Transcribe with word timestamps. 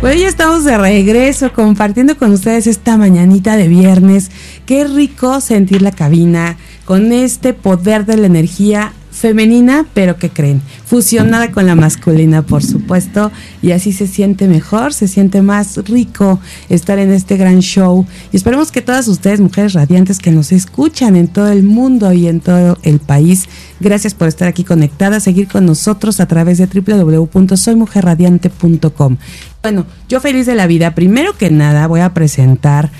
Pues 0.00 0.20
ya 0.20 0.28
estamos 0.28 0.62
de 0.62 0.78
regreso 0.78 1.52
compartiendo 1.52 2.16
con 2.16 2.32
ustedes 2.32 2.68
esta 2.68 2.96
mañanita 2.96 3.56
de 3.56 3.66
viernes. 3.66 4.30
Qué 4.64 4.84
rico 4.84 5.40
sentir 5.40 5.82
la 5.82 5.90
cabina 5.90 6.56
con 6.84 7.10
este 7.10 7.52
poder 7.52 8.06
de 8.06 8.16
la 8.16 8.26
energía 8.28 8.92
femenina, 9.18 9.84
pero 9.94 10.16
que 10.16 10.30
creen, 10.30 10.62
fusionada 10.86 11.50
con 11.50 11.66
la 11.66 11.74
masculina, 11.74 12.42
por 12.42 12.62
supuesto, 12.62 13.32
y 13.62 13.72
así 13.72 13.92
se 13.92 14.06
siente 14.06 14.46
mejor, 14.48 14.94
se 14.94 15.08
siente 15.08 15.42
más 15.42 15.76
rico 15.84 16.38
estar 16.68 16.98
en 16.98 17.12
este 17.12 17.36
gran 17.36 17.58
show. 17.60 18.06
Y 18.32 18.36
esperemos 18.36 18.70
que 18.70 18.80
todas 18.80 19.08
ustedes, 19.08 19.40
mujeres 19.40 19.72
radiantes 19.72 20.18
que 20.18 20.30
nos 20.30 20.52
escuchan 20.52 21.16
en 21.16 21.26
todo 21.28 21.50
el 21.50 21.64
mundo 21.64 22.12
y 22.12 22.28
en 22.28 22.40
todo 22.40 22.76
el 22.82 23.00
país, 23.00 23.46
gracias 23.80 24.12
por 24.14 24.28
estar 24.28 24.46
aquí 24.48 24.64
conectadas, 24.64 25.24
seguir 25.24 25.48
con 25.48 25.66
nosotros 25.66 26.20
a 26.20 26.26
través 26.26 26.58
de 26.58 26.66
www.soymujerradiante.com. 26.66 29.16
Bueno, 29.62 29.86
yo 30.08 30.20
feliz 30.20 30.46
de 30.46 30.54
la 30.54 30.66
vida, 30.66 30.94
primero 30.94 31.36
que 31.36 31.50
nada 31.50 31.86
voy 31.86 32.00
a 32.00 32.14
presentar 32.14 32.90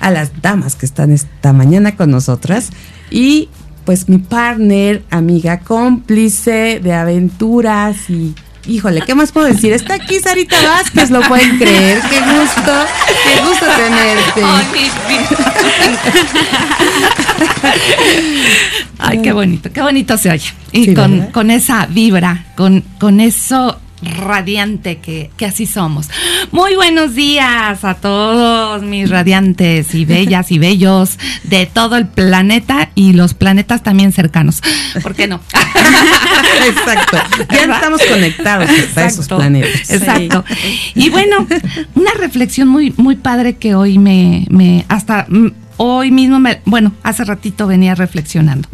a 0.00 0.10
las 0.10 0.42
damas 0.42 0.76
que 0.76 0.86
están 0.86 1.12
esta 1.12 1.52
mañana 1.52 1.96
con 1.96 2.10
nosotras 2.10 2.70
y 3.10 3.48
pues 3.88 4.06
mi 4.06 4.18
partner, 4.18 5.02
amiga, 5.08 5.60
cómplice 5.60 6.78
de 6.78 6.92
aventuras 6.92 8.10
y 8.10 8.34
híjole, 8.66 9.00
¿qué 9.00 9.14
más 9.14 9.32
puedo 9.32 9.46
decir? 9.46 9.72
Está 9.72 9.94
aquí 9.94 10.20
Sarita 10.20 10.60
Vázquez, 10.62 11.10
lo 11.10 11.22
pueden 11.22 11.56
creer. 11.56 11.98
Qué 12.10 12.20
gusto, 12.20 12.84
qué 13.24 13.40
gusto 13.48 13.64
tenerte. 13.64 14.42
Ay, 18.98 19.18
qué 19.22 19.32
bonito, 19.32 19.72
qué 19.72 19.80
bonito 19.80 20.18
se 20.18 20.32
oye. 20.32 20.52
Y 20.72 20.92
con, 20.92 21.28
con, 21.28 21.50
esa 21.50 21.86
vibra, 21.86 22.44
con, 22.58 22.84
con 23.00 23.20
eso 23.20 23.80
radiante 24.02 24.98
que, 24.98 25.30
que, 25.36 25.46
así 25.46 25.66
somos. 25.66 26.08
Muy 26.52 26.76
buenos 26.76 27.14
días 27.14 27.84
a 27.84 27.94
todos 27.94 28.82
mis 28.82 29.10
radiantes 29.10 29.94
y 29.94 30.04
bellas 30.04 30.50
y 30.52 30.58
bellos 30.58 31.18
de 31.44 31.66
todo 31.66 31.96
el 31.96 32.06
planeta 32.06 32.90
y 32.94 33.12
los 33.12 33.34
planetas 33.34 33.82
también 33.82 34.12
cercanos. 34.12 34.62
¿Por 35.02 35.14
qué 35.14 35.26
no? 35.26 35.40
Exacto. 36.68 37.18
Ya 37.50 37.62
estamos 37.62 38.00
conectados 38.08 38.68
a 38.96 39.06
esos 39.06 39.28
planetas. 39.28 39.90
Exacto. 39.90 40.44
Y 40.94 41.10
bueno, 41.10 41.46
una 41.94 42.12
reflexión 42.12 42.68
muy, 42.68 42.92
muy 42.96 43.16
padre 43.16 43.56
que 43.56 43.74
hoy 43.74 43.98
me, 43.98 44.46
me 44.50 44.84
hasta 44.88 45.26
hoy 45.76 46.10
mismo 46.10 46.38
me, 46.38 46.60
bueno, 46.64 46.92
hace 47.02 47.24
ratito 47.24 47.66
venía 47.66 47.94
reflexionando. 47.94 48.68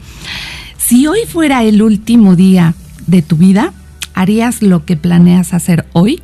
Si 0.77 1.06
hoy 1.06 1.20
fuera 1.27 1.62
el 1.62 1.80
último 1.80 2.36
día 2.36 2.74
de 3.06 3.22
tu 3.22 3.36
vida, 3.36 3.72
¿harías 4.14 4.62
lo 4.62 4.84
que 4.84 4.96
planeas 4.96 5.54
hacer 5.54 5.86
hoy? 5.92 6.22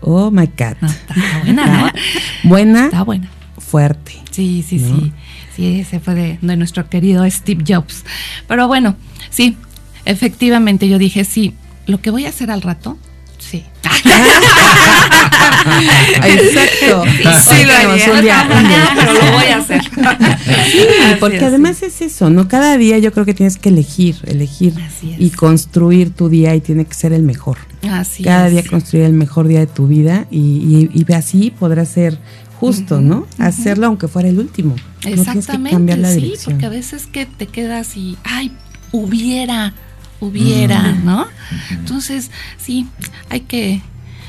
Oh 0.00 0.30
my 0.30 0.46
God. 0.46 0.76
está 0.82 1.14
buena, 1.44 1.66
¿no? 1.66 1.90
buena. 2.48 2.84
Está 2.86 3.02
buena. 3.02 3.30
Fuerte. 3.58 4.12
Sí, 4.30 4.64
sí, 4.66 4.78
sí. 4.78 5.12
Sí, 5.54 5.80
ese 5.80 6.00
fue 6.00 6.14
de, 6.14 6.38
de, 6.40 6.56
nuestro 6.56 6.88
querido 6.88 7.28
Steve 7.30 7.62
Jobs. 7.66 8.04
Pero 8.48 8.68
bueno, 8.68 8.96
sí, 9.28 9.56
efectivamente 10.04 10.88
yo 10.88 10.98
dije, 10.98 11.24
sí, 11.24 11.54
lo 11.86 12.00
que 12.00 12.10
voy 12.10 12.24
a 12.24 12.30
hacer 12.30 12.50
al 12.50 12.62
rato, 12.62 12.96
sí. 13.52 13.64
Exacto. 16.24 17.04
Sí, 17.50 17.64
lo 17.64 17.72
haría. 17.72 18.12
Un 18.12 18.22
día, 18.22 18.48
un 18.50 18.68
día. 18.68 18.88
pero 18.96 19.12
lo 19.12 19.32
voy 19.32 19.44
a 19.44 19.56
hacer. 19.58 19.82
Sí, 19.84 20.86
porque 21.20 21.36
es, 21.36 21.42
además 21.42 21.76
sí. 21.76 21.86
es 21.86 22.00
eso, 22.00 22.30
¿no? 22.30 22.48
Cada 22.48 22.76
día 22.78 22.98
yo 22.98 23.12
creo 23.12 23.24
que 23.26 23.34
tienes 23.34 23.58
que 23.58 23.68
elegir, 23.68 24.16
elegir 24.24 24.74
y 25.02 25.30
construir 25.30 26.10
tu 26.10 26.28
día 26.28 26.54
y 26.54 26.60
tiene 26.60 26.84
que 26.84 26.94
ser 26.94 27.12
el 27.12 27.22
mejor. 27.22 27.58
Así 27.88 28.22
Cada 28.22 28.46
es. 28.46 28.52
día 28.52 28.64
construir 28.68 29.04
el 29.04 29.12
mejor 29.12 29.48
día 29.48 29.60
de 29.60 29.66
tu 29.66 29.86
vida 29.86 30.26
y, 30.30 30.88
y, 30.94 31.04
y 31.08 31.12
así 31.12 31.50
podrás 31.50 31.88
ser 31.88 32.18
justo, 32.58 32.96
uh 32.96 32.98
-huh, 32.98 33.02
¿no? 33.02 33.16
Uh 33.18 33.26
-huh. 33.38 33.46
Hacerlo 33.46 33.86
aunque 33.88 34.08
fuera 34.08 34.28
el 34.28 34.38
último. 34.38 34.76
Exactamente. 35.04 35.16
No 35.16 35.32
tienes 35.32 35.46
que 35.46 35.70
cambiar 35.70 35.98
la 35.98 36.10
sí, 36.10 36.20
dirección. 36.20 36.54
porque 36.54 36.66
a 36.66 36.70
veces 36.70 37.06
que 37.06 37.26
te 37.26 37.46
quedas 37.48 37.96
y, 37.96 38.16
ay, 38.24 38.52
hubiera, 38.92 39.74
hubiera. 40.22 40.92
¿no? 40.92 41.26
Entonces, 41.70 42.30
sí, 42.58 42.86
hay 43.28 43.40
que 43.40 43.82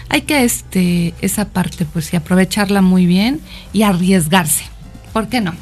hay 0.09 0.22
que 0.22 0.44
este 0.44 1.14
esa 1.22 1.50
parte 1.50 1.86
pues 1.86 2.06
sí 2.06 2.16
aprovecharla 2.16 2.81
muy 2.81 3.06
bien 3.06 3.40
y 3.72 3.84
arriesgarse. 3.84 4.66
¿Por 5.12 5.28
qué 5.28 5.42
no? 5.42 5.54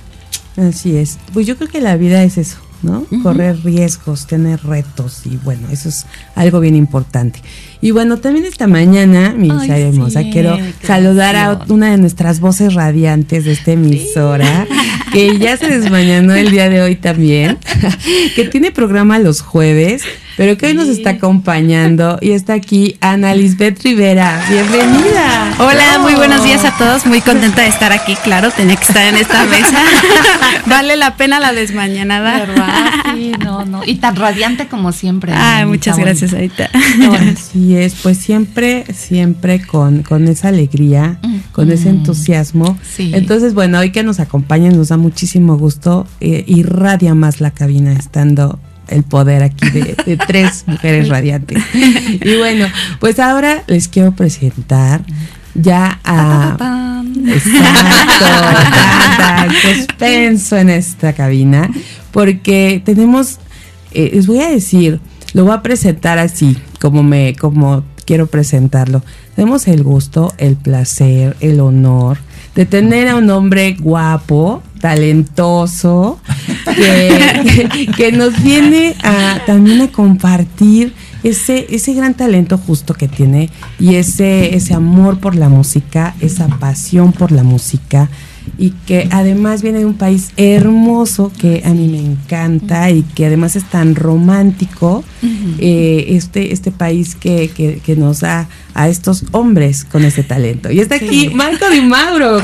Así 0.57 0.95
es. 0.97 1.17
Pues 1.33 1.47
yo 1.47 1.57
creo 1.57 1.69
que 1.69 1.81
la 1.81 1.95
vida 1.95 2.23
es 2.23 2.37
eso, 2.37 2.57
¿no? 2.83 2.99
Uh 2.99 3.07
-huh. 3.09 3.23
Correr 3.23 3.63
riesgos, 3.63 4.27
tener 4.27 4.63
retos 4.63 5.25
y 5.25 5.37
bueno, 5.37 5.67
eso 5.71 5.89
es 5.89 6.05
algo 6.35 6.59
bien 6.59 6.75
importante. 6.75 7.41
Y 7.81 7.91
bueno, 7.91 8.17
también 8.17 8.45
esta 8.45 8.67
mañana, 8.67 9.33
mi 9.35 9.49
Ay, 9.51 9.81
hermosa, 9.81 10.21
sí, 10.21 10.29
quiero 10.31 10.57
saludar 10.83 11.35
a 11.35 11.65
una 11.67 11.91
de 11.91 11.97
nuestras 11.97 12.39
voces 12.39 12.75
radiantes 12.75 13.45
de 13.45 13.53
esta 13.53 13.71
emisora, 13.71 14.67
sí. 14.69 15.09
que 15.13 15.39
ya 15.39 15.57
se 15.57 15.67
desmañanó 15.67 16.35
el 16.35 16.51
día 16.51 16.69
de 16.69 16.81
hoy 16.81 16.95
también, 16.95 17.57
que 18.35 18.45
tiene 18.45 18.71
programa 18.71 19.17
los 19.17 19.41
jueves, 19.41 20.03
pero 20.41 20.57
que 20.57 20.65
hoy 20.65 20.73
nos 20.73 20.87
está 20.87 21.11
acompañando 21.11 22.17
y 22.19 22.31
está 22.31 22.53
aquí 22.55 22.97
Ana 22.99 23.35
Lisbeth 23.35 23.83
Rivera. 23.83 24.43
Bienvenida. 24.49 25.53
Hola, 25.59 25.97
oh. 25.97 26.01
muy 26.01 26.15
buenos 26.15 26.43
días 26.43 26.65
a 26.65 26.75
todos. 26.79 27.05
Muy 27.05 27.21
contenta 27.21 27.61
de 27.61 27.67
estar 27.67 27.91
aquí, 27.91 28.15
claro, 28.23 28.49
tenía 28.49 28.75
que 28.75 28.85
estar 28.85 29.05
en 29.05 29.17
esta 29.17 29.45
mesa. 29.51 29.77
vale 30.65 30.97
la 30.97 31.15
pena 31.15 31.39
la 31.39 31.53
desmañanada. 31.53 32.39
¿Verdad? 32.39 32.91
Sí, 33.13 33.33
no, 33.39 33.65
no. 33.65 33.85
Y 33.85 33.97
tan 33.97 34.15
radiante 34.15 34.67
como 34.67 34.91
siempre. 34.93 35.31
Ay, 35.31 35.67
muchas 35.67 35.99
gracias, 35.99 36.33
Aita. 36.33 36.71
Así 37.31 37.77
es, 37.77 37.93
pues 38.01 38.17
siempre, 38.17 38.85
siempre 38.95 39.63
con, 39.63 40.01
con 40.01 40.27
esa 40.27 40.47
alegría, 40.47 41.19
mm. 41.21 41.51
con 41.51 41.71
ese 41.71 41.89
entusiasmo. 41.89 42.79
Sí. 42.81 43.11
Entonces, 43.13 43.53
bueno, 43.53 43.77
hoy 43.77 43.91
que 43.91 44.01
nos 44.01 44.19
acompañan 44.19 44.75
nos 44.75 44.87
da 44.87 44.97
muchísimo 44.97 45.55
gusto. 45.59 46.07
Eh, 46.19 46.45
irradia 46.47 47.13
más 47.13 47.41
la 47.41 47.51
cabina 47.51 47.93
estando 47.93 48.59
el 48.91 49.03
poder 49.03 49.43
aquí 49.43 49.69
de, 49.69 49.95
de 50.05 50.17
tres 50.27 50.65
mujeres 50.67 51.09
radiantes. 51.09 51.63
Y 51.73 52.37
bueno, 52.37 52.67
pues 52.99 53.19
ahora 53.19 53.63
les 53.67 53.87
quiero 53.87 54.11
presentar 54.11 55.01
ya 55.53 55.99
a... 56.03 56.57
Exacto, 57.27 58.25
suspenso 59.61 60.57
en 60.57 60.69
esta 60.69 61.13
cabina, 61.13 61.69
porque 62.11 62.81
tenemos, 62.83 63.39
eh, 63.93 64.11
les 64.13 64.27
voy 64.27 64.39
a 64.39 64.49
decir, 64.49 64.99
lo 65.33 65.45
voy 65.45 65.53
a 65.53 65.61
presentar 65.61 66.19
así, 66.19 66.57
como 66.79 67.03
me, 67.03 67.35
como 67.35 67.83
quiero 68.05 68.27
presentarlo. 68.27 69.03
Tenemos 69.35 69.67
el 69.67 69.83
gusto, 69.83 70.33
el 70.37 70.55
placer, 70.55 71.35
el 71.41 71.59
honor 71.59 72.17
de 72.55 72.65
tener 72.65 73.07
a 73.07 73.15
un 73.15 73.29
hombre 73.29 73.75
guapo, 73.79 74.61
talentoso, 74.81 76.19
que, 76.75 77.89
que, 77.97 78.11
nos 78.11 78.41
viene 78.43 78.95
a 79.03 79.39
también 79.45 79.81
a 79.81 79.87
compartir 79.91 80.93
ese, 81.23 81.67
ese 81.69 81.93
gran 81.93 82.15
talento 82.15 82.57
justo 82.57 82.93
que 82.93 83.07
tiene 83.07 83.49
y 83.79 83.95
ese, 83.95 84.55
ese 84.55 84.73
amor 84.73 85.19
por 85.19 85.35
la 85.35 85.49
música, 85.49 86.15
esa 86.19 86.47
pasión 86.47 87.13
por 87.13 87.31
la 87.31 87.43
música 87.43 88.09
y 88.57 88.71
que 88.71 89.07
además 89.11 89.61
viene 89.61 89.79
de 89.79 89.85
un 89.85 89.95
país 89.95 90.31
hermoso 90.37 91.31
que 91.37 91.63
a 91.65 91.69
mí 91.69 91.87
me 91.87 91.99
encanta 91.99 92.89
y 92.89 93.03
que 93.03 93.25
además 93.25 93.55
es 93.55 93.63
tan 93.63 93.95
romántico, 93.95 95.03
uh 95.21 95.25
-huh. 95.25 95.55
eh, 95.59 96.05
este, 96.09 96.53
este 96.53 96.71
país 96.71 97.15
que, 97.15 97.49
que, 97.49 97.81
que, 97.83 97.95
nos 97.95 98.21
da 98.21 98.47
a 98.73 98.87
estos 98.87 99.25
hombres 99.31 99.83
con 99.83 100.03
ese 100.03 100.23
talento. 100.23 100.71
Y 100.71 100.79
está 100.79 100.95
aquí 100.95 101.27
sí. 101.27 101.29
Marco 101.33 101.69
Di 101.69 101.81
Mauro 101.81 102.39
con 102.39 102.41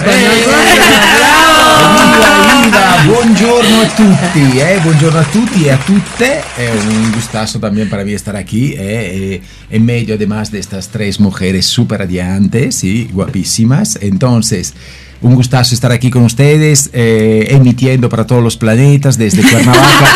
Buongiorno 3.05 3.81
a 3.81 3.87
tutti, 3.95 4.59
eh? 4.59 4.79
buongiorno 4.83 5.19
a 5.19 5.23
tutti 5.23 5.65
y 5.65 5.69
a 5.69 5.77
tutte. 5.77 6.41
Es 6.57 6.85
un 6.85 7.11
gustazo 7.13 7.59
también 7.59 7.89
para 7.89 8.03
mí 8.03 8.13
estar 8.13 8.35
aquí, 8.35 8.73
eh? 8.77 9.41
en 9.69 9.85
medio 9.85 10.15
además 10.15 10.51
de 10.51 10.59
estas 10.59 10.89
tres 10.89 11.19
mujeres 11.19 11.65
súper 11.65 11.99
radiantes 11.99 12.83
y 12.83 13.05
guapísimas. 13.05 13.97
Entonces, 14.01 14.73
un 15.21 15.35
gustazo 15.35 15.73
estar 15.73 15.91
aquí 15.91 16.09
con 16.09 16.23
ustedes, 16.23 16.89
eh, 16.93 17.47
emitiendo 17.49 18.09
para 18.09 18.27
todos 18.27 18.43
los 18.43 18.57
planetas 18.57 19.17
desde 19.17 19.41
Cuernavaca, 19.41 20.07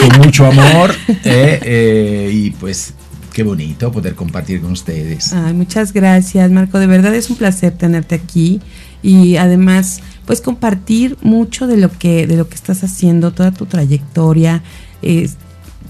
con 0.08 0.20
mucho 0.20 0.46
amor. 0.46 0.94
Eh, 1.24 1.60
eh, 1.62 2.30
y 2.32 2.50
pues 2.52 2.94
qué 3.32 3.42
bonito 3.42 3.90
poder 3.90 4.14
compartir 4.14 4.60
con 4.60 4.72
ustedes. 4.72 5.32
Ay, 5.32 5.54
muchas 5.54 5.92
gracias, 5.92 6.50
Marco. 6.50 6.78
De 6.78 6.86
verdad 6.86 7.14
es 7.14 7.30
un 7.30 7.36
placer 7.36 7.72
tenerte 7.72 8.14
aquí 8.14 8.60
y 9.02 9.36
además, 9.36 10.00
pues 10.24 10.40
compartir 10.40 11.16
mucho 11.22 11.66
de 11.66 11.76
lo 11.76 11.90
que 11.90 12.26
de 12.26 12.36
lo 12.36 12.48
que 12.48 12.54
estás 12.54 12.84
haciendo, 12.84 13.32
toda 13.32 13.50
tu 13.52 13.66
trayectoria. 13.66 14.62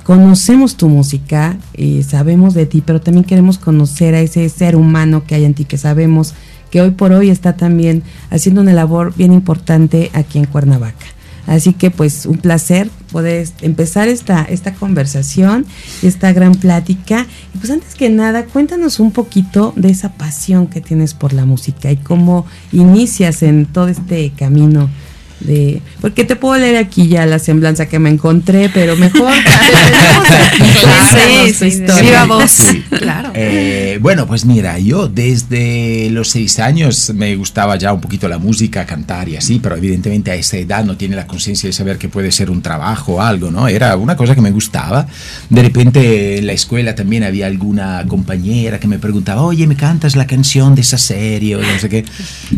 conocemos 0.04 0.76
tu 0.76 0.88
música, 0.88 1.58
sabemos 2.06 2.54
de 2.54 2.64
ti, 2.64 2.82
pero 2.84 3.00
también 3.00 3.24
queremos 3.24 3.58
conocer 3.58 4.14
a 4.14 4.20
ese 4.20 4.48
ser 4.48 4.74
humano 4.74 5.24
que 5.26 5.34
hay 5.34 5.44
en 5.44 5.52
ti, 5.52 5.66
que 5.66 5.76
sabemos 5.76 6.34
que 6.70 6.80
hoy 6.80 6.90
por 6.90 7.12
hoy 7.12 7.30
está 7.30 7.56
también 7.56 8.02
haciendo 8.30 8.60
una 8.60 8.72
labor 8.72 9.14
bien 9.16 9.32
importante 9.32 10.10
aquí 10.14 10.38
en 10.38 10.46
Cuernavaca. 10.46 11.06
Así 11.48 11.72
que 11.72 11.90
pues 11.90 12.26
un 12.26 12.36
placer 12.36 12.90
poder 13.10 13.48
empezar 13.62 14.06
esta, 14.08 14.44
esta 14.44 14.74
conversación, 14.74 15.64
esta 16.02 16.32
gran 16.34 16.54
plática. 16.54 17.26
Y 17.54 17.58
pues 17.58 17.70
antes 17.70 17.94
que 17.94 18.10
nada, 18.10 18.44
cuéntanos 18.44 19.00
un 19.00 19.12
poquito 19.12 19.72
de 19.74 19.88
esa 19.88 20.12
pasión 20.12 20.66
que 20.66 20.82
tienes 20.82 21.14
por 21.14 21.32
la 21.32 21.46
música 21.46 21.90
y 21.90 21.96
cómo 21.96 22.44
inicias 22.70 23.42
en 23.42 23.64
todo 23.64 23.88
este 23.88 24.30
camino 24.36 24.90
de 25.40 25.80
porque 26.00 26.24
te 26.24 26.36
puedo 26.36 26.58
leer 26.58 26.76
aquí 26.76 27.08
ya 27.08 27.26
la 27.26 27.38
semblanza 27.38 27.86
que 27.86 27.98
me 27.98 28.10
encontré, 28.10 28.70
pero 28.72 28.96
mejor 28.96 29.32
viva 32.02 32.24
voz. 32.26 32.58
Claro. 32.90 33.30
Eh, 33.34 33.98
bueno, 34.00 34.26
pues 34.26 34.44
mira, 34.44 34.78
yo 34.78 35.08
desde 35.08 36.10
los 36.10 36.30
seis 36.30 36.58
años 36.58 37.12
me 37.14 37.34
gustaba 37.36 37.76
ya 37.76 37.92
un 37.92 38.00
poquito 38.00 38.28
la 38.28 38.38
música, 38.38 38.86
cantar 38.86 39.28
y 39.28 39.36
así, 39.36 39.58
pero 39.60 39.76
evidentemente 39.76 40.30
a 40.30 40.34
esa 40.34 40.56
edad 40.56 40.84
no 40.84 40.96
tiene 40.96 41.16
la 41.16 41.26
conciencia 41.26 41.68
de 41.68 41.72
saber 41.72 41.98
que 41.98 42.08
puede 42.08 42.32
ser 42.32 42.50
un 42.50 42.62
trabajo 42.62 43.14
o 43.14 43.20
algo, 43.20 43.50
¿no? 43.50 43.68
Era 43.68 43.96
una 43.96 44.16
cosa 44.16 44.34
que 44.34 44.40
me 44.40 44.50
gustaba. 44.50 45.06
De 45.50 45.62
repente 45.62 46.38
en 46.38 46.46
la 46.46 46.52
escuela 46.52 46.94
también 46.94 47.24
había 47.24 47.46
alguna 47.46 48.04
compañera 48.06 48.78
que 48.78 48.88
me 48.88 48.98
preguntaba, 48.98 49.42
oye, 49.42 49.66
¿me 49.66 49.76
cantas 49.76 50.16
la 50.16 50.26
canción 50.26 50.74
de 50.74 50.82
esa 50.82 50.98
serie? 50.98 51.56
O 51.56 51.60
no 51.60 51.78
sé 51.78 51.88
qué. 51.88 52.04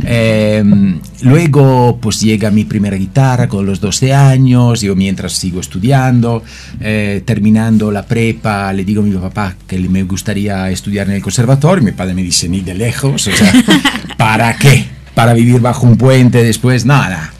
Em, 0.04 1.00
luego, 1.22 1.98
pues 2.00 2.20
llega 2.20 2.50
mi 2.50 2.64
primera 2.70 2.96
guitarra 2.96 3.48
con 3.48 3.66
los 3.66 3.80
12 3.80 4.14
años, 4.14 4.80
yo 4.80 4.94
mientras 4.94 5.32
sigo 5.32 5.60
estudiando, 5.60 6.44
eh, 6.80 7.20
terminando 7.26 7.90
la 7.90 8.06
prepa, 8.06 8.72
le 8.72 8.84
digo 8.84 9.02
a 9.02 9.04
mi 9.04 9.10
papá 9.16 9.56
que 9.66 9.76
me 9.80 10.04
gustaría 10.04 10.70
estudiar 10.70 11.08
en 11.08 11.16
el 11.16 11.22
conservatorio, 11.22 11.84
mi 11.84 11.90
padre 11.90 12.14
me 12.14 12.22
dice, 12.22 12.48
ni 12.48 12.60
de 12.60 12.74
lejos, 12.74 13.26
o 13.26 13.32
sea, 13.32 13.52
¿para 14.16 14.56
qué? 14.56 14.86
¿Para 15.16 15.34
vivir 15.34 15.60
bajo 15.60 15.84
un 15.84 15.96
puente 15.96 16.44
después? 16.44 16.86
Nada. 16.86 17.32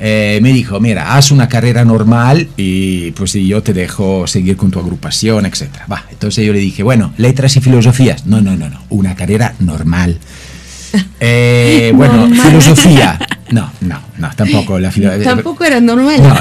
Eh, 0.00 0.38
me 0.42 0.52
dijo, 0.52 0.80
mira, 0.80 1.16
haz 1.16 1.32
una 1.32 1.48
carrera 1.48 1.84
normal 1.84 2.48
y 2.56 3.10
pues 3.10 3.34
yo 3.34 3.62
te 3.62 3.74
dejo 3.74 4.26
seguir 4.26 4.56
con 4.56 4.70
tu 4.70 4.78
agrupación, 4.78 5.44
etc. 5.44 5.68
Va, 5.90 6.06
entonces 6.10 6.46
yo 6.46 6.54
le 6.54 6.60
dije, 6.60 6.82
bueno, 6.82 7.12
letras 7.18 7.56
y 7.56 7.60
filosofías. 7.60 8.24
No, 8.24 8.40
no, 8.40 8.56
no, 8.56 8.70
no, 8.70 8.80
una 8.88 9.14
carrera 9.14 9.54
normal. 9.60 10.18
Eh, 11.20 11.92
bueno, 11.94 12.30
filosofía. 12.42 13.18
No, 13.50 13.72
no, 13.80 14.00
no, 14.18 14.30
tampoco 14.36 14.78
la 14.78 14.90
filosofía. 14.90 15.24
Tampoco 15.24 15.64
era 15.64 15.80
normal. 15.80 16.20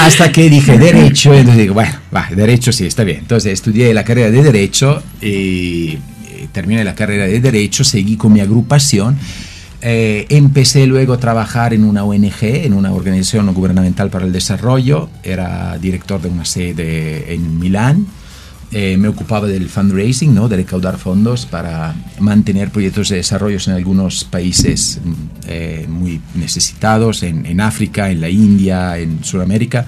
Hasta 0.00 0.30
que 0.30 0.50
dije 0.50 0.78
derecho, 0.78 1.32
entonces 1.32 1.62
digo, 1.62 1.74
bueno, 1.74 1.94
va, 2.14 2.28
derecho 2.30 2.72
sí, 2.72 2.86
está 2.86 3.04
bien. 3.04 3.18
Entonces 3.20 3.52
estudié 3.52 3.92
la 3.94 4.04
carrera 4.04 4.30
de 4.30 4.42
derecho 4.42 5.02
y, 5.20 5.98
terminé 6.52 6.84
la 6.84 6.94
carrera 6.94 7.26
de 7.26 7.40
derecho, 7.40 7.84
seguí 7.84 8.16
con 8.16 8.32
mi 8.32 8.40
agrupación. 8.40 9.18
Eh, 9.80 10.26
empecé 10.28 10.86
luego 10.86 11.14
a 11.14 11.18
trabajar 11.18 11.74
en 11.74 11.84
una 11.84 12.04
ONG, 12.04 12.42
en 12.42 12.74
una 12.74 12.92
organización 12.92 13.52
gubernamental 13.52 14.10
para 14.10 14.26
el 14.26 14.32
desarrollo. 14.32 15.08
Era 15.22 15.76
director 15.78 16.20
de 16.20 16.28
una 16.28 16.44
sede 16.44 17.32
en 17.34 17.58
Milán 17.58 18.06
eh, 18.72 18.96
me 18.96 19.08
ocupaba 19.08 19.46
del 19.46 19.68
fundraising, 19.68 20.34
¿no? 20.34 20.48
de 20.48 20.56
recaudar 20.56 20.96
fondos 20.96 21.44
para 21.44 21.94
mantener 22.18 22.70
proyectos 22.70 23.10
de 23.10 23.16
desarrollo 23.16 23.58
en 23.66 23.72
algunos 23.74 24.24
países 24.24 25.00
mm, 25.04 25.12
eh, 25.46 25.86
muy 25.88 26.20
necesitados, 26.34 27.22
en, 27.22 27.44
en, 27.44 27.60
África, 27.60 28.10
en 28.10 28.20
la 28.20 28.30
India, 28.30 28.96
en 28.98 29.22
Sudamérica. 29.22 29.86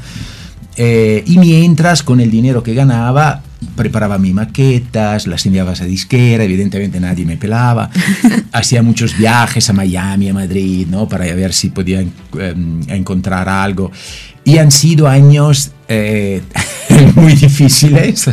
Eh, 0.76 1.22
y 1.26 1.38
mientras 1.38 2.02
con 2.02 2.20
el 2.20 2.30
dinero 2.30 2.62
que 2.62 2.74
ganaba 2.74 3.42
preparaba 3.76 4.18
mis 4.18 4.34
maquetas, 4.34 5.26
las 5.26 5.46
enviaba 5.46 5.72
a 5.72 5.84
disquera, 5.84 6.44
evidentemente 6.44 7.00
nadie 7.00 7.24
me 7.24 7.36
pelaba, 7.36 7.90
hacía 8.52 8.82
muchos 8.82 9.16
viajes 9.16 9.68
a 9.70 9.72
Miami, 9.72 10.28
a 10.28 10.34
Madrid, 10.34 10.86
¿no? 10.88 11.08
para 11.08 11.24
ver 11.34 11.52
si 11.52 11.70
podía 11.70 12.00
em, 12.00 12.82
encontrar 12.88 13.48
algo. 13.48 13.90
Y 14.44 14.58
han 14.58 14.70
sido 14.70 15.08
años 15.08 15.72
eh, 15.88 16.42
muy 17.14 17.34
difíciles 17.34 18.30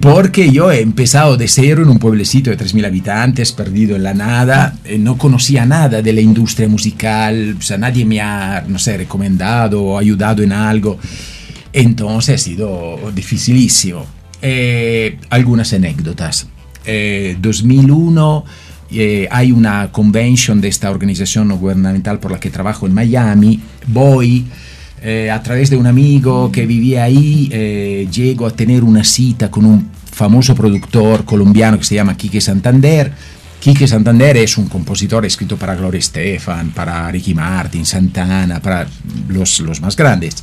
porque 0.00 0.50
yo 0.50 0.70
he 0.70 0.80
empezado 0.80 1.36
de 1.36 1.48
cero 1.48 1.82
en 1.82 1.88
un 1.88 1.98
pueblecito 1.98 2.50
de 2.50 2.58
3.000 2.58 2.86
habitantes, 2.86 3.52
perdido 3.52 3.96
en 3.96 4.02
la 4.02 4.14
nada, 4.14 4.76
eh, 4.84 4.98
no 4.98 5.18
conocía 5.18 5.66
nada 5.66 6.02
de 6.02 6.12
la 6.12 6.20
industria 6.20 6.68
musical, 6.68 7.56
o 7.58 7.62
sea, 7.62 7.78
nadie 7.78 8.04
me 8.04 8.20
ha, 8.20 8.64
no 8.66 8.78
sé, 8.78 8.96
recomendado 8.96 9.82
o 9.82 9.98
ayudado 9.98 10.42
en 10.42 10.52
algo. 10.52 10.98
Entonces 11.72 12.40
ha 12.40 12.44
sido 12.44 13.10
dificilísimo. 13.14 14.06
Eh, 14.40 15.18
algunas 15.30 15.72
anécdotas. 15.72 16.48
2001 17.40 18.44
hay 19.30 19.50
una 19.50 19.90
convention 19.90 20.60
de 20.60 20.68
esta 20.68 20.88
organización 20.88 21.48
no 21.48 21.56
gubernamental 21.58 22.20
por 22.20 22.30
la 22.30 22.38
que 22.38 22.48
trabajo 22.48 22.86
en 22.86 22.94
Miami. 22.94 23.60
Voy 23.88 24.44
eh, 25.02 25.30
a 25.30 25.42
través 25.42 25.70
de 25.70 25.76
un 25.76 25.86
amigo 25.86 26.50
que 26.50 26.66
vivía 26.66 27.04
ahí, 27.04 27.48
eh, 27.52 28.08
llego 28.10 28.46
a 28.46 28.50
tener 28.50 28.82
una 28.82 29.04
cita 29.04 29.50
con 29.50 29.64
un 29.64 29.90
famoso 30.10 30.54
productor 30.54 31.24
colombiano 31.24 31.78
que 31.78 31.84
se 31.84 31.94
llama 31.94 32.16
Quique 32.16 32.40
Santander. 32.40 33.12
Quique 33.60 33.86
Santander 33.86 34.36
es 34.36 34.56
un 34.58 34.68
compositor 34.68 35.24
escrito 35.26 35.56
para 35.56 35.74
Gloria 35.74 35.98
Estefan, 35.98 36.70
para 36.70 37.10
Ricky 37.10 37.34
Martin, 37.34 37.84
Santana, 37.84 38.60
para 38.60 38.86
los, 39.28 39.60
los 39.60 39.80
más 39.80 39.96
grandes. 39.96 40.42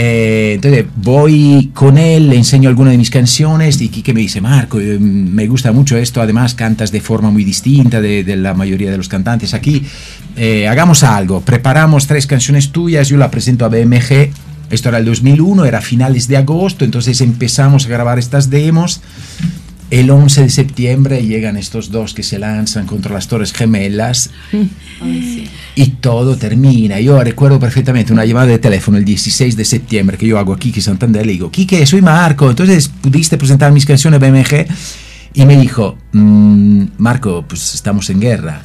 Eh, 0.00 0.52
entonces 0.54 0.84
voy 0.94 1.72
con 1.74 1.98
él, 1.98 2.28
le 2.28 2.36
enseño 2.36 2.68
alguna 2.68 2.92
de 2.92 2.96
mis 2.96 3.10
canciones 3.10 3.80
y 3.80 3.88
Kike 3.88 4.14
me 4.14 4.20
dice, 4.20 4.40
Marco, 4.40 4.78
eh, 4.78 4.96
me 4.96 5.48
gusta 5.48 5.72
mucho 5.72 5.96
esto, 5.96 6.22
además 6.22 6.54
cantas 6.54 6.92
de 6.92 7.00
forma 7.00 7.32
muy 7.32 7.42
distinta 7.42 8.00
de, 8.00 8.36
la 8.36 8.54
mayoría 8.54 8.92
de 8.92 8.96
los 8.96 9.08
cantantes. 9.08 9.54
Aquí, 9.54 9.82
eh, 10.36 10.68
hagamos 10.68 11.02
algo, 11.02 11.40
preparamos 11.40 12.06
tres 12.06 12.28
canciones 12.28 12.70
tuyas, 12.70 13.08
yo 13.08 13.16
la 13.16 13.28
presento 13.28 13.64
a 13.64 13.68
BMG, 13.70 14.30
esto 14.70 14.88
era 14.88 14.98
el 14.98 15.04
2001, 15.04 15.64
era 15.64 15.80
finales 15.80 16.28
de 16.28 16.36
agosto, 16.36 16.84
entonces 16.84 17.20
empezamos 17.20 17.86
a 17.86 17.88
grabar 17.88 18.20
estas 18.20 18.50
demos 18.50 19.00
el 19.90 20.10
11 20.10 20.42
de 20.42 20.50
septiembre 20.50 21.22
llegan 21.22 21.56
estos 21.56 21.90
dos 21.90 22.12
que 22.12 22.22
se 22.22 22.38
lanzan 22.38 22.86
contra 22.86 23.14
las 23.14 23.28
Torres 23.28 23.52
Gemelas 23.52 24.30
y 25.74 25.86
todo 25.86 26.36
termina. 26.36 27.00
Yo 27.00 27.22
recuerdo 27.22 27.58
perfectamente 27.58 28.12
una 28.12 28.24
llamada 28.24 28.46
de 28.46 28.58
teléfono 28.58 28.98
el 28.98 29.04
16 29.04 29.56
de 29.56 29.64
septiembre 29.64 30.18
que 30.18 30.26
yo 30.26 30.38
hago 30.38 30.52
a 30.52 30.58
Kiki 30.58 30.82
Santander. 30.82 31.24
Le 31.24 31.32
digo, 31.32 31.50
Kike, 31.50 31.86
soy 31.86 32.02
Marco. 32.02 32.50
Entonces, 32.50 32.88
¿pudiste 32.88 33.38
presentar 33.38 33.72
mis 33.72 33.86
canciones 33.86 34.20
BMG? 34.20 34.66
Y 35.34 35.46
me 35.46 35.56
dijo, 35.56 35.96
mm, 36.12 36.84
Marco, 36.98 37.44
pues 37.48 37.74
estamos 37.74 38.10
en 38.10 38.20
guerra. 38.20 38.60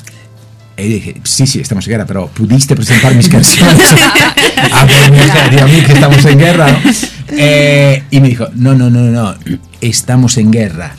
Y 0.76 0.88
dije, 0.88 1.22
sí, 1.24 1.48
sí, 1.48 1.60
estamos 1.60 1.86
en 1.88 1.92
guerra, 1.92 2.06
pero 2.06 2.28
¿pudiste 2.28 2.76
presentar 2.76 3.16
mis 3.16 3.30
canciones 3.30 3.80
a 4.72 4.86
BMG? 4.86 5.62
a 5.62 5.68
mí 5.68 5.82
que 5.86 5.94
estamos 5.94 6.26
en 6.26 6.40
guerra, 6.40 6.82
eh, 7.30 8.04
y 8.10 8.20
me 8.20 8.30
dijo, 8.30 8.48
no, 8.56 8.74
no, 8.74 8.90
no, 8.90 9.04
no, 9.04 9.36
estamos 9.82 10.38
en 10.38 10.50
guerra 10.50 10.96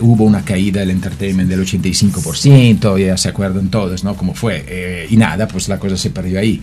hubo 0.00 0.24
una 0.24 0.44
caída 0.44 0.80
del 0.80 0.90
entertainment 0.90 1.48
del 1.48 1.64
85%, 1.64 2.98
ya 2.98 3.16
se 3.16 3.28
acuerdan 3.28 3.68
todos, 3.70 4.04
¿no? 4.04 4.16
Cómo 4.16 4.34
fue. 4.34 4.64
Eh, 4.66 5.06
y 5.10 5.16
nada, 5.16 5.48
pues 5.48 5.68
la 5.68 5.78
cosa 5.78 5.96
se 5.96 6.10
perdió 6.10 6.38
ahí. 6.38 6.60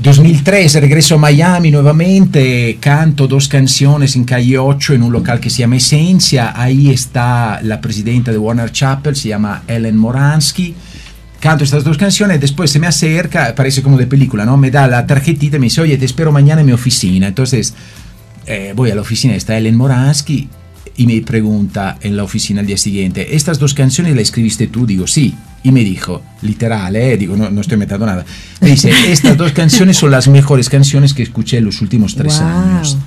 2003 0.00 0.74
regreso 0.74 1.16
a 1.16 1.18
Miami 1.18 1.72
nuevamente, 1.72 2.78
canto 2.80 3.26
dos 3.26 3.48
canciones 3.48 4.14
en 4.14 4.22
calle 4.24 4.56
8 4.56 4.94
en 4.94 5.02
un 5.02 5.12
local 5.12 5.40
que 5.40 5.50
se 5.50 5.58
llama 5.58 5.76
Esencia, 5.76 6.52
ahí 6.54 6.90
está 6.90 7.60
la 7.62 7.80
presidenta 7.80 8.30
de 8.30 8.38
Warner 8.38 8.70
Chapel, 8.70 9.16
se 9.16 9.30
llama 9.30 9.64
Ellen 9.66 9.96
Moransky, 9.96 10.72
canto 11.40 11.64
estas 11.64 11.82
dos 11.82 11.98
canciones, 11.98 12.40
después 12.40 12.70
se 12.70 12.78
me 12.78 12.86
acerca, 12.86 13.52
parece 13.56 13.82
como 13.82 13.96
de 13.96 14.06
película, 14.06 14.44
¿no? 14.44 14.56
Me 14.56 14.70
da 14.70 14.86
la 14.86 15.04
tarjetita 15.04 15.56
y 15.56 15.58
me 15.58 15.66
dice, 15.66 15.80
oye, 15.80 15.98
te 15.98 16.04
espero 16.04 16.30
mañana 16.30 16.60
en 16.60 16.68
mi 16.68 16.72
oficina, 16.72 17.26
entonces 17.26 17.74
eh, 18.46 18.72
voy 18.76 18.92
a 18.92 18.94
la 18.94 19.00
oficina, 19.00 19.34
está 19.34 19.58
Ellen 19.58 19.74
Moransky, 19.74 20.48
y 20.98 21.06
me 21.06 21.22
pregunta 21.22 21.96
en 22.00 22.16
la 22.16 22.24
oficina 22.24 22.60
al 22.60 22.66
día 22.66 22.76
siguiente, 22.76 23.36
¿estas 23.36 23.60
dos 23.60 23.72
canciones 23.72 24.14
las 24.14 24.22
escribiste 24.22 24.66
tú? 24.66 24.84
Digo, 24.84 25.06
sí. 25.06 25.32
Y 25.62 25.70
me 25.70 25.84
dijo, 25.84 26.22
literal, 26.42 26.94
¿eh? 26.96 27.16
digo, 27.16 27.36
no, 27.36 27.50
no 27.50 27.60
estoy 27.60 27.78
metiendo 27.78 28.04
nada. 28.04 28.24
Me 28.60 28.70
dice, 28.70 28.90
estas 29.10 29.36
dos 29.36 29.52
canciones 29.52 29.96
son 29.96 30.10
las 30.10 30.26
mejores 30.26 30.68
canciones 30.68 31.14
que 31.14 31.22
escuché 31.22 31.58
en 31.58 31.66
los 31.66 31.80
últimos 31.82 32.16
tres 32.16 32.40
años. 32.40 32.98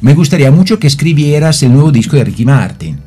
Me 0.00 0.14
gustaría 0.14 0.52
mucho 0.52 0.78
que 0.78 0.86
escribieras 0.86 1.62
el 1.64 1.72
nuevo 1.72 1.90
disco 1.90 2.16
de 2.16 2.24
Ricky 2.24 2.44
Martin, 2.44 2.98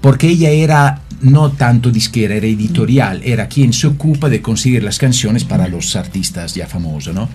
porque 0.00 0.28
ella 0.28 0.48
era 0.48 1.02
no 1.20 1.52
tanto 1.52 1.90
disquera, 1.90 2.34
era 2.34 2.46
editorial, 2.46 3.20
era 3.22 3.48
quien 3.48 3.74
se 3.74 3.86
ocupa 3.86 4.30
de 4.30 4.40
conseguir 4.40 4.82
las 4.82 4.98
canciones 4.98 5.44
para 5.44 5.68
los 5.68 5.94
artistas 5.94 6.54
ya 6.54 6.66
famosos, 6.66 7.14
¿no? 7.14 7.28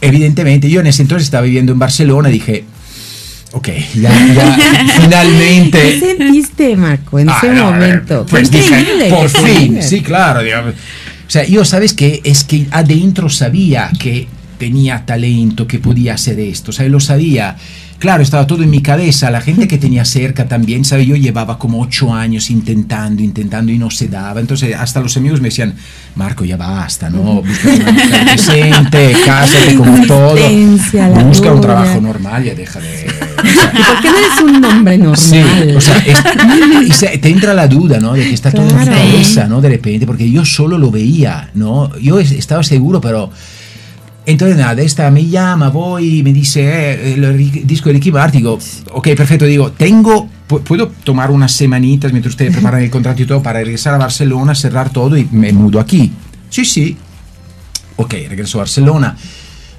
Evidentemente, 0.00 0.68
yo 0.68 0.80
en 0.80 0.88
ese 0.88 1.02
entonces 1.02 1.26
estaba 1.26 1.44
viviendo 1.44 1.72
en 1.72 1.78
Barcelona 1.78 2.28
dije, 2.28 2.64
Ok, 3.58 3.70
ya, 4.00 4.12
finalmente. 5.00 5.78
¿Qué 5.80 5.98
sentiste, 5.98 6.76
Marco, 6.76 7.18
en 7.18 7.28
ah, 7.28 7.38
ese 7.42 7.50
momento? 7.52 8.24
pues 8.30 8.52
dije, 8.52 9.08
por 9.10 9.28
fin, 9.28 9.82
sí, 9.82 10.00
claro. 10.00 10.40
O 10.68 11.30
sea, 11.30 11.44
yo 11.44 11.64
sabes 11.64 11.92
que 11.92 12.20
es 12.22 12.44
que 12.44 12.68
adentro 12.70 13.28
sabía 13.28 13.90
que 13.98 14.28
tenía 14.58 15.04
talento, 15.04 15.66
que 15.66 15.80
podía 15.80 16.14
hacer 16.14 16.38
esto, 16.38 16.70
o 16.70 16.72
sea, 16.72 16.88
lo 16.88 17.00
sabía. 17.00 17.56
Claro, 17.98 18.22
estaba 18.22 18.46
todo 18.46 18.62
en 18.62 18.70
mi 18.70 18.80
cabeza. 18.80 19.30
La 19.30 19.40
gente 19.40 19.68
que 19.68 19.78
tenía 19.78 20.04
cerca 20.04 20.46
también, 20.46 20.84
¿sabes? 20.84 21.06
Yo 21.06 21.16
llevaba 21.16 21.58
como 21.58 21.80
ocho 21.80 22.14
años 22.14 22.50
intentando, 22.50 23.22
intentando 23.22 23.72
y 23.72 23.78
no 23.78 23.90
se 23.90 24.08
daba. 24.08 24.40
Entonces, 24.40 24.74
hasta 24.74 25.00
los 25.00 25.16
amigos 25.16 25.40
me 25.40 25.48
decían, 25.48 25.74
Marco, 26.14 26.44
ya 26.44 26.56
basta, 26.56 27.10
¿no? 27.10 27.42
Busca 27.42 27.68
una 27.68 28.24
decente, 28.32 29.16
cásate 29.24 29.74
como 29.74 30.06
todo. 30.06 30.36
Busca 31.24 31.52
un 31.52 31.60
trabajo 31.60 32.00
normal, 32.00 32.44
ya 32.44 32.54
deja 32.54 32.80
de... 32.80 33.06
¿Por 33.38 34.02
qué 34.02 34.10
no 34.10 34.18
eres 34.18 34.42
un 34.42 34.64
hombre 34.64 34.98
normal? 34.98 35.16
Sí, 35.16 35.40
o 35.76 35.80
sea, 35.80 36.04
y 36.82 36.90
se, 36.90 37.18
te 37.18 37.28
entra 37.28 37.54
la 37.54 37.68
duda, 37.68 38.00
¿no? 38.00 38.14
De 38.14 38.22
que 38.22 38.34
está 38.34 38.50
todo 38.50 38.68
en 38.68 38.78
tu 38.78 38.84
cabeza, 38.84 39.46
¿no? 39.46 39.60
De 39.60 39.68
repente, 39.68 40.06
porque 40.06 40.30
yo 40.30 40.44
solo 40.44 40.78
lo 40.78 40.90
veía, 40.90 41.50
¿no? 41.54 41.96
Yo 41.98 42.18
estaba 42.18 42.62
seguro, 42.62 43.00
pero 43.00 43.30
entonces 44.28 44.58
nada, 44.58 44.82
esta 44.82 45.10
me 45.10 45.26
llama, 45.26 45.70
voy, 45.70 46.22
me 46.22 46.34
dice, 46.34 46.60
eh, 46.60 47.14
el 47.14 47.66
disco 47.66 47.88
de 47.88 47.94
Ricky 47.94 48.12
Martin, 48.12 48.40
digo, 48.40 48.58
ok, 48.92 49.08
perfecto, 49.16 49.46
digo, 49.46 49.72
tengo, 49.72 50.28
puedo 50.46 50.88
tomar 51.02 51.30
unas 51.30 51.52
semanitas 51.52 52.12
mientras 52.12 52.34
ustedes 52.34 52.52
preparan 52.52 52.82
el 52.82 52.90
contrato 52.90 53.22
y 53.22 53.24
todo 53.24 53.42
para 53.42 53.60
regresar 53.60 53.94
a 53.94 53.96
Barcelona, 53.98 54.54
cerrar 54.54 54.90
todo 54.90 55.16
y 55.16 55.26
me 55.32 55.50
mudo 55.54 55.80
aquí. 55.80 56.12
Sí, 56.50 56.66
sí. 56.66 56.94
Ok, 57.96 58.12
regreso 58.28 58.58
a 58.58 58.60
Barcelona. 58.60 59.16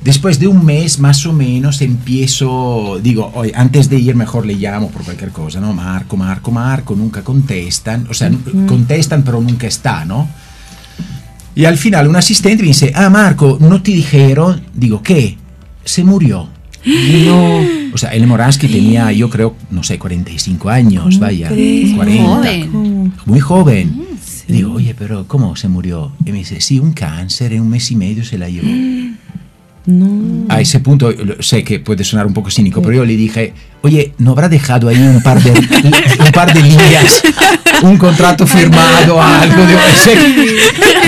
Después 0.01 0.39
de 0.39 0.47
un 0.47 0.65
mes 0.65 0.97
más 0.97 1.27
o 1.27 1.33
menos 1.33 1.81
empiezo, 1.81 2.99
digo, 3.03 3.31
hoy 3.35 3.51
antes 3.53 3.87
de 3.87 3.99
ir 3.99 4.15
mejor 4.15 4.47
le 4.47 4.55
llamo 4.55 4.89
por 4.89 5.03
cualquier 5.03 5.29
cosa, 5.29 5.59
¿no? 5.59 5.73
Marco, 5.73 6.17
Marco, 6.17 6.49
Marco, 6.49 6.95
nunca 6.95 7.21
contestan, 7.21 8.07
o 8.09 8.15
sea, 8.15 8.31
contestan 8.67 9.21
pero 9.21 9.39
nunca 9.41 9.67
está, 9.67 10.05
¿no? 10.05 10.27
Y 11.59 11.65
al 11.65 11.77
final 11.77 12.07
un 12.07 12.15
asistente 12.15 12.63
me 12.63 12.69
dice, 12.69 12.93
ah, 12.95 13.09
Marco, 13.09 13.57
no 13.59 13.81
te 13.81 13.91
dijeron, 13.91 14.61
digo, 14.73 15.03
¿qué? 15.03 15.35
Se 15.83 16.05
murió. 16.05 16.47
No. 16.85 17.59
O 17.93 17.97
sea, 17.97 18.11
el 18.11 18.25
Moransky 18.27 18.69
tenía, 18.69 19.11
yo 19.11 19.29
creo, 19.29 19.57
no 19.69 19.83
sé, 19.83 19.99
45 19.99 20.69
años, 20.69 21.19
vaya, 21.19 21.49
40. 21.49 21.97
Muy 22.05 22.17
joven. 22.17 23.13
Muy 23.25 23.39
joven. 23.41 24.05
Digo, 24.47 24.71
oye, 24.71 24.95
pero 24.97 25.27
¿cómo 25.27 25.53
se 25.57 25.67
murió? 25.67 26.13
Y 26.23 26.31
me 26.31 26.37
dice, 26.37 26.61
sí, 26.61 26.79
un 26.79 26.93
cáncer, 26.93 27.51
en 27.51 27.63
un 27.63 27.69
mes 27.71 27.91
y 27.91 27.97
medio 27.97 28.23
se 28.23 28.37
la 28.37 28.47
llevó. 28.47 28.69
A 30.49 30.61
ese 30.61 30.79
punto 30.79 31.11
sé 31.39 31.63
que 31.63 31.79
puede 31.79 32.03
sonar 32.03 32.27
un 32.27 32.33
poco 32.33 32.51
cínico, 32.51 32.81
pero 32.81 32.95
yo 32.95 33.05
le 33.05 33.15
dije, 33.15 33.53
oye, 33.81 34.13
¿no 34.17 34.31
habrá 34.31 34.49
dejado 34.49 34.87
ahí 34.87 34.99
un 34.99 35.21
par 35.23 35.41
de, 35.41 35.51
un 35.51 36.31
par 36.31 36.53
de 36.53 36.61
líneas, 36.61 37.21
un 37.81 37.97
contrato 37.97 38.45
firmado, 38.45 39.21
algo 39.21 39.65
de... 39.65 39.75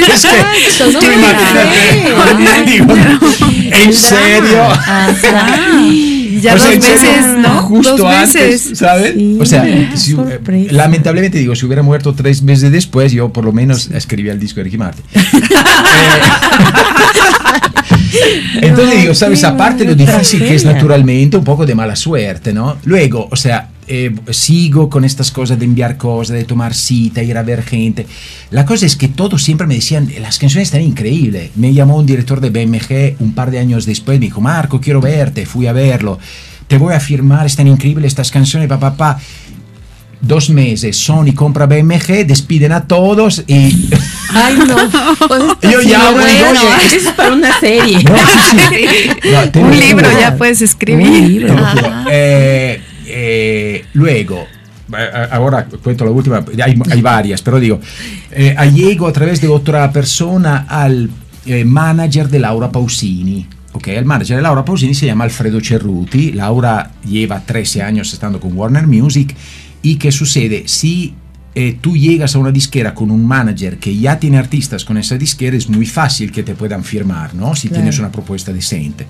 Es 0.08 0.26
que, 0.26 0.44
tú 0.78 1.06
imagínate, 1.06 2.78
¿en 3.84 3.94
serio? 3.94 4.68
Ya 6.42 6.56
dos 6.56 6.70
veces, 6.70 7.26
¿no? 7.38 7.62
Justo 7.64 7.98
dos 7.98 8.14
antes, 8.14 8.72
¿sabes? 8.74 9.16
o 9.40 9.46
sea, 9.46 9.64
lamentablemente 10.72 11.38
digo, 11.38 11.56
si 11.56 11.66
hubiera 11.66 11.84
muerto 11.84 12.16
tres 12.16 12.42
meses 12.42 12.72
después, 12.72 13.12
yo 13.12 13.32
por 13.32 13.46
lo 13.46 13.52
menos 13.52 13.92
escribía 13.92 14.32
el 14.32 14.40
disco 14.40 14.60
de 14.60 14.64
Ricky 14.64 14.78
Martin. 14.78 15.04
Entonces 18.62 19.02
digo, 19.02 19.14
¿sabes? 19.14 19.44
Aparte 19.44 19.86
lo 19.86 19.96
difícil 19.96 20.40
que 20.40 20.56
es 20.56 20.66
naturalmente, 20.66 21.38
un 21.38 21.44
poco 21.44 21.66
de 21.66 21.76
mala 21.76 21.96
suerte, 21.96 22.54
¿no? 22.54 22.78
Luego, 22.84 23.28
o 23.32 23.36
sea, 23.36 23.70
eh, 23.88 24.14
sigo 24.30 24.90
con 24.90 25.04
estas 25.04 25.32
cosas 25.32 25.60
de 25.60 25.66
enviar 25.66 25.98
cosas, 25.98 26.36
de 26.38 26.44
tomar 26.44 26.74
cita, 26.74 27.22
ir 27.24 27.38
a 27.38 27.44
ver 27.44 27.64
gente. 27.64 28.06
La 28.50 28.66
cosa 28.66 28.86
es 28.86 28.96
que 28.96 29.08
todos 29.08 29.44
siempre 29.44 29.68
me 29.68 29.76
decían, 29.76 30.10
las 30.22 30.40
canciones 30.40 30.70
están 30.70 30.82
increíbles. 30.82 31.52
Me 31.56 31.74
llamó 31.74 31.98
un 31.98 32.06
director 32.06 32.40
de 32.40 32.50
BMG 32.50 33.22
un 33.22 33.34
par 33.34 33.52
de 33.52 33.60
años 33.60 33.86
después, 33.86 34.20
me 34.20 34.26
dijo, 34.26 34.42
Marco, 34.42 34.80
quiero 34.80 35.02
verte, 35.02 35.46
fui 35.46 35.68
a 35.68 35.74
verlo. 35.74 36.20
Te 36.68 36.78
voy 36.78 36.94
a 36.94 37.00
firmar, 37.02 37.46
están 37.46 37.68
increíbles 37.68 38.08
estas 38.08 38.32
canciones, 38.32 38.70
papá, 38.70 38.92
papá 38.96 39.20
dos 40.22 40.50
meses, 40.50 40.98
Sony 40.98 41.34
compra 41.36 41.66
BMG, 41.66 42.26
despiden 42.26 42.72
a 42.72 42.88
todos 42.88 43.44
y... 43.48 43.90
Ay, 44.34 44.58
no. 44.66 44.78
Pues 45.28 45.74
yo 45.74 45.82
ya 45.82 46.12
bueno, 46.12 46.62
es 46.94 47.04
para 47.12 47.34
una 47.34 47.60
serie. 47.60 47.98
un 49.56 49.78
libro 49.78 50.08
ya 50.20 50.38
puedes 50.38 50.62
escribir. 50.62 51.06
Un 51.06 51.28
libro. 51.28 51.56
Eh, 52.10 52.82
eh, 53.08 53.86
luego, 53.94 54.48
ahora 55.32 55.66
cuento 55.66 56.06
la 56.06 56.12
última, 56.12 56.46
hay, 56.64 56.80
hay 56.90 57.02
varias, 57.02 57.42
pero 57.42 57.60
digo, 57.60 57.80
eh, 58.32 58.56
llego 58.74 59.08
a 59.08 59.12
través 59.12 59.42
de 59.42 59.48
otra 59.48 59.92
persona 59.92 60.66
al 60.70 61.10
eh, 61.46 61.66
manager 61.66 62.30
de 62.30 62.40
Laura 62.40 62.72
Pausini. 62.72 63.48
Ok, 63.74 63.88
el 63.88 64.06
manager 64.06 64.38
de 64.38 64.44
Laura 64.44 64.66
Pausini 64.66 64.94
se 64.94 65.06
llama 65.06 65.24
Alfredo 65.24 65.60
Cerruti. 65.62 66.34
Laura 66.34 66.92
lleva 67.06 67.40
13 67.40 67.82
años 67.82 68.12
estando 68.14 68.40
con 68.40 68.56
Warner 68.56 68.86
Music 68.86 69.36
¿Y 69.82 69.96
qué 69.96 70.12
sucede? 70.12 70.64
Si 70.68 71.16
eh, 71.54 71.78
tú 71.82 71.98
llegas 71.98 72.36
a 72.36 72.40
una 72.40 72.52
disquera 72.52 72.94
con 72.94 73.12
un 73.12 73.26
manager 73.26 73.78
que 73.78 73.98
ya 73.98 74.20
tiene 74.20 74.38
artistas 74.38 74.86
con 74.86 74.98
esa 74.98 75.18
disquera, 75.18 75.58
es 75.58 75.68
muy 75.70 75.86
fácil 75.86 76.32
que 76.32 76.44
te 76.44 76.56
puedan 76.56 76.84
firmar, 76.84 77.34
¿no? 77.36 77.56
Si 77.56 77.70
tienes 77.70 78.00
una 78.00 78.12
propuesta 78.12 78.54
decente. 78.54 79.08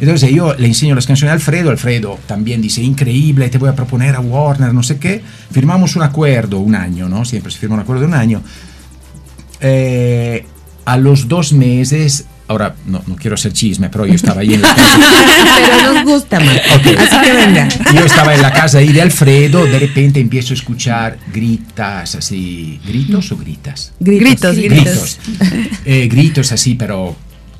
Entonces 0.00 0.30
yo 0.30 0.54
le 0.54 0.66
enseño 0.66 0.94
las 0.94 1.06
canciones 1.06 1.32
a 1.32 1.34
Alfredo, 1.34 1.70
Alfredo 1.70 2.18
también 2.26 2.62
dice, 2.62 2.82
increíble, 2.82 3.48
te 3.48 3.58
voy 3.58 3.68
a 3.68 3.74
proponer 3.74 4.14
a 4.14 4.20
Warner, 4.20 4.72
no 4.72 4.82
sé 4.82 4.98
qué. 4.98 5.22
Firmamos 5.50 5.96
un 5.96 6.02
acuerdo, 6.02 6.60
un 6.60 6.74
año, 6.74 7.08
¿no? 7.08 7.24
Siempre 7.24 7.50
se 7.50 7.58
firma 7.58 7.74
un 7.74 7.82
acuerdo 7.82 8.02
de 8.02 8.06
un 8.08 8.14
año. 8.14 8.42
Eh, 9.60 10.46
a 10.84 10.96
los 10.96 11.26
dos 11.26 11.52
meses 11.52 12.26
Ahora, 12.48 12.74
no, 12.86 13.02
no, 13.06 13.16
quiero 13.16 13.34
hacer 13.34 13.52
chisme, 13.52 13.90
pero 13.90 14.06
yo 14.06 14.14
estaba 14.14 14.40
ahí 14.40 14.54
en 14.54 14.62
la 14.62 14.74
casa. 14.74 14.98
pero 15.70 15.92
nos 15.92 16.04
gusta, 16.04 16.40
más. 16.40 16.56
Así 16.56 17.20
que 17.22 17.32
venga. 17.32 17.68
Yo 17.94 18.04
estaba 18.04 18.34
en 18.34 18.42
la 18.42 18.52
casa 18.52 18.78
ahí 18.78 18.92
de 18.92 19.02
Alfredo, 19.02 19.66
de 19.66 19.78
repente 19.78 20.18
empiezo 20.18 20.54
a 20.54 20.56
escuchar 20.56 21.18
gritas 21.32 22.14
así. 22.14 22.80
¿Gritos 22.86 23.30
o 23.32 23.36
gritas? 23.36 23.92
Gritos, 24.00 24.56
gritos. 24.56 25.18
Gritos, 25.18 25.18
eh, 25.84 26.08
gritos 26.10 26.52
así, 26.52 26.74
pero 26.74 27.16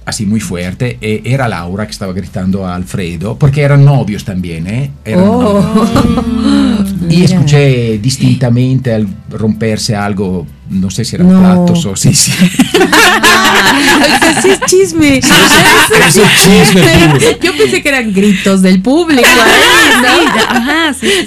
así 0.09 0.25
muy 0.27 0.41
fuerte. 0.41 0.99
Eh, 1.01 1.23
era 1.25 1.49
Laura 1.49 1.87
que 1.87 1.93
estaba 1.93 2.13
gritando 2.13 2.67
a 2.67 2.75
Alfredo, 2.75 3.39
porque 3.39 3.63
eran 3.63 3.85
novios 3.85 4.25
también, 4.25 4.67
¿eh? 4.67 4.91
oh. 5.17 5.63
Y 7.11 7.25
escuché 7.25 7.99
distintamente 7.99 8.93
al 8.93 9.07
romperse 9.31 9.95
algo 9.97 10.47
no 10.71 10.91
sé 10.91 11.05
si 11.05 11.17
eran 11.17 11.29
platos 11.29 11.87
o 11.87 11.97
sí, 11.97 12.13
sí. 12.15 12.31
sí 14.43 14.49
es 14.51 14.61
chisme. 14.67 15.19
es 15.19 15.25
chisme 16.45 16.83
Yo 17.43 17.57
pensé 17.57 17.83
que 17.83 17.89
eran 17.89 18.13
gritos 18.13 18.61
del 18.61 18.83
público. 18.83 19.29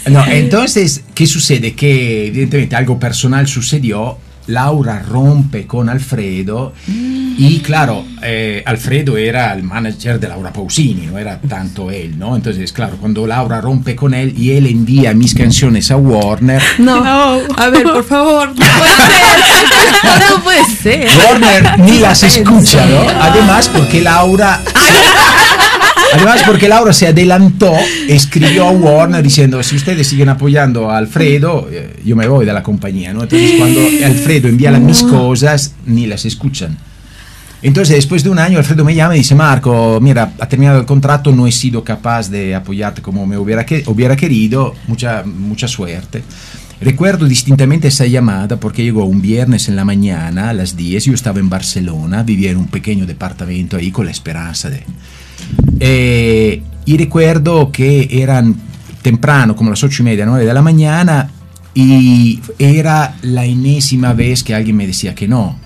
¿no? 0.09 0.25
entonces, 0.27 1.03
¿qué 1.15 1.25
sucede? 1.25 1.73
Que 1.73 2.27
evidentemente 2.27 2.75
algo 2.75 2.99
personal 2.99 3.47
sucedió 3.47 4.17
Laura 4.51 5.01
rompe 5.01 5.65
con 5.65 5.89
Alfredo 5.89 6.73
y 6.87 7.59
claro, 7.59 8.05
eh, 8.21 8.61
Alfredo 8.65 9.17
era 9.17 9.53
el 9.53 9.63
manager 9.63 10.19
de 10.19 10.27
Laura 10.27 10.51
Pausini, 10.53 11.07
no 11.07 11.17
era 11.17 11.39
tanto 11.39 11.89
él, 11.89 12.19
¿no? 12.19 12.35
Entonces, 12.35 12.71
claro, 12.71 12.97
cuando 12.99 13.25
Laura 13.25 13.61
rompe 13.61 13.95
con 13.95 14.13
él 14.13 14.33
y 14.37 14.51
él 14.51 14.67
envía 14.67 15.13
mis 15.13 15.33
canciones 15.33 15.89
a 15.91 15.97
Warner. 15.97 16.61
No, 16.77 17.03
a 17.03 17.69
ver, 17.69 17.83
por 17.83 18.03
favor, 18.03 18.49
no 18.49 18.55
puede 18.55 18.95
ser. 18.95 20.29
No 20.29 20.43
puede 20.43 20.65
ser. 20.65 21.09
Warner 21.29 21.79
ni 21.79 21.99
las 21.99 22.23
escucha, 22.23 22.85
¿no? 22.85 23.09
Además, 23.21 23.69
porque 23.73 24.01
Laura... 24.01 24.61
Además, 26.13 26.41
porque 26.45 26.67
Laura 26.67 26.93
se 26.93 27.07
adelantó, 27.07 27.73
escribió 28.07 28.67
a 28.67 28.71
Warner 28.71 29.23
diciendo, 29.23 29.61
si 29.63 29.75
ustedes 29.75 30.07
siguen 30.07 30.29
apoyando 30.29 30.89
a 30.89 30.97
Alfredo, 30.97 31.69
eh, 31.71 31.99
yo 32.03 32.15
me 32.15 32.27
voy 32.27 32.45
de 32.45 32.53
la 32.53 32.63
compañía, 32.63 33.13
¿no? 33.13 33.23
Entonces, 33.23 33.51
cuando 33.57 33.79
Alfredo 34.05 34.47
envía 34.47 34.71
las 34.71 34.81
mis 34.81 35.03
cosas, 35.03 35.73
ni 35.85 36.07
las 36.07 36.25
escuchan. 36.25 36.77
Entonces, 37.63 37.95
después 37.95 38.23
de 38.23 38.29
un 38.29 38.39
año, 38.39 38.57
Alfredo 38.57 38.83
me 38.83 38.95
llama 38.95 39.15
y 39.15 39.19
dice, 39.19 39.35
Marco, 39.35 39.99
mira, 40.01 40.33
ha 40.39 40.47
terminado 40.47 40.79
el 40.79 40.85
contrato, 40.85 41.31
no 41.31 41.45
he 41.45 41.51
sido 41.51 41.83
capaz 41.83 42.29
de 42.29 42.55
apoyarte 42.55 43.01
como 43.01 43.27
me 43.27 43.37
hubiera, 43.37 43.65
que 43.65 43.83
hubiera 43.85 44.15
querido, 44.15 44.73
mucha, 44.87 45.23
mucha 45.23 45.67
suerte. 45.67 46.23
Recuerdo 46.81 47.27
distintamente 47.27 47.89
esa 47.89 48.07
llamada 48.07 48.59
porque 48.59 48.83
llegó 48.83 49.05
un 49.05 49.21
viernes 49.21 49.69
en 49.69 49.75
la 49.75 49.85
mañana 49.85 50.49
a 50.49 50.53
las 50.53 50.75
10, 50.75 51.05
yo 51.05 51.13
estaba 51.13 51.39
en 51.39 51.47
Barcelona, 51.47 52.23
vivía 52.23 52.49
en 52.49 52.57
un 52.57 52.67
pequeño 52.67 53.05
departamento 53.05 53.77
ahí 53.77 53.91
con 53.91 54.05
la 54.05 54.11
esperanza 54.11 54.71
de 54.71 54.83
eh, 55.79 56.61
y 56.85 56.97
recuerdo 56.97 57.71
que 57.71 58.07
eran 58.11 58.55
temprano, 59.01 59.55
como 59.55 59.69
las 59.69 59.83
ocho 59.83 60.03
y 60.03 60.05
media, 60.05 60.25
nueve 60.25 60.45
de 60.45 60.53
la 60.53 60.61
mañana, 60.61 61.29
y 61.73 62.39
era 62.59 63.15
la 63.21 63.45
enésima 63.45 64.13
vez 64.13 64.43
que 64.43 64.53
alguien 64.53 64.75
me 64.75 64.87
decía 64.87 65.15
que 65.15 65.27
no. 65.27 65.57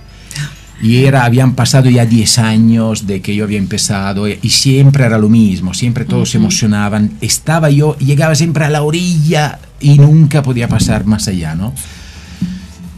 Y 0.81 1.05
era, 1.05 1.23
habían 1.23 1.55
pasado 1.55 1.89
ya 1.89 2.05
10 2.05 2.37
años 2.39 3.07
de 3.07 3.21
que 3.21 3.35
yo 3.35 3.45
había 3.45 3.57
empezado 3.57 4.27
y 4.27 4.49
siempre 4.49 5.05
era 5.05 5.17
lo 5.17 5.29
mismo, 5.29 5.73
siempre 5.73 6.03
todos 6.05 6.31
se 6.31 6.37
emocionaban. 6.37 7.11
Estaba 7.21 7.69
yo, 7.69 7.97
llegaba 7.97 8.35
siempre 8.35 8.65
a 8.65 8.69
la 8.69 8.83
orilla 8.83 9.59
y 9.79 9.97
nunca 9.97 10.43
podía 10.43 10.67
pasar 10.67 11.05
más 11.05 11.27
allá, 11.27 11.55
¿no? 11.55 11.73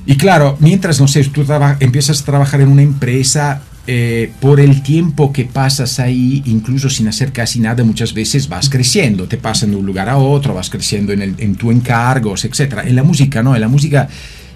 Y 0.08 0.15
claro, 0.15 0.58
mientras, 0.60 1.00
no 1.00 1.08
sé, 1.08 1.24
tú 1.25 1.46
empiezas 1.79 2.22
a 2.22 2.25
trabajar 2.25 2.62
en 2.62 2.70
una 2.70 2.82
empresa, 2.82 3.62
eh, 3.88 4.32
por 4.41 4.60
el 4.60 4.84
tiempo 4.84 5.32
que 5.32 5.46
pasas 5.46 6.00
ahí, 6.00 6.44
incluso 6.46 6.89
sin 6.89 7.08
hacer 7.08 7.32
casi 7.32 7.62
nada, 7.62 7.84
muchas 7.86 8.13
veces 8.13 8.50
vas 8.50 8.70
creciendo, 8.70 9.27
te 9.27 9.38
pasas 9.38 9.70
de 9.70 9.75
un 9.77 9.86
lugar 9.86 10.10
a 10.10 10.17
otro, 10.17 10.53
vas 10.53 10.70
creciendo 10.70 11.13
en, 11.13 11.22
el, 11.22 11.36
en 11.38 11.56
tu 11.56 11.72
encargos, 11.72 12.44
etc. 12.44 12.79
En 12.86 12.96
la 12.96 13.03
música 13.03 13.41
no, 13.41 13.56
en 13.56 13.62
la 13.62 13.70
música 13.70 14.10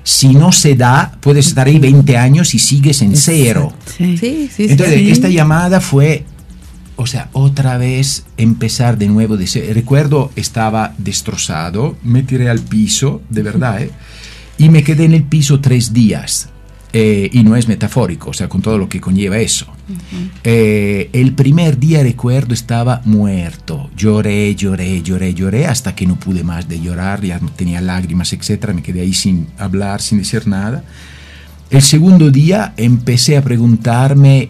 si 0.03 0.29
no 0.29 0.51
se 0.51 0.75
da, 0.75 1.17
puedes 1.21 1.47
estar 1.47 1.67
ahí 1.67 1.79
20 1.79 2.17
años 2.17 2.53
y 2.55 2.59
sigues 2.59 3.01
en 3.01 3.15
cero. 3.15 3.73
Sí, 3.85 4.17
sí, 4.17 4.50
sí. 4.53 4.65
Entonces, 4.69 5.00
esta 5.09 5.29
llamada 5.29 5.79
fue, 5.79 6.25
o 6.95 7.05
sea, 7.05 7.29
otra 7.33 7.77
vez 7.77 8.25
empezar 8.38 8.97
de 8.97 9.07
nuevo. 9.07 9.38
De 9.38 9.73
Recuerdo, 9.73 10.31
estaba 10.35 10.93
destrozado, 10.97 11.97
me 12.03 12.23
tiré 12.23 12.50
al 12.50 12.59
piso, 12.59 13.21
de 13.29 13.43
verdad, 13.43 13.83
¿eh? 13.83 13.91
y 14.57 14.69
me 14.69 14.83
quedé 14.83 15.05
en 15.05 15.13
el 15.13 15.23
piso 15.23 15.61
tres 15.61 15.93
días. 15.93 16.50
Eh, 16.93 17.29
y 17.31 17.43
no 17.43 17.55
es 17.55 17.69
metafórico, 17.69 18.31
o 18.31 18.33
sea, 18.33 18.50
con 18.50 18.62
todo 18.62 18.77
lo 18.77 18.89
que 18.89 19.00
conlleva 19.00 19.38
eso. 19.38 19.65
Eh, 20.43 21.10
el 21.13 21.33
primer 21.33 21.79
día 21.79 22.03
recuerdo 22.03 22.53
estaba 22.53 23.01
muerto, 23.05 23.89
lloré, 23.95 24.53
lloré, 24.55 25.01
lloré, 25.01 25.33
lloré, 25.33 25.67
hasta 25.67 25.95
que 25.95 26.05
no 26.05 26.17
pude 26.17 26.43
más 26.43 26.67
de 26.67 26.81
llorar, 26.81 27.21
ya 27.21 27.39
tenía 27.55 27.79
lágrimas, 27.79 28.33
etc. 28.33 28.74
Me 28.74 28.83
quedé 28.83 29.01
ahí 29.01 29.13
sin 29.13 29.48
hablar, 29.57 30.01
sin 30.01 30.17
decir 30.17 30.48
nada. 30.48 30.83
El 31.69 31.81
segundo 31.81 32.29
día 32.29 32.74
empecé 32.75 33.38
a 33.38 33.41
preguntarme 33.41 34.50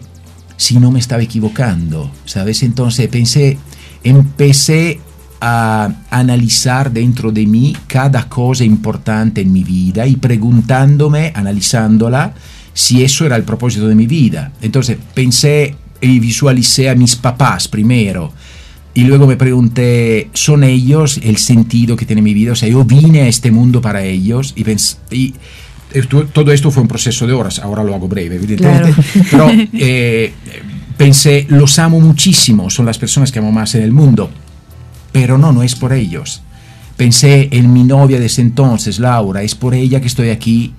si 0.56 0.80
no 0.80 0.90
me 0.90 0.98
estaba 0.98 1.22
equivocando, 1.22 2.10
¿sabes? 2.24 2.64
Entonces 2.64 3.06
pensé, 3.06 3.58
empecé 4.02 5.00
a 5.44 5.92
analizar 6.10 6.92
dentro 6.92 7.32
de 7.32 7.44
mí 7.46 7.76
cada 7.88 8.28
cosa 8.28 8.62
importante 8.62 9.40
en 9.40 9.52
mi 9.52 9.64
vida 9.64 10.06
y 10.06 10.14
preguntándome, 10.14 11.32
analizándola, 11.34 12.32
si 12.72 13.02
eso 13.02 13.26
era 13.26 13.34
el 13.34 13.42
propósito 13.42 13.88
de 13.88 13.96
mi 13.96 14.06
vida. 14.06 14.52
Entonces 14.62 14.98
pensé 15.14 15.74
y 16.00 16.20
visualicé 16.20 16.88
a 16.88 16.94
mis 16.94 17.16
papás 17.16 17.66
primero. 17.66 18.32
Y 18.94 19.02
luego 19.02 19.26
me 19.26 19.36
pregunté, 19.36 20.30
¿son 20.32 20.62
ellos 20.62 21.18
el 21.20 21.38
sentido 21.38 21.96
que 21.96 22.06
tiene 22.06 22.22
mi 22.22 22.34
vida? 22.34 22.52
O 22.52 22.56
sea, 22.56 22.68
yo 22.68 22.84
vine 22.84 23.22
a 23.22 23.26
este 23.26 23.50
mundo 23.50 23.80
para 23.80 24.04
ellos 24.04 24.54
y, 24.54 24.64
y 25.10 25.34
todo 26.32 26.52
esto 26.52 26.70
fue 26.70 26.82
un 26.82 26.88
proceso 26.88 27.26
de 27.26 27.32
horas, 27.32 27.58
ahora 27.58 27.82
lo 27.82 27.96
hago 27.96 28.06
breve, 28.06 28.36
evidentemente. 28.36 28.94
Pero 29.30 29.50
eh, 29.72 30.32
pensé, 30.96 31.46
los 31.48 31.80
amo 31.80 31.98
muchísimo, 31.98 32.70
son 32.70 32.86
las 32.86 32.98
personas 32.98 33.32
que 33.32 33.40
amo 33.40 33.50
más 33.50 33.74
en 33.74 33.82
el 33.82 33.90
mundo 33.90 34.30
pero 35.12 35.38
no, 35.38 35.52
no 35.52 35.62
es 35.62 35.76
por 35.76 35.92
ellos. 35.92 36.42
Pensé 36.96 37.48
en 37.52 37.72
mi 37.72 37.84
novia 37.84 38.18
de 38.18 38.26
ese 38.26 38.42
entonces, 38.42 38.98
Laura, 38.98 39.42
es 39.42 39.54
por 39.54 39.74
ella 39.74 40.00
que 40.00 40.06
estoy 40.06 40.30
aquí, 40.30 40.72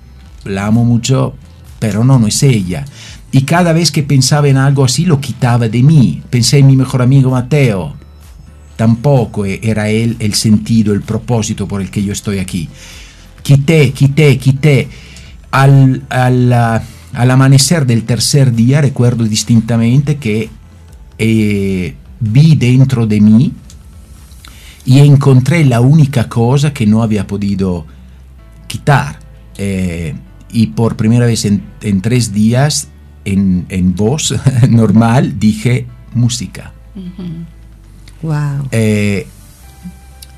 la 0.44 0.66
amo 0.66 0.84
mucho, 0.84 1.34
pero 1.78 2.04
no, 2.04 2.18
no 2.18 2.26
es 2.26 2.42
ella. 2.42 2.84
Y 3.32 3.42
cada 3.42 3.72
vez 3.72 3.90
que 3.90 4.02
pensaba 4.02 4.48
en 4.48 4.56
algo 4.56 4.84
así 4.84 5.06
lo 5.06 5.20
quitaba 5.20 5.68
de 5.68 5.82
mí. 5.82 6.22
Pensé 6.30 6.58
en 6.58 6.66
mi 6.66 6.76
mejor 6.76 7.02
amigo 7.02 7.30
Mateo, 7.30 7.94
tampoco 8.76 9.44
era 9.44 9.88
él 9.88 10.16
el 10.18 10.34
sentido, 10.34 10.92
el 10.92 11.02
propósito 11.02 11.66
por 11.66 11.80
el 11.80 11.90
que 11.90 12.02
yo 12.02 12.12
estoy 12.12 12.38
aquí. 12.38 12.68
Quité, 13.42 13.92
quité, 13.92 14.38
quité. 14.38 14.88
Al, 15.50 16.04
al, 16.08 16.52
al 16.52 17.30
amanecer 17.30 17.86
del 17.86 18.04
tercer 18.04 18.52
día 18.54 18.80
recuerdo 18.80 19.24
distintamente 19.24 20.16
que 20.16 20.48
eh, 21.18 21.94
vi 22.20 22.56
dentro 22.56 23.06
de 23.06 23.20
mí 23.20 23.52
y 24.84 24.98
encontré 24.98 25.64
la 25.64 25.80
única 25.80 26.28
cosa 26.28 26.72
que 26.72 26.86
no 26.86 27.02
había 27.02 27.26
podido 27.26 27.86
quitar. 28.66 29.18
Eh, 29.56 30.14
y 30.50 30.68
por 30.68 30.96
primera 30.96 31.26
vez 31.26 31.44
en, 31.44 31.62
en 31.80 32.00
tres 32.00 32.32
días, 32.32 32.88
en, 33.24 33.66
en, 33.68 33.94
voz 33.94 34.34
normal, 34.68 35.38
dije 35.38 35.86
música. 36.12 36.72
Wow. 38.22 38.68
Eh, 38.70 39.26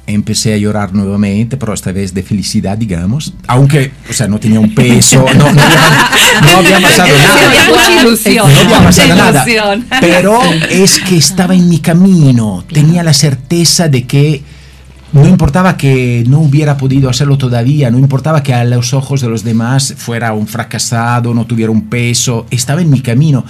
empecé 0.07 0.55
a 0.55 0.57
llorar 0.57 0.95
nuevamente, 0.95 1.57
pero 1.57 1.75
esta 1.75 1.93
vez 1.93 2.15
de 2.15 2.23
felicidad, 2.23 2.79
digamos, 2.79 3.35
aunque, 3.47 3.93
o 4.09 4.13
sea, 4.13 4.29
no 4.29 4.39
tenía 4.39 4.61
un 4.61 4.75
peso, 4.75 5.25
no, 5.37 5.53
no, 5.53 5.61
había, 5.61 6.41
no 6.43 6.59
había, 6.59 6.81
pasado 6.81 7.09
nada. 7.09 8.01
Ilusión. 8.01 8.53
No 8.53 8.61
había 8.61 8.79
pasado 8.81 9.15
nada. 9.17 9.45
Pero 10.01 10.41
es 10.71 11.01
que 11.01 11.17
estaba 11.17 11.55
en 11.55 11.69
mi 11.69 11.79
camino, 11.79 12.65
tenía 12.73 13.03
la 13.03 13.13
certeza 13.13 13.89
de 13.89 14.07
que 14.07 14.43
no 15.13 15.27
importaba 15.27 15.77
que 15.77 16.25
no 16.29 16.41
hubiera 16.41 16.77
podido 16.77 17.09
hacerlo 17.09 17.39
todavía, 17.39 17.91
no 17.91 17.99
importaba 17.99 18.43
que 18.43 18.53
a 18.53 18.65
los 18.65 18.93
ojos 18.93 19.21
de 19.21 19.29
los 19.29 19.45
demás 19.45 19.95
fuera 19.97 20.33
un 20.33 20.47
fracasado, 20.47 21.33
no 21.33 21.47
tuviera 21.47 21.73
un 21.73 21.89
peso, 21.89 22.47
estaba 22.51 22.83
en 22.83 22.91
mi 22.91 23.01
camino. 23.01 23.45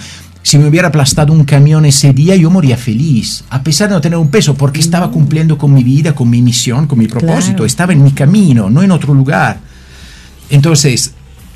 Si 0.47 0.57
me 0.57 0.69
hubiera 0.69 0.87
aplastado 0.87 1.33
un 1.33 1.43
camión 1.43 1.83
ese 1.83 2.13
día, 2.13 2.33
yo 2.37 2.49
moría 2.49 2.77
feliz, 2.77 3.43
a 3.49 3.61
pesar 3.63 3.89
de 3.89 3.95
no 3.95 3.99
tener 3.99 4.17
un 4.17 4.29
peso, 4.29 4.55
porque 4.55 4.79
estaba 4.79 5.11
cumpliendo 5.11 5.57
con 5.57 5.73
mi 5.73 5.83
vida, 5.83 6.15
con 6.15 6.29
mi 6.29 6.41
misión, 6.41 6.87
con 6.87 6.99
mi 6.99 7.07
propósito, 7.07 7.65
estaba 7.65 7.91
en 7.91 8.01
mi 8.01 8.13
camino, 8.13 8.69
no 8.69 8.81
en 8.81 8.91
otro 8.91 9.13
lugar. 9.13 9.59
Entonces, 10.49 11.11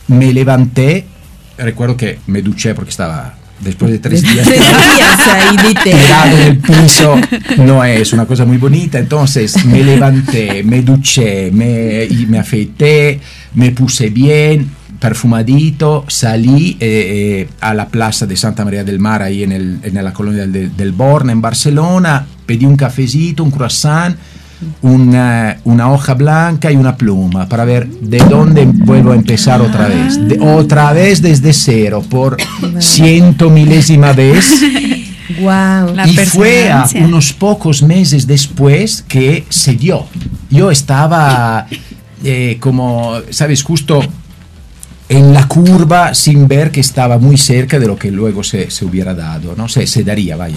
me 0.09 0.33
levanté, 0.33 1.05
recuerdo 1.57 1.95
que 1.95 2.19
me 2.27 2.41
duché 2.41 2.75
porque 2.75 2.89
estaba 2.89 3.35
después 3.61 3.93
de 3.93 3.99
tres 3.99 4.23
días, 4.23 4.45
tirado 5.81 6.37
en 6.37 6.41
el 6.41 6.57
piso, 6.57 7.15
no 7.59 7.85
es 7.85 8.11
una 8.11 8.25
cosa 8.25 8.43
muy 8.43 8.57
bonita. 8.57 8.99
Entonces 8.99 9.63
me 9.63 9.85
levanté, 9.85 10.65
me 10.65 10.81
duché, 10.81 11.49
me, 11.53 12.03
y 12.03 12.25
me 12.25 12.39
afeité, 12.39 13.21
me 13.53 13.71
puse 13.71 14.09
bien, 14.09 14.69
perfumadito, 15.01 16.05
salí 16.07 16.77
eh, 16.79 17.47
eh, 17.49 17.49
a 17.59 17.73
la 17.73 17.87
plaza 17.87 18.27
de 18.27 18.37
Santa 18.37 18.63
María 18.63 18.83
del 18.83 18.99
Mar, 18.99 19.23
ahí 19.23 19.41
en, 19.41 19.51
el, 19.51 19.79
en 19.81 19.95
la 19.95 20.13
colonia 20.13 20.45
del, 20.45 20.77
del 20.77 20.91
Born, 20.91 21.31
en 21.31 21.41
Barcelona, 21.41 22.25
pedí 22.45 22.65
un 22.65 22.77
cafecito, 22.77 23.43
un 23.43 23.49
croissant, 23.49 24.15
una, 24.83 25.57
una, 25.63 25.91
hoja 25.91 26.13
blanca 26.13 26.71
y 26.71 26.75
una 26.75 26.95
pluma 26.95 27.49
para 27.49 27.65
ver 27.65 27.87
de 27.87 28.19
dónde 28.19 28.65
vuelvo 28.65 29.11
a 29.11 29.15
empezar 29.15 29.59
otra 29.59 29.87
vez. 29.87 30.19
otra 30.39 30.93
vez 30.93 31.19
desde 31.19 31.51
cero, 31.51 32.03
por 32.07 32.37
ciento 32.79 33.49
milésima 33.49 34.13
vez. 34.13 34.47
Wow. 35.39 35.95
y 36.07 36.17
fue 36.17 36.69
a 36.69 36.85
unos 36.93 37.31
pocos 37.31 37.81
meses 37.81 38.27
después 38.27 39.01
que 39.07 39.45
se 39.47 39.75
dio. 39.75 40.05
Yo 40.49 40.69
estaba 40.69 41.67
eh, 42.23 42.57
como, 42.59 43.15
¿sabes? 43.29 43.63
Justo 43.63 44.01
en 45.11 45.33
la 45.33 45.45
curva 45.45 46.15
sin 46.15 46.47
ver 46.47 46.71
que 46.71 46.79
estaba 46.79 47.17
muy 47.17 47.37
cerca 47.37 47.79
de 47.79 47.85
lo 47.85 47.97
que 47.97 48.11
luego 48.11 48.43
se, 48.43 48.71
se 48.71 48.85
hubiera 48.85 49.13
dado, 49.13 49.55
no 49.57 49.67
sé, 49.67 49.85
se 49.85 50.05
daría, 50.05 50.37
vaya. 50.37 50.55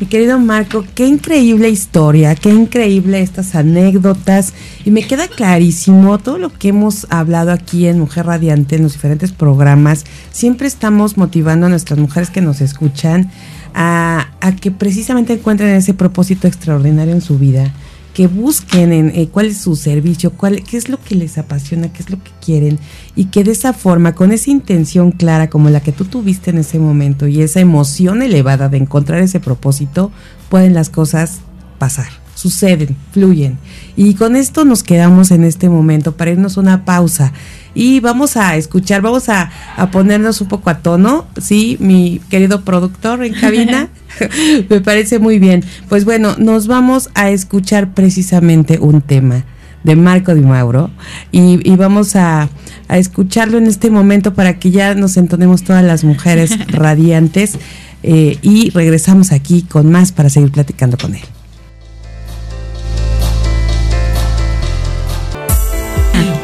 Mi 0.00 0.06
querido 0.06 0.38
Marco, 0.38 0.82
qué 0.94 1.06
increíble 1.06 1.68
historia, 1.68 2.34
qué 2.34 2.48
increíble 2.48 3.20
estas 3.20 3.54
anécdotas. 3.54 4.54
Y 4.86 4.90
me 4.92 5.02
queda 5.02 5.28
clarísimo 5.28 6.16
todo 6.18 6.38
lo 6.38 6.50
que 6.50 6.68
hemos 6.68 7.06
hablado 7.10 7.52
aquí 7.52 7.86
en 7.86 8.00
Mujer 8.00 8.24
Radiante, 8.24 8.76
en 8.76 8.84
los 8.84 8.94
diferentes 8.94 9.30
programas, 9.30 10.04
siempre 10.30 10.68
estamos 10.68 11.18
motivando 11.18 11.66
a 11.66 11.68
nuestras 11.68 11.98
mujeres 11.98 12.30
que 12.30 12.40
nos 12.40 12.62
escuchan 12.62 13.30
a, 13.74 14.28
a 14.40 14.56
que 14.56 14.70
precisamente 14.70 15.34
encuentren 15.34 15.68
ese 15.68 15.92
propósito 15.92 16.48
extraordinario 16.48 17.12
en 17.12 17.20
su 17.20 17.38
vida 17.38 17.70
que 18.14 18.26
busquen 18.26 18.92
en 18.92 19.08
eh, 19.14 19.28
cuál 19.30 19.46
es 19.46 19.58
su 19.58 19.76
servicio, 19.76 20.32
cuál, 20.32 20.62
qué 20.62 20.76
es 20.76 20.88
lo 20.88 20.98
que 20.98 21.14
les 21.14 21.38
apasiona, 21.38 21.92
qué 21.92 22.02
es 22.02 22.10
lo 22.10 22.22
que 22.22 22.30
quieren 22.44 22.78
y 23.16 23.26
que 23.26 23.44
de 23.44 23.52
esa 23.52 23.72
forma, 23.72 24.14
con 24.14 24.32
esa 24.32 24.50
intención 24.50 25.12
clara 25.12 25.48
como 25.48 25.70
la 25.70 25.80
que 25.80 25.92
tú 25.92 26.04
tuviste 26.04 26.50
en 26.50 26.58
ese 26.58 26.78
momento 26.78 27.26
y 27.26 27.40
esa 27.40 27.60
emoción 27.60 28.22
elevada 28.22 28.68
de 28.68 28.78
encontrar 28.78 29.20
ese 29.20 29.40
propósito, 29.40 30.12
pueden 30.48 30.74
las 30.74 30.90
cosas 30.90 31.40
pasar, 31.78 32.08
suceden, 32.34 32.96
fluyen. 33.12 33.58
Y 33.96 34.14
con 34.14 34.36
esto 34.36 34.64
nos 34.64 34.82
quedamos 34.82 35.30
en 35.30 35.44
este 35.44 35.68
momento 35.68 36.16
para 36.16 36.32
irnos 36.32 36.56
una 36.56 36.84
pausa 36.84 37.32
y 37.74 38.00
vamos 38.00 38.36
a 38.36 38.56
escuchar, 38.56 39.02
vamos 39.02 39.28
a, 39.28 39.50
a 39.76 39.90
ponernos 39.90 40.40
un 40.40 40.48
poco 40.48 40.70
a 40.70 40.78
tono, 40.78 41.26
¿sí? 41.40 41.76
Mi 41.80 42.20
querido 42.28 42.62
productor 42.62 43.24
en 43.24 43.34
cabina, 43.34 43.88
me 44.68 44.80
parece 44.80 45.18
muy 45.18 45.38
bien. 45.38 45.64
Pues 45.88 46.04
bueno, 46.04 46.36
nos 46.38 46.66
vamos 46.66 47.10
a 47.14 47.30
escuchar 47.30 47.94
precisamente 47.94 48.78
un 48.78 49.00
tema 49.00 49.44
de 49.84 49.96
Marco 49.96 50.34
Di 50.34 50.42
Mauro 50.42 50.90
y, 51.32 51.68
y 51.68 51.76
vamos 51.76 52.14
a, 52.14 52.48
a, 52.88 52.98
escucharlo 52.98 53.58
en 53.58 53.66
este 53.66 53.90
momento 53.90 54.32
para 54.34 54.58
que 54.58 54.70
ya 54.70 54.94
nos 54.94 55.16
entonemos 55.16 55.64
todas 55.64 55.82
las 55.82 56.04
mujeres 56.04 56.56
radiantes 56.68 57.58
eh, 58.02 58.38
y 58.42 58.70
regresamos 58.70 59.32
aquí 59.32 59.62
con 59.62 59.90
más 59.90 60.12
para 60.12 60.30
seguir 60.30 60.52
platicando 60.52 60.96
con 60.96 61.14
él. 61.14 61.22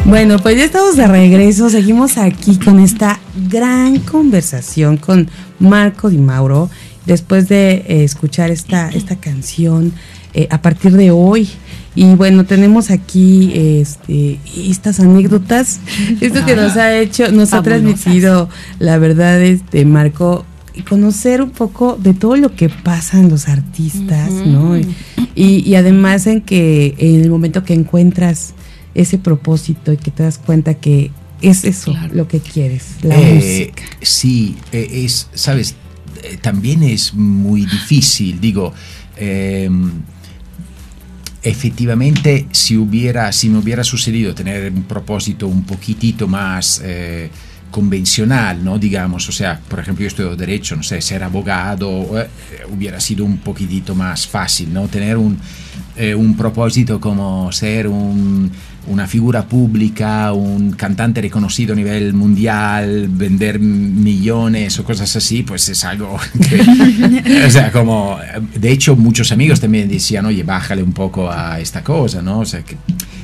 Bueno, 0.09 0.39
pues 0.39 0.57
ya 0.57 0.65
estamos 0.65 0.97
de 0.97 1.07
regreso, 1.07 1.69
seguimos 1.69 2.17
aquí 2.17 2.59
con 2.59 2.81
esta 2.81 3.21
gran 3.51 3.99
conversación 3.99 4.97
con 4.97 5.29
Marco 5.59 6.09
Di 6.09 6.17
Mauro, 6.17 6.71
después 7.05 7.47
de 7.51 7.85
eh, 7.87 8.05
escuchar 8.05 8.51
esta, 8.51 8.89
esta 8.89 9.17
canción 9.17 9.93
eh, 10.33 10.49
a 10.51 10.63
partir 10.63 10.93
de 10.93 11.11
hoy. 11.11 11.51
Y 11.95 12.15
bueno, 12.15 12.47
tenemos 12.47 12.91
aquí 12.91 13.53
este, 13.55 14.39
estas 14.57 14.99
anécdotas, 14.99 15.79
esto 16.23 16.43
que 16.47 16.57
nos 16.57 16.79
ha 16.79 16.97
hecho, 16.97 17.31
nos 17.31 17.53
ha 17.53 17.63
transmitido, 17.63 18.49
la 18.79 18.97
verdad, 18.97 19.43
este 19.43 19.85
Marco, 19.85 20.47
conocer 20.89 21.43
un 21.43 21.51
poco 21.51 21.99
de 22.01 22.15
todo 22.15 22.35
lo 22.37 22.55
que 22.55 22.71
pasa 22.71 23.21
en 23.21 23.29
los 23.29 23.47
artistas, 23.47 24.31
¿no? 24.33 24.79
Y, 24.79 24.89
y, 25.35 25.75
además 25.75 26.27
en 26.27 26.41
que 26.41 26.95
en 26.99 27.21
el 27.21 27.31
momento 27.31 27.63
que 27.63 27.75
encuentras 27.75 28.55
ese 29.01 29.19
propósito 29.19 29.93
y 29.93 29.97
que 29.97 30.11
te 30.11 30.23
das 30.25 30.39
cuenta 30.39 30.75
que 30.75 31.11
es 31.41 31.65
eso 31.65 31.95
lo 32.13 32.27
que 32.27 32.41
quieres, 32.41 32.85
la 33.03 33.15
Eh, 33.19 33.35
música. 33.35 33.83
Sí, 34.03 34.57
eh, 34.73 35.05
es, 35.05 35.29
sabes, 35.35 35.75
Eh, 36.25 36.37
también 36.43 36.83
es 36.83 37.15
muy 37.15 37.61
difícil, 37.65 38.41
digo, 38.41 38.73
eh, 39.17 39.71
efectivamente 41.43 42.47
si 42.51 42.77
hubiera, 42.77 43.31
si 43.33 43.49
me 43.49 43.59
hubiera 43.59 43.85
sucedido 43.85 44.35
tener 44.35 44.73
un 44.73 44.83
propósito 44.85 45.47
un 45.47 45.63
poquitito 45.65 46.27
más 46.27 46.81
eh, 46.85 47.31
convencional, 47.71 48.65
¿no? 48.65 48.79
Digamos, 48.79 49.29
o 49.29 49.33
sea, 49.33 49.61
por 49.69 49.79
ejemplo, 49.79 50.03
yo 50.03 50.09
estudio 50.09 50.35
derecho, 50.37 50.75
no 50.75 50.83
sé, 50.83 51.01
ser 51.01 51.23
abogado, 51.23 52.21
eh, 52.21 52.29
hubiera 52.75 52.99
sido 52.99 53.25
un 53.25 53.39
poquitito 53.39 53.95
más 53.95 54.27
fácil, 54.27 54.73
¿no? 54.73 54.89
Tener 54.89 55.17
un, 55.17 55.39
eh, 55.97 56.15
un 56.15 56.37
propósito 56.37 56.99
como 57.01 57.53
ser 57.53 57.87
un, 57.87 58.51
una 58.89 59.07
figura 59.07 59.47
pública, 59.47 60.33
un 60.33 60.73
cantante 60.73 61.21
reconocido 61.21 61.73
a 61.73 61.77
nivel 61.77 62.15
mundial, 62.15 63.09
vender 63.09 63.59
millones 63.59 64.79
o 64.79 64.85
cosas 64.85 65.15
así, 65.15 65.43
pues 65.43 65.69
es 65.69 65.85
algo 65.85 66.19
que, 66.49 67.45
o 67.47 67.51
sea, 67.51 67.71
como, 67.71 68.19
de 68.55 68.71
hecho 68.71 68.97
muchos 68.97 69.33
amigos 69.33 69.61
también 69.61 69.89
decían, 69.89 70.27
oye, 70.27 70.43
bájale 70.43 70.83
un 70.83 70.93
poco 70.93 71.31
a 71.31 71.61
esta 71.61 71.83
cosa, 71.83 72.23
¿no? 72.23 72.41
O 72.41 72.45
sea, 72.45 72.63
que, 72.63 72.77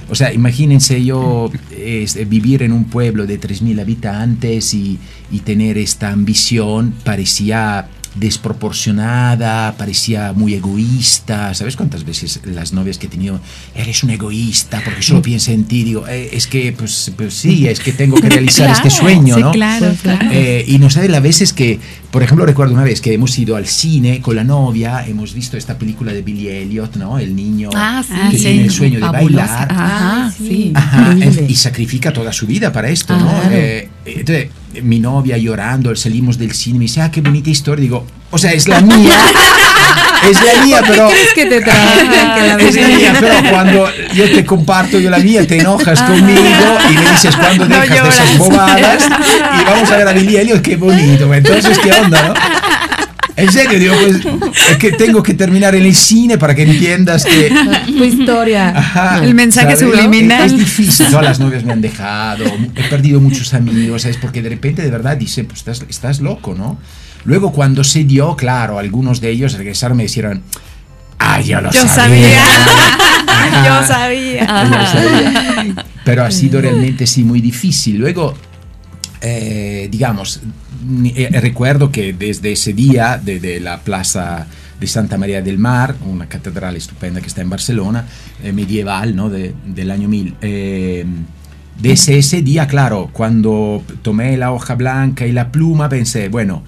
o 0.09 0.15
sea 0.15 0.33
imagínense 0.33 1.03
yo 1.05 1.51
es, 1.71 2.29
vivir 2.29 2.63
en 2.63 2.73
un 2.73 2.85
pueblo 2.85 3.27
de 3.27 3.41
3.000 3.41 3.81
habitantes 3.81 4.75
y, 4.75 4.99
y 5.31 5.41
tener 5.41 5.79
esta 5.79 6.11
ambición, 6.11 6.95
parecía 7.05 7.89
desproporcionada, 8.15 9.75
parecía 9.77 10.33
muy 10.33 10.55
egoísta. 10.55 11.53
¿Sabes 11.55 11.77
cuántas 11.77 12.05
veces 12.05 12.41
las 12.45 12.73
novias 12.73 12.99
que 12.99 13.07
he 13.07 13.11
tenido, 13.11 13.41
eres 13.75 14.03
un 14.03 14.11
egoísta 14.11 14.81
porque 14.85 15.03
solo 15.03 15.23
piensa 15.23 15.53
en 15.53 15.65
ti? 15.65 15.85
Digo, 15.85 16.07
eh, 16.09 16.31
es 16.33 16.47
que, 16.47 16.73
pues, 16.73 17.13
pues, 17.17 17.35
sí, 17.35 17.67
es 17.67 17.81
que 17.81 17.93
tengo 17.93 18.17
que 18.17 18.29
realizar 18.29 18.67
Claro, 18.69 18.89
este 18.89 18.91
sueño, 19.01 19.35
sí, 19.35 19.41
¿no? 19.43 19.53
claro, 19.53 19.95
claro. 20.03 20.29
Eh, 20.33 20.65
y 20.67 20.79
no 20.79 20.91
sabes 20.91 21.11
las 21.11 21.23
veces 21.23 21.53
que, 21.53 21.79
por 22.11 22.23
ejemplo, 22.23 22.47
recuerdo 22.47 22.75
una 22.75 22.85
vez 22.85 23.01
que 23.01 23.13
hemos 23.13 23.39
ido 23.39 23.57
al 23.57 23.67
cine 23.67 24.21
con 24.21 24.37
la 24.37 24.45
novia, 24.45 25.07
hemos 25.07 25.35
visto 25.35 25.57
esta 25.57 25.77
película 25.79 26.13
de 26.13 26.23
Billy 26.23 26.49
Elliot, 26.49 26.97
¿no? 26.97 27.19
El 27.19 27.35
niño 27.35 27.71
Ah, 27.75 28.03
sí. 28.07 28.15
que 28.31 28.37
sí. 28.39 28.45
tiene 28.45 28.63
el 28.65 28.71
sueño 28.71 29.01
de 29.01 29.07
Fabulosa. 29.07 29.67
bailar. 29.67 30.33
Sí. 30.33 30.73
Ajá, 30.75 31.17
y 31.49 31.55
sacrifica 31.55 32.13
toda 32.13 32.33
su 32.33 32.47
vida 32.47 32.73
para 32.73 32.89
esto, 32.89 33.17
¿no? 33.17 33.27
Claro. 33.27 33.49
Eh, 33.53 33.89
entonces, 34.07 34.49
mi 34.83 34.99
novia 34.99 35.37
llorando, 35.37 35.95
salimos 35.97 36.39
del 36.39 36.53
cine, 36.53 36.79
me 36.79 36.85
dice, 36.85 37.01
ah, 37.01 37.11
qué 37.11 37.21
bonita 37.21 37.51
historia. 37.51 37.83
Digo, 37.83 38.07
o 38.31 38.39
sea, 38.39 38.53
es 38.53 38.69
la 38.69 38.81
mía, 38.83 39.19
es 40.29 40.43
la 40.43 40.65
mía, 40.65 40.83
pero... 40.87 41.09
¿Crees 41.09 41.35
que 41.35 41.47
te 41.47 41.63
que 41.63 41.71
Es 42.69 42.77
la 42.77 42.89
mía, 42.89 43.17
pero 43.21 43.51
cuando 43.51 43.89
yo 44.13 44.25
te 44.31 44.45
comparto 44.45 44.99
yo 44.99 45.11
la 45.11 45.19
mía, 45.19 45.47
te 45.47 45.59
enojas 45.59 46.03
conmigo 46.03 46.79
y 46.91 46.95
me 46.95 47.11
dices 47.11 47.37
cuando 47.37 47.69
No 47.69 47.81
dejas 47.81 48.03
de 48.03 48.09
esas 48.09 48.39
bobadas 48.39 49.09
y 49.61 49.65
vamos 49.65 49.91
a 49.91 49.97
ver 49.97 50.09
a 50.09 50.13
Billy 50.13 50.37
Elliot, 50.37 50.63
qué 50.63 50.77
bonito. 50.77 51.33
Entonces, 51.33 51.79
¿qué 51.79 51.93
onda, 51.93 52.29
no? 52.29 52.35
En 53.37 53.51
serio, 53.51 53.79
digo, 53.81 53.95
pues 54.39 54.71
es 54.71 54.77
que 54.77 54.93
tengo 54.93 55.23
que 55.23 55.35
terminar 55.35 55.75
en 55.75 55.85
el 55.85 55.95
cine 55.95 56.39
para 56.39 56.55
que 56.55 56.63
entiendas 56.63 57.25
que 57.25 57.51
Tu 57.87 58.05
historia. 58.05 58.69
Ajá, 58.77 59.25
El 59.25 59.35
mensaje 59.35 59.77
subliminal. 59.77 60.47
Es 60.47 60.57
difícil. 60.57 61.07
Todas 61.07 61.25
las 61.25 61.41
novias 61.41 61.65
me 61.65 61.73
han 61.73 61.81
dejado, 61.81 62.45
he 62.77 62.83
perdido 62.85 63.21
muchos 63.21 63.53
amigos, 63.55 64.03
¿sabes? 64.03 64.19
Porque 64.19 64.41
de 64.43 64.51
repente 64.51 64.83
de 64.83 64.91
verdad 64.91 65.17
dice, 65.17 65.45
pues 65.45 65.59
estás, 65.61 65.85
estás 65.89 66.21
loco, 66.21 66.55
¿no? 66.55 66.79
Luego 67.25 67.53
cuando 67.53 67.83
se 67.85 68.05
dio, 68.05 68.37
claro, 68.37 68.79
algunos 68.79 69.21
de 69.21 69.31
ellos 69.31 69.55
regresaron 69.55 69.97
y 69.97 69.99
me 69.99 70.03
dijeron, 70.05 70.43
ah, 71.19 71.41
yo 71.41 71.61
lo 71.61 71.73
Yo 71.73 71.87
sabía. 71.89 72.29
sabía. 72.45 72.45
Yo 73.67 73.87
sabía. 73.87 74.41
Yo 74.47 74.87
sabía. 74.87 75.85
Pero 76.05 76.25
ha 76.25 76.31
sido 76.31 76.61
realmente 76.61 77.07
sí 77.07 77.25
muy 77.25 77.41
difícil. 77.41 77.97
Luego, 77.99 78.35
eh, 79.21 79.89
digamos, 79.91 80.41
eh, 81.05 81.29
recuerdo 81.41 81.91
que 81.91 82.13
desde 82.13 82.53
ese 82.53 82.73
día, 82.73 83.21
desde 83.23 83.61
la 83.61 83.81
plaza 83.81 84.47
de 84.81 84.87
Santa 84.87 85.17
María 85.19 85.41
del 85.43 85.59
Mar, 85.59 85.95
una 86.07 86.27
catedral 86.29 86.77
estupenda 86.77 87.21
que 87.21 87.29
está 87.29 87.41
en 87.43 87.51
Barcelona, 87.51 88.05
eh, 88.43 88.53
medieval, 88.53 89.15
¿no? 89.17 89.31
De- 89.31 89.55
del 89.67 89.91
año 89.91 90.09
1000. 90.09 90.35
eh, 90.43 91.05
desde 91.81 92.19
ese 92.19 92.43
día, 92.43 92.69
claro, 92.69 93.11
cuando 93.13 93.83
tomé 94.03 94.37
la 94.37 94.53
hoja 94.53 94.77
blanca 94.77 95.27
y 95.27 95.33
la 95.33 95.51
pluma, 95.51 95.89
pensé, 95.89 96.29
bueno, 96.29 96.63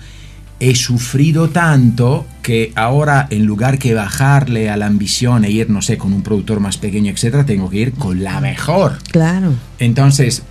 he 0.59 0.75
sufrido 0.75 1.51
tanto 1.51 2.27
que 2.43 2.73
ahora 2.75 3.29
en 3.31 3.45
lugar 3.47 3.79
que 3.79 3.95
bajarle 3.95 4.69
a 4.69 4.77
la 4.77 4.87
ambición 4.87 5.45
e 5.45 5.51
ir, 5.51 5.71
no 5.71 5.81
sé, 5.81 5.97
con 5.97 6.13
un 6.13 6.23
productor 6.23 6.59
más 6.59 6.77
pequeño, 6.79 7.13
etcétera, 7.13 7.47
tengo 7.47 7.71
que 7.71 7.77
ir 7.79 7.93
con 7.93 8.25
la 8.25 8.41
mejor. 8.41 8.99
Claro. 9.13 9.53
Entonces, 9.79 10.43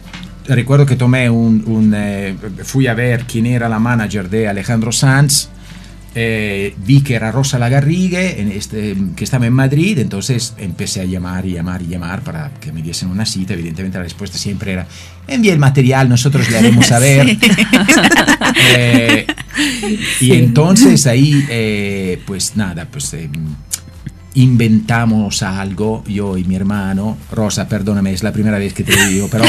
recuerdo 0.48 0.86
que 0.86 0.96
tomé 0.96 1.30
un, 1.30 1.64
un, 1.66 1.94
eh, 1.96 2.36
fui 2.64 2.88
a 2.88 2.94
ver 2.94 3.26
quién 3.26 3.46
era 3.46 3.68
la 3.70 3.80
manager 3.80 4.30
de 4.30 4.48
Alejandro 4.48 4.92
Sanz. 4.92 5.50
eh, 6.18 6.74
vi 6.78 7.02
que 7.02 7.16
era 7.16 7.30
Rosa 7.30 7.60
Lagarrigue, 7.60 8.40
en 8.40 8.50
este, 8.50 8.96
que 9.18 9.26
estaba 9.26 9.48
en 9.48 9.54
Madrid, 9.54 10.00
entonces 10.00 10.54
empecé 10.58 11.02
a 11.02 11.04
llamar 11.04 11.46
y 11.46 11.52
llamar 11.52 11.82
y 11.82 11.88
llamar 11.88 12.22
para 12.22 12.52
que 12.62 12.72
me 12.72 12.82
diesen 12.82 13.10
una 13.10 13.26
cita. 13.26 13.54
Evidentemente 13.54 13.98
la 13.98 14.04
respuesta 14.06 14.38
siempre 14.38 14.72
era, 14.72 14.88
envíe 15.28 15.50
el 15.50 15.60
material, 15.60 16.08
nosotros 16.08 16.50
le 16.50 16.58
haremos 16.58 16.86
saber. 16.94 17.38
Eh, 18.78 19.28
y 20.22 20.32
entonces 20.34 21.06
ahí, 21.06 21.46
eh, 21.50 22.22
pues 22.26 22.56
nada, 22.56 22.88
pues 22.90 23.14
eh, 23.14 23.30
inventamos 24.36 25.44
algo, 25.44 26.04
yo 26.08 26.38
y 26.38 26.44
mi 26.44 26.56
hermano. 26.56 27.18
Rosa, 27.32 27.68
perdóname, 27.68 28.14
es 28.14 28.24
la 28.24 28.32
primera 28.32 28.58
vez 28.58 28.74
que 28.74 28.84
te 28.84 28.96
lo 28.96 29.08
digo, 29.08 29.28
pero 29.32 29.44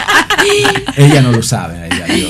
ella 0.96 1.22
no 1.22 1.32
lo 1.32 1.42
sabe. 1.42 1.88
ella, 1.88 2.06
yo. 2.16 2.28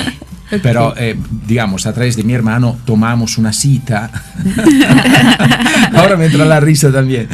Pero, 0.63 0.95
eh, 0.97 1.17
digamos, 1.47 1.87
a 1.87 1.93
través 1.93 2.17
de 2.17 2.25
mi 2.25 2.33
hermano 2.33 2.79
tomamos 2.85 3.39
una 3.39 3.53
cita. 3.53 4.11
Ahora 5.95 6.17
me 6.17 6.27
entra 6.27 6.45
la 6.45 6.59
risa 6.59 6.91
también. 6.91 7.29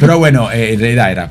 Pero 0.00 0.18
bueno, 0.18 0.50
eh, 0.50 0.74
en 0.74 0.80
realidad 0.80 1.12
era... 1.12 1.30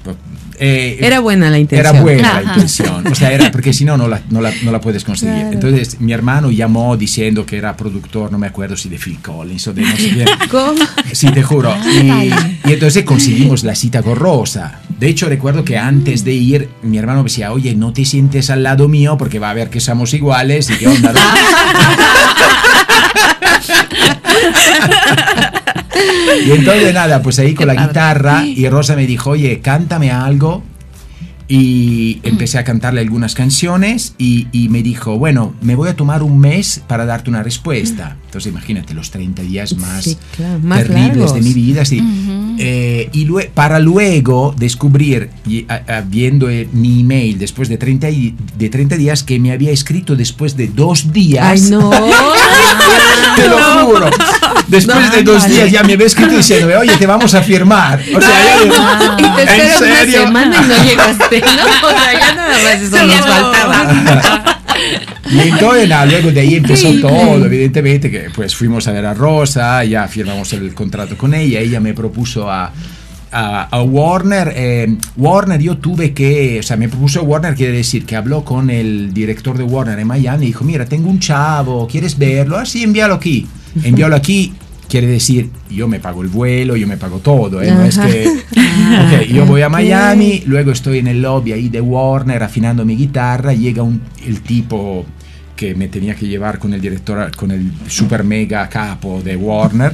eh, 0.59 0.97
Era 1.01 1.19
buena 1.19 1.49
la 1.49 1.59
intención. 1.59 1.95
era 1.95 2.01
buena 2.01 2.21
la 2.33 2.39
Ajá. 2.39 2.53
intención, 2.53 3.07
o 3.07 3.15
sea, 3.15 3.31
era 3.31 3.51
porque 3.51 3.73
si 3.73 3.85
no, 3.85 3.97
no 3.97 4.07
la, 4.07 4.21
no, 4.29 4.41
la, 4.41 4.51
no 4.63 4.71
la 4.71 4.81
puedes 4.81 5.03
conseguir. 5.03 5.35
Claro. 5.35 5.51
Entonces, 5.53 5.99
mi 5.99 6.13
hermano 6.13 6.51
llamó 6.51 6.95
diciendo 6.97 7.45
que 7.45 7.57
era 7.57 7.75
productor, 7.77 8.31
no 8.31 8.37
me 8.37 8.47
acuerdo 8.47 8.75
si 8.77 8.89
de 8.89 8.97
Phil 8.97 9.19
Collins 9.21 9.67
o 9.67 9.73
de 9.73 9.81
no 9.81 9.95
sé 9.95 10.09
quién. 10.09 10.27
¿Cómo? 10.51 10.79
Sí, 11.13 11.29
te 11.31 11.43
juro. 11.43 11.75
Y, 11.91 12.29
y 12.69 12.73
entonces 12.73 13.03
conseguimos 13.05 13.63
la 13.63 13.75
cita 13.75 14.01
con 14.03 14.15
Rosa. 14.15 14.81
De 14.99 15.07
hecho, 15.07 15.29
recuerdo 15.29 15.63
que 15.63 15.77
antes 15.77 16.23
de 16.25 16.33
ir, 16.33 16.69
mi 16.83 16.97
hermano 16.97 17.19
me 17.19 17.29
decía, 17.29 17.53
oye, 17.53 17.73
no 17.75 17.93
te 17.93 18.03
sientes 18.05 18.49
al 18.49 18.63
lado 18.63 18.87
mío 18.89 19.17
porque 19.17 19.39
va 19.39 19.49
a 19.49 19.53
ver 19.53 19.69
que 19.69 19.79
somos 19.79 20.13
iguales 20.13 20.69
y 20.69 20.73
qué 20.75 20.87
onda. 20.87 21.13
¿no?". 25.99 26.45
y 26.47 26.51
entonces 26.57 26.93
nada, 26.93 27.21
pues 27.21 27.39
ahí 27.39 27.53
con 27.53 27.67
la 27.67 27.75
guitarra 27.75 28.45
y 28.45 28.67
Rosa 28.69 28.95
me 28.95 29.05
dijo, 29.07 29.31
oye, 29.31 29.59
cántame 29.61 30.11
algo. 30.11 30.63
Y 31.51 32.19
empecé 32.21 32.59
a 32.59 32.63
cantarle 32.63 33.01
algunas 33.01 33.33
canciones 33.33 34.13
y, 34.19 34.47
y 34.51 34.69
me 34.69 34.83
dijo, 34.83 35.17
bueno, 35.17 35.55
me 35.61 35.73
voy 35.73 35.89
a 35.89 35.95
tomar 35.95 36.21
un 36.21 36.37
mes 36.37 36.83
para 36.87 37.05
darte 37.07 37.31
una 37.31 37.41
respuesta. 37.41 38.17
Entonces 38.25 38.51
imagínate 38.51 38.93
los 38.93 39.09
30 39.09 39.41
días 39.41 39.75
más, 39.75 40.03
Sí, 40.03 40.17
claro, 40.35 40.59
más 40.59 40.83
terribles 40.83 41.17
largos. 41.17 41.33
de 41.33 41.41
mi 41.41 41.53
vida. 41.55 41.85
sí. 41.85 42.03
Eh, 42.61 43.09
y 43.13 43.25
lue- 43.25 43.49
para 43.53 43.79
luego 43.79 44.53
descubrir, 44.57 45.29
y, 45.47 45.65
a- 45.69 46.03
viendo 46.05 46.49
eh, 46.49 46.67
mi 46.73 46.99
email 47.01 47.39
después 47.39 47.69
de 47.69 47.77
30, 47.77 48.09
y- 48.09 48.35
de 48.57 48.69
30 48.69 48.97
días, 48.97 49.23
que 49.23 49.39
me 49.39 49.51
había 49.53 49.71
escrito 49.71 50.15
después 50.17 50.57
de 50.57 50.67
dos 50.67 51.13
días. 51.13 51.45
Ay, 51.47 51.61
no. 51.71 51.89
Te 53.35 53.47
lo 53.47 53.57
juro. 53.85 54.09
Después 54.67 55.05
No, 55.09 55.11
de 55.15 55.23
dos 55.23 55.41
vale. 55.43 55.53
días 55.55 55.71
ya 55.71 55.83
me 55.83 55.93
había 55.93 56.07
escrito 56.07 56.35
diciéndome, 56.35 56.75
oye, 56.75 56.97
te 56.97 57.07
vamos 57.07 57.33
a 57.33 57.41
firmar. 57.41 58.01
O 58.15 58.19
sea, 58.21 58.57
yo 58.57 58.63
digo, 58.65 58.75
Y 59.17 59.21
te 59.35 59.41
¿en 59.43 59.49
esperas 59.49 59.81
una 59.81 59.95
serio? 59.95 60.21
semana 60.23 60.55
y 60.57 60.67
no 60.67 60.83
llegaste, 60.83 61.39
¿no? 61.41 61.87
O 61.87 61.91
sea, 61.91 62.13
ya 62.19 62.35
nada 62.35 62.49
más 62.49 62.81
eso 62.81 63.05
nos 63.05 63.25
faltaba. 63.25 64.58
Y 65.31 65.39
entonces, 65.39 65.87
nada, 65.87 66.05
luego 66.05 66.31
de 66.31 66.39
ahí 66.39 66.55
empezó 66.55 66.91
todo, 66.99 67.45
evidentemente, 67.45 68.09
que 68.09 68.29
pues 68.33 68.55
fuimos 68.55 68.87
a 68.87 68.91
ver 68.91 69.05
a 69.05 69.13
Rosa, 69.13 69.83
ya 69.83 70.07
firmamos 70.07 70.51
el 70.53 70.73
contrato 70.73 71.17
con 71.17 71.33
ella, 71.33 71.59
ella 71.59 71.79
me 71.79 71.93
propuso 71.93 72.49
a, 72.49 72.71
a, 73.31 73.63
a 73.63 73.81
Warner, 73.83 74.53
eh, 74.55 74.97
Warner 75.17 75.61
yo 75.61 75.77
tuve 75.77 76.13
que, 76.13 76.59
o 76.59 76.63
sea, 76.63 76.77
me 76.77 76.89
propuso 76.89 77.21
Warner, 77.23 77.55
quiere 77.55 77.73
decir 77.73 78.05
que 78.05 78.15
habló 78.15 78.43
con 78.43 78.69
el 78.69 79.13
director 79.13 79.57
de 79.57 79.63
Warner 79.63 79.99
en 79.99 80.07
Miami 80.07 80.45
y 80.45 80.47
dijo, 80.47 80.63
mira, 80.63 80.85
tengo 80.85 81.09
un 81.09 81.19
chavo, 81.19 81.87
¿quieres 81.87 82.17
verlo? 82.17 82.57
Así, 82.57 82.83
envíalo 82.83 83.15
aquí, 83.15 83.47
envíalo 83.83 84.15
aquí. 84.15 84.53
Quiere 84.89 85.07
decir, 85.07 85.51
yo 85.69 85.87
me 85.87 85.99
pago 85.99 86.23
el 86.23 86.29
vuelo, 86.29 86.75
yo 86.75 86.87
me 86.87 86.97
pago 86.97 87.19
todo, 87.19 87.61
¿eh? 87.61 87.71
No 87.71 87.83
es 87.83 87.97
que... 87.97 88.27
Ok, 88.89 89.27
yo 89.27 89.45
voy 89.45 89.61
a. 89.61 89.69
Miami, 89.69 90.43
luego 90.45 90.71
estoy 90.71 90.97
en 90.97 91.07
el 91.07 91.21
lobby 91.21 91.51
ahí 91.51 91.69
de 91.69 91.79
Warner 91.79 92.41
afinando 92.41 92.85
mi 92.85 92.95
guitarra, 92.95 93.53
llega 93.53 93.83
un, 93.83 94.01
el 94.25 94.41
tipo 94.41 95.05
que 95.55 95.75
me 95.75 95.89
tenía 95.89 96.15
que 96.15 96.25
llevar 96.25 96.57
con 96.57 96.73
el 96.73 96.81
director, 96.81 97.35
con 97.35 97.51
el 97.51 97.71
super 97.87 98.23
mega 98.23 98.67
capo 98.67 99.21
de 99.21 99.35
Warner. 99.35 99.93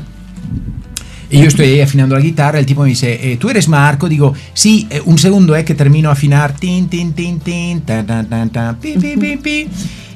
Y 1.29 1.39
yo 1.39 1.47
estoy 1.47 1.65
ahí 1.65 1.81
afinando 1.81 2.15
la 2.15 2.21
guitarra, 2.21 2.59
el 2.59 2.65
tipo 2.65 2.83
me 2.83 2.89
dice, 2.89 3.31
eh, 3.31 3.37
¿tú 3.37 3.49
eres 3.49 3.67
Marco? 3.67 4.07
Digo, 4.07 4.33
sí, 4.53 4.87
eh, 4.89 5.01
un 5.03 5.17
segundo, 5.17 5.55
es 5.55 5.65
que 5.65 5.73
termino 5.73 6.09
a 6.09 6.13
afinar. 6.13 6.55
Tin, 6.55 6.87
tin, 6.87 7.13
tin, 7.13 7.39
tin, 7.39 7.81
tan, 7.81 8.05
tan, 8.05 8.29
tan, 8.29 8.49
tan, 8.51 8.75
pi, 8.79 8.93
pi, 8.93 9.17
pi, 9.17 9.37
pi. 9.37 9.67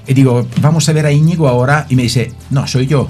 Y 0.07 0.13
digo, 0.13 0.47
vamos 0.61 0.87
a 0.87 0.93
ver 0.93 1.05
a 1.07 1.11
Íñigo 1.11 1.47
ahora. 1.47 1.87
Y 1.89 1.95
me 1.95 2.03
dice, 2.03 2.31
no, 2.51 2.67
soy 2.67 2.87
yo. 2.87 3.09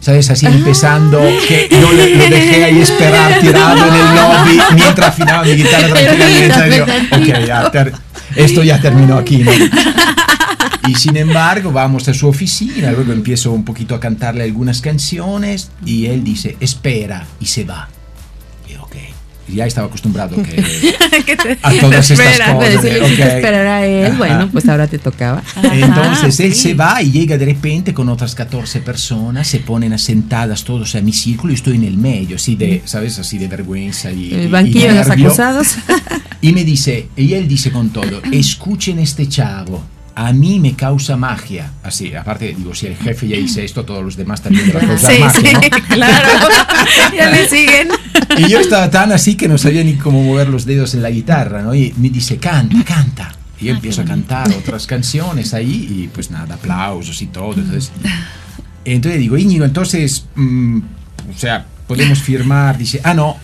¿Sabes? 0.00 0.30
Así 0.30 0.46
empezando, 0.46 1.20
que 1.46 1.68
yo 1.70 1.92
le, 1.92 2.14
lo 2.14 2.28
dejé 2.28 2.64
ahí 2.64 2.78
esperar 2.80 3.40
tirado 3.40 3.76
en 3.86 3.94
el 3.94 4.14
lobby 4.14 4.58
mientras 4.74 5.08
afinaba 5.08 5.42
mi 5.44 5.52
guitarra 5.54 5.88
tranquilamente. 5.88 6.70
Digo, 6.70 6.86
ok, 7.12 7.46
ya, 7.46 7.70
ter- 7.70 7.92
esto 8.36 8.62
ya 8.62 8.80
terminó 8.80 9.18
aquí, 9.18 9.38
¿no? 9.38 9.50
Y 10.86 10.94
sin 10.94 11.16
embargo, 11.18 11.70
vamos 11.72 12.08
a 12.08 12.14
su 12.14 12.28
oficina, 12.28 12.92
luego 12.92 13.12
empiezo 13.12 13.52
un 13.52 13.64
poquito 13.64 13.94
a 13.94 14.00
cantarle 14.00 14.44
algunas 14.44 14.80
canciones 14.80 15.70
y 15.84 16.06
él 16.06 16.24
dice, 16.24 16.56
espera, 16.60 17.26
y 17.40 17.46
se 17.46 17.64
va. 17.64 17.88
Y. 19.48 19.52
Y 19.52 19.56
ya 19.56 19.66
estaba 19.66 19.86
acostumbrado 19.88 20.36
que, 20.42 20.42
Que 21.26 21.36
te- 21.36 21.58
a 21.62 21.72
todas 21.80 22.10
estas 22.10 22.26
espera. 22.26 22.56
Pero 22.58 22.76
cosas. 22.80 22.82
si 22.82 22.90
le 22.90 22.98
ok. 23.00 23.06
hiciste 23.06 23.36
esperar 23.36 23.66
a 23.66 23.86
él, 23.86 24.06
Ajá. 24.06 24.16
bueno, 24.18 24.48
pues 24.52 24.68
ahora 24.68 24.86
te 24.86 24.98
tocaba. 24.98 25.42
Entonces 25.62 26.40
él 26.40 26.54
sí. 26.54 26.60
se 26.68 26.74
va 26.74 27.02
y 27.02 27.10
llega 27.10 27.36
de 27.38 27.44
repente 27.46 27.94
con 27.94 28.08
otras 28.08 28.34
14 28.34 28.80
personas, 28.80 29.46
se 29.48 29.60
ponen 29.60 29.92
asentadas 29.92 30.64
todos 30.64 30.94
a 30.94 31.00
mi 31.00 31.12
círculo 31.12 31.52
y 31.52 31.56
estoy 31.56 31.76
en 31.76 31.84
el 31.84 31.96
medio, 31.96 32.36
así 32.36 32.56
de, 32.56 32.82
¿sabes? 32.84 33.18
Así 33.18 33.38
de 33.38 33.48
vergüenza 33.48 34.10
y, 34.12 34.26
y- 34.26 34.34
El 34.34 34.44
y 34.44 34.48
banquillo 34.48 34.88
de 34.88 34.94
los 34.94 35.10
acusados. 35.10 35.68
Y 36.40 36.52
me 36.52 36.62
dice, 36.62 37.08
y 37.16 37.34
él 37.34 37.48
dice 37.48 37.72
con 37.72 37.88
todo, 37.90 38.22
escuchen 38.32 39.00
este 39.00 39.28
chavo, 39.28 39.82
a 40.18 40.32
mí 40.32 40.58
me 40.58 40.74
causa 40.74 41.16
magia. 41.16 41.70
Así, 41.84 42.12
aparte, 42.12 42.52
digo, 42.58 42.74
si 42.74 42.88
el 42.88 42.96
jefe 42.96 43.28
ya 43.28 43.36
dice 43.36 43.64
esto, 43.64 43.84
todos 43.84 44.02
los 44.02 44.16
demás 44.16 44.42
también 44.42 44.72
van 44.74 44.84
a 44.84 44.88
causar 44.88 45.14
Sí, 45.14 45.20
magia, 45.20 45.60
sí, 45.60 45.70
¿no? 45.70 45.88
claro. 45.94 46.48
ya 47.16 47.30
le 47.30 47.48
siguen. 47.48 47.88
Y 48.36 48.48
yo 48.48 48.58
estaba 48.58 48.90
tan 48.90 49.12
así 49.12 49.36
que 49.36 49.46
no 49.46 49.56
sabía 49.56 49.84
ni 49.84 49.94
cómo 49.94 50.20
mover 50.24 50.48
los 50.48 50.64
dedos 50.64 50.92
en 50.94 51.02
la 51.02 51.10
guitarra, 51.10 51.62
¿no? 51.62 51.72
Y 51.72 51.94
me 51.98 52.10
dice, 52.10 52.38
canta, 52.38 52.82
canta. 52.82 53.32
Y 53.60 53.66
yo 53.66 53.74
empiezo 53.74 54.02
a 54.02 54.06
cantar 54.06 54.50
otras 54.50 54.88
canciones 54.88 55.54
ahí 55.54 55.86
y 55.88 56.08
pues 56.08 56.32
nada, 56.32 56.56
aplausos 56.56 57.22
y 57.22 57.26
todo. 57.26 57.54
Entonces, 57.54 57.92
entonces 58.84 59.20
digo, 59.20 59.38
Íñigo, 59.38 59.64
entonces, 59.64 60.26
mm, 60.34 60.78
o 61.32 61.38
sea, 61.38 61.64
podemos 61.86 62.18
firmar. 62.18 62.76
Dice, 62.76 63.00
ah, 63.04 63.14
no, 63.14 63.36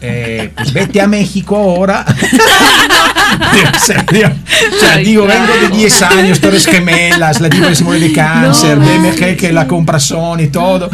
eh, 0.00 0.52
pues 0.54 0.72
vete 0.72 1.00
a 1.00 1.08
México 1.08 1.56
ahora. 1.56 2.06
en 3.74 3.80
serio. 3.80 4.32
O 4.74 4.80
sea, 4.80 4.94
Ay, 4.94 5.04
digo, 5.04 5.24
claro. 5.24 5.40
vengo 5.52 5.74
de 5.74 5.76
10 5.78 6.02
años, 6.02 6.40
Torres 6.40 6.66
Gemelas, 6.66 7.40
la 7.40 7.48
que 7.50 7.74
se 7.74 7.84
muere 7.84 8.08
de 8.08 8.12
cáncer, 8.12 8.78
No 8.78 8.84
BMG 8.84 9.36
que 9.36 9.52
la 9.52 9.66
compra 9.66 9.98
Sony, 9.98 10.48
todo. 10.52 10.90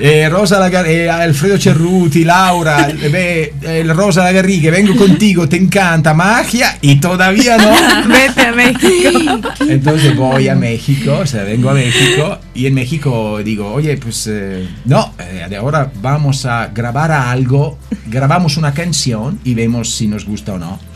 Eh, 0.00 0.28
Rosa 0.28 0.58
Lagar- 0.58 0.86
eh, 0.86 1.08
Alfredo 1.10 1.58
Cerruti, 1.58 2.24
Laura, 2.24 2.88
eh, 2.90 3.84
Rosa 3.94 4.24
Lagarrigue, 4.24 4.70
vengo 4.70 4.96
contigo, 4.96 5.48
te 5.48 5.56
encanta, 5.56 6.14
magia, 6.14 6.78
y 6.80 6.96
todavía 6.96 7.56
no. 7.58 7.72
Vete 8.08 8.46
a 8.46 8.52
México. 8.52 9.40
Entonces 9.68 10.16
voy 10.16 10.48
a 10.48 10.54
México, 10.54 11.18
o 11.22 11.26
sea, 11.26 11.44
vengo 11.44 11.70
a 11.70 11.74
México 11.74 12.38
y 12.54 12.66
en 12.66 12.74
México 12.74 13.40
digo, 13.44 13.72
oye, 13.72 13.96
pues 13.96 14.26
eh, 14.30 14.66
no, 14.84 15.14
eh, 15.18 15.46
de 15.48 15.56
ahora 15.56 15.90
vamos 16.02 16.44
a 16.46 16.68
grabar 16.74 17.12
algo, 17.12 17.78
grabamos 18.06 18.56
una 18.56 18.72
canción 18.74 19.38
y 19.44 19.54
vemos 19.54 19.94
si 19.94 20.06
nos 20.08 20.24
gusta 20.24 20.54
o 20.54 20.58
no. 20.58 20.91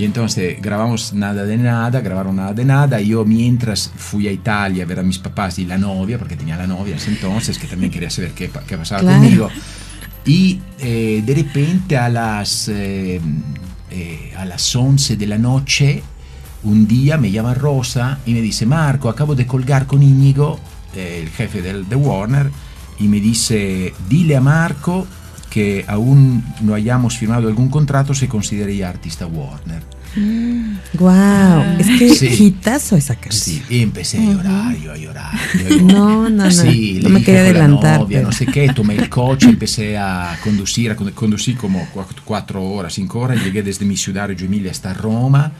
Y 0.00 0.04
entonces 0.06 0.56
grabamos 0.62 1.12
nada 1.12 1.44
de 1.44 1.58
nada, 1.58 2.00
grabaron 2.00 2.36
nada 2.36 2.54
de 2.54 2.64
nada. 2.64 3.02
Yo 3.02 3.26
mientras 3.26 3.92
fui 3.94 4.26
a 4.28 4.32
Italia 4.32 4.84
a 4.84 4.86
ver 4.86 5.00
a 5.00 5.02
mis 5.02 5.18
papás 5.18 5.58
y 5.58 5.66
la 5.66 5.76
novia, 5.76 6.16
porque 6.18 6.36
tenía 6.36 6.56
la 6.56 6.66
novia 6.66 6.92
en 6.92 6.96
ese 6.96 7.10
entonces, 7.10 7.58
que 7.58 7.66
también 7.66 7.92
quería 7.92 8.08
saber 8.08 8.30
qué, 8.30 8.50
qué 8.66 8.78
pasaba 8.78 9.02
Claro. 9.02 9.20
conmigo. 9.20 9.48
Y 10.24 10.58
eh, 10.78 11.22
de 11.22 11.34
repente 11.34 11.98
a 11.98 12.08
las, 12.08 12.68
eh, 12.68 13.20
eh, 13.90 14.32
a 14.38 14.46
las 14.46 14.74
11 14.74 15.18
de 15.18 15.26
la 15.26 15.36
noche, 15.36 16.02
un 16.62 16.86
día 16.86 17.18
me 17.18 17.30
llama 17.30 17.52
Rosa 17.52 18.20
y 18.24 18.32
me 18.32 18.40
dice, 18.40 18.64
Marco, 18.64 19.10
acabo 19.10 19.34
de 19.34 19.46
colgar 19.46 19.86
con 19.86 20.02
Íñigo, 20.02 20.58
eh, 20.96 21.20
el 21.24 21.28
jefe 21.28 21.60
del, 21.60 21.86
de 21.86 21.96
Warner, 21.96 22.50
y 22.98 23.06
me 23.06 23.20
dice, 23.20 23.92
dile 24.08 24.34
a 24.36 24.40
Marco 24.40 25.06
que 25.50 25.84
aún 25.88 26.42
no 26.62 26.74
hayamos 26.74 27.18
firmado 27.18 27.48
algún 27.48 27.68
contrato, 27.68 28.14
se 28.14 28.28
considere 28.28 28.76
ya 28.76 28.88
artista 28.88 29.26
Warner. 29.26 29.82
Wow, 30.98 31.76
es 31.78 31.86
que 31.98 32.14
Sí. 32.14 32.44
hitazo 32.44 32.96
esa 32.96 33.14
canción. 33.16 33.58
Sí, 33.58 33.62
y 33.68 33.82
empecé 33.82 34.18
a 34.18 34.22
llorar, 34.32 34.76
yo 34.76 34.92
a 34.92 34.96
llorar. 34.96 35.38
yo- 35.68 35.76
No, 35.82 36.28
no, 36.28 36.44
no. 36.44 36.50
Sí, 36.50 36.98
no 37.02 37.08
le 37.08 37.14
me 37.14 37.22
quería 37.22 37.40
adelantar. 37.42 38.00
novia, 38.00 38.18
pero- 38.18 38.28
no 38.28 38.32
sé 38.32 38.46
qué, 38.46 38.68
tomé 38.74 38.94
el 38.96 39.08
coche, 39.08 39.48
empecé 39.48 39.96
a 39.98 40.36
conducir, 40.42 40.90
a 40.90 40.96
condu- 40.96 41.12
conducí 41.14 41.54
como 41.54 41.86
cuatro, 41.92 42.22
cuatro 42.24 42.62
horas, 42.64 42.94
cinco 42.94 43.20
horas, 43.20 43.42
llegué 43.44 43.62
desde 43.62 43.84
mi 43.84 43.96
ciudad, 43.96 44.26
Reggio 44.28 44.46
Emilia, 44.46 44.70
hasta 44.72 44.94
Roma. 44.94 45.52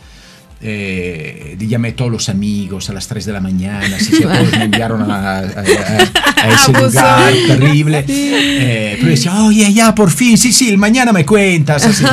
Eh, 0.62 1.56
llamé 1.58 1.88
a 1.88 1.96
todos 1.96 2.10
los 2.10 2.28
amigos 2.28 2.90
a 2.90 2.92
las 2.92 3.06
3 3.08 3.24
de 3.24 3.32
la 3.32 3.40
mañana, 3.40 3.96
así 3.96 4.10
que 4.10 4.22
todos 4.22 4.52
me 4.52 4.64
enviaron 4.64 5.10
a, 5.10 5.38
a- 5.38 5.40
a- 5.40 6.42
a 6.42 6.48
ese 6.54 6.72
lugar 6.72 7.32
terrible. 7.46 8.04
Eh, 8.08 8.96
pero 8.98 9.10
decía, 9.10 9.42
oye, 9.44 9.72
ya 9.72 9.94
por 9.94 10.10
fin, 10.10 10.36
sí, 10.36 10.52
sí, 10.52 10.76
mañana 10.76 11.12
me 11.12 11.24
cuentas. 11.24 11.86
así. 11.86 12.04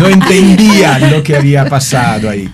no 0.00 0.08
entendía 0.08 0.98
lo 1.10 1.22
que 1.22 1.36
había 1.36 1.68
pasado 1.68 2.30
ahí. 2.30 2.48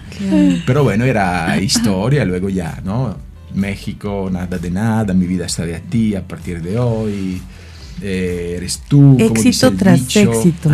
Pero 0.66 0.82
bueno, 0.84 1.04
era 1.04 1.56
historia, 1.60 2.24
luego 2.24 2.48
ya, 2.48 2.80
¿no? 2.84 3.16
México, 3.54 4.28
nada 4.32 4.58
de 4.58 4.70
nada, 4.70 5.14
mi 5.14 5.26
vida 5.26 5.46
está 5.46 5.64
de 5.64 5.76
a 5.76 5.80
ti 5.80 6.14
a 6.14 6.22
partir 6.26 6.60
de 6.62 6.78
hoy. 6.78 7.40
Eh, 8.02 8.54
eres 8.56 8.80
tú. 8.88 9.16
Éxito 9.18 9.72
tras 9.72 10.00
dicho. 10.00 10.20
éxito, 10.20 10.70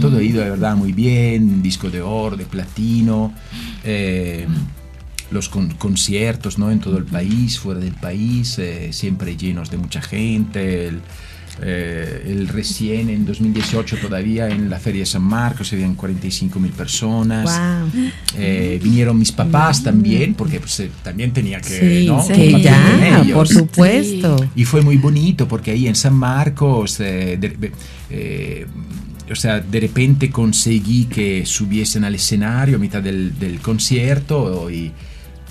todo 0.00 0.18
ha 0.18 0.22
ido 0.22 0.42
de 0.42 0.50
verdad 0.50 0.76
muy 0.76 0.92
bien, 0.92 1.62
disco 1.62 1.90
de 1.90 2.00
oro, 2.02 2.36
de 2.36 2.44
platino. 2.44 3.32
eh, 3.84 4.46
los 5.30 5.48
con- 5.48 5.74
conciertos 5.74 6.56
¿no? 6.56 6.70
en 6.70 6.78
todo 6.78 6.98
el 6.98 7.04
país, 7.04 7.58
fuera 7.58 7.80
del 7.80 7.94
país, 7.94 8.58
eh, 8.60 8.92
siempre 8.92 9.36
llenos 9.36 9.70
de 9.70 9.76
mucha 9.76 10.00
gente. 10.00 10.86
El, 10.86 11.00
eh, 11.62 12.24
el 12.26 12.48
recién 12.48 13.08
en 13.08 13.24
2018 13.24 13.96
todavía 13.96 14.48
en 14.48 14.68
la 14.68 14.78
Feria 14.78 15.00
de 15.00 15.06
San 15.06 15.22
Marcos 15.22 15.68
se 15.68 15.76
habían 15.76 15.94
45 15.94 16.60
mil 16.60 16.72
personas. 16.72 17.44
Wow. 17.44 18.10
Eh, 18.36 18.78
vinieron 18.82 19.18
mis 19.18 19.32
papás 19.32 19.82
también, 19.82 20.34
porque 20.34 20.60
pues, 20.60 20.80
eh, 20.80 20.90
también 21.02 21.32
tenía 21.32 21.60
que, 21.60 22.00
Sí, 22.00 22.06
¿no? 22.06 22.22
sí, 22.22 22.62
ya, 22.62 23.24
por 23.32 23.48
supuesto. 23.48 24.36
Y 24.54 24.64
fue 24.64 24.82
muy 24.82 24.96
bonito 24.96 25.48
porque 25.48 25.70
ahí 25.70 25.86
en 25.86 25.94
San 25.94 26.14
Marcos, 26.14 27.00
eh, 27.00 27.38
de, 27.38 27.72
eh, 28.10 28.66
o 29.30 29.34
sea, 29.34 29.60
de 29.60 29.80
repente 29.80 30.30
conseguí 30.30 31.06
que 31.06 31.46
subiesen 31.46 32.04
al 32.04 32.14
escenario 32.14 32.76
a 32.76 32.78
mitad 32.78 33.02
del, 33.02 33.38
del 33.38 33.60
concierto 33.60 34.70
y, 34.70 34.92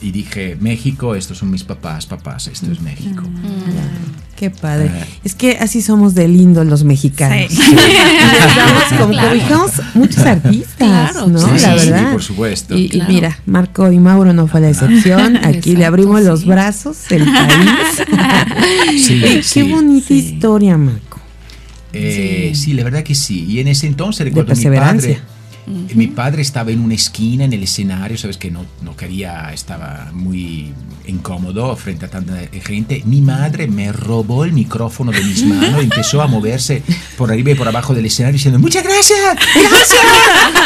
y 0.02 0.12
dije, 0.12 0.58
México, 0.60 1.16
estos 1.16 1.38
son 1.38 1.50
mis 1.52 1.64
papás, 1.64 2.06
papás, 2.06 2.48
esto 2.48 2.72
es 2.72 2.82
México. 2.82 3.24
Qué 4.36 4.50
padre. 4.50 4.88
Eh. 4.94 5.06
Es 5.24 5.34
que 5.34 5.58
así 5.60 5.82
somos 5.82 6.14
de 6.14 6.28
lindos 6.28 6.66
los 6.68 6.84
mexicanos. 6.84 7.50
Sí. 7.50 7.58
Como 8.98 9.12
Claro. 9.12 9.30
cobijamos 9.30 9.72
muchos 9.94 10.18
artistas, 10.26 10.76
Claro, 11.12 11.28
¿no? 11.28 11.40
Sí, 11.40 11.46
la 11.66 11.80
sí, 11.80 11.90
verdad. 11.90 12.12
por 12.12 12.22
supuesto. 12.22 12.78
Y, 12.78 13.02
mira, 13.08 13.40
Marco 13.46 13.90
y 13.92 13.98
Mauro 14.00 14.34
no 14.34 14.48
fue 14.48 14.60
la 14.60 14.70
excepción. 14.70 15.38
Aquí 15.38 15.76
le 15.78 15.86
abrimos 15.86 16.22
los 16.24 16.42
sí. 16.42 16.48
brazos, 16.48 16.98
el 17.12 17.24
país. 17.24 18.04
Sí, 19.06 19.22
Qué 19.22 19.44
sí. 19.44 19.62
bonita 19.64 20.08
Sí. 20.08 20.16
historia, 20.16 20.78
Marco. 20.78 21.20
Eh, 21.94 22.52
sí. 22.56 22.74
la 22.74 22.84
verdad 22.84 23.04
que 23.04 23.16
sí. 23.16 23.46
Y 23.46 23.60
en 23.60 23.70
ese 23.70 23.88
entonces 23.88 24.20
De 24.20 24.26
recuerdo 24.26 24.54
mi 24.56 24.62
padre. 25.66 25.96
Mi 25.96 26.08
padre 26.08 26.42
estaba 26.42 26.72
en 26.72 26.80
una 26.80 26.94
esquina 26.94 27.46
en 27.46 27.54
el 27.54 27.64
escenario, 27.64 28.18
sabes 28.18 28.38
que 28.38 28.52
no, 28.52 28.66
no 28.82 28.96
quería, 28.96 29.52
estaba 29.54 30.12
muy 30.14 30.74
incómodo 31.08 31.76
frente 31.76 32.06
a 32.06 32.10
tanta 32.10 32.36
gente. 32.64 33.04
Mi 33.06 33.22
madre 33.22 33.68
me 33.68 33.92
robó 33.92 34.46
el 34.46 34.54
micrófono 34.54 35.12
de 35.12 35.24
mis 35.24 35.44
manos 35.46 35.84
empezó 35.84 36.22
a 36.22 36.28
moverse 36.28 36.84
por 37.18 37.32
arriba 37.32 37.52
y 37.52 37.56
por 37.56 37.68
abajo 37.68 37.94
del 37.94 38.06
escenario 38.06 38.34
diciendo, 38.34 38.60
muchas 38.60 38.84
gracias, 38.84 39.20
gracias, 39.56 40.02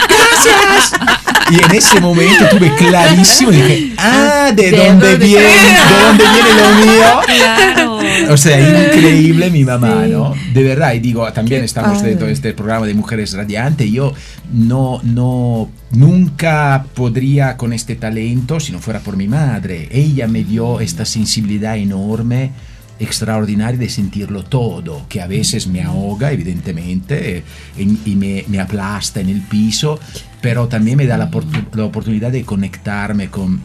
gracias. 0.07 1.35
Y 1.51 1.55
en 1.63 1.71
ese 1.75 1.99
momento 1.99 2.45
tuve 2.49 2.73
clarísimo, 2.75 3.51
dije, 3.51 3.93
ah, 3.97 4.51
¿de, 4.55 4.71
¿De 4.71 4.77
dónde 4.77 5.11
dónde 5.11 5.25
viene, 5.25 5.45
de 5.45 6.05
dónde 6.05 6.23
viene 6.33 6.61
lo 6.61 6.85
mío? 6.85 7.21
Claro. 7.25 7.99
O 8.33 8.37
sea, 8.37 8.59
increíble 8.59 9.49
mi 9.49 9.63
mamá, 9.63 10.03
Sí. 10.05 10.11
¿no? 10.11 10.35
De 10.53 10.63
verdad, 10.63 10.93
y 10.93 10.99
digo, 10.99 11.31
también 11.33 11.61
Qué 11.61 11.65
estamos 11.65 11.97
padre. 11.97 12.09
dentro 12.09 12.27
de 12.27 12.33
este 12.33 12.53
programa 12.53 12.85
de 12.85 12.93
Mujeres 12.93 13.33
Radiantes. 13.33 13.89
Yo 13.91 14.13
no, 14.53 14.99
no, 15.03 15.69
nunca 15.91 16.85
podría 16.93 17.57
con 17.57 17.73
este 17.73 17.95
talento 17.95 18.59
si 18.59 18.71
no 18.71 18.79
fuera 18.79 18.99
por 18.99 19.17
mi 19.17 19.27
madre. 19.27 19.87
Ella 19.91 20.27
me 20.27 20.43
dio 20.43 20.79
esta 20.79 21.05
sensibilidad 21.05 21.77
enorme, 21.77 22.51
extraordinaria 22.99 23.79
de 23.79 23.89
sentirlo 23.89 24.43
todo, 24.43 25.05
que 25.07 25.21
a 25.21 25.27
veces 25.27 25.67
me 25.67 25.81
ahoga, 25.83 26.31
evidentemente, 26.31 27.37
eh, 27.37 27.43
y, 27.77 28.11
y 28.11 28.15
me, 28.15 28.43
me 28.47 28.59
aplasta 28.59 29.21
en 29.21 29.29
el 29.29 29.41
piso, 29.41 29.99
pero 30.41 30.67
también 30.67 30.97
me 30.97 31.05
da 31.05 31.17
la, 31.17 31.29
oportu- 31.29 31.65
la 31.73 31.85
oportunidad 31.85 32.31
de 32.31 32.43
conectarme 32.43 33.29
con 33.29 33.61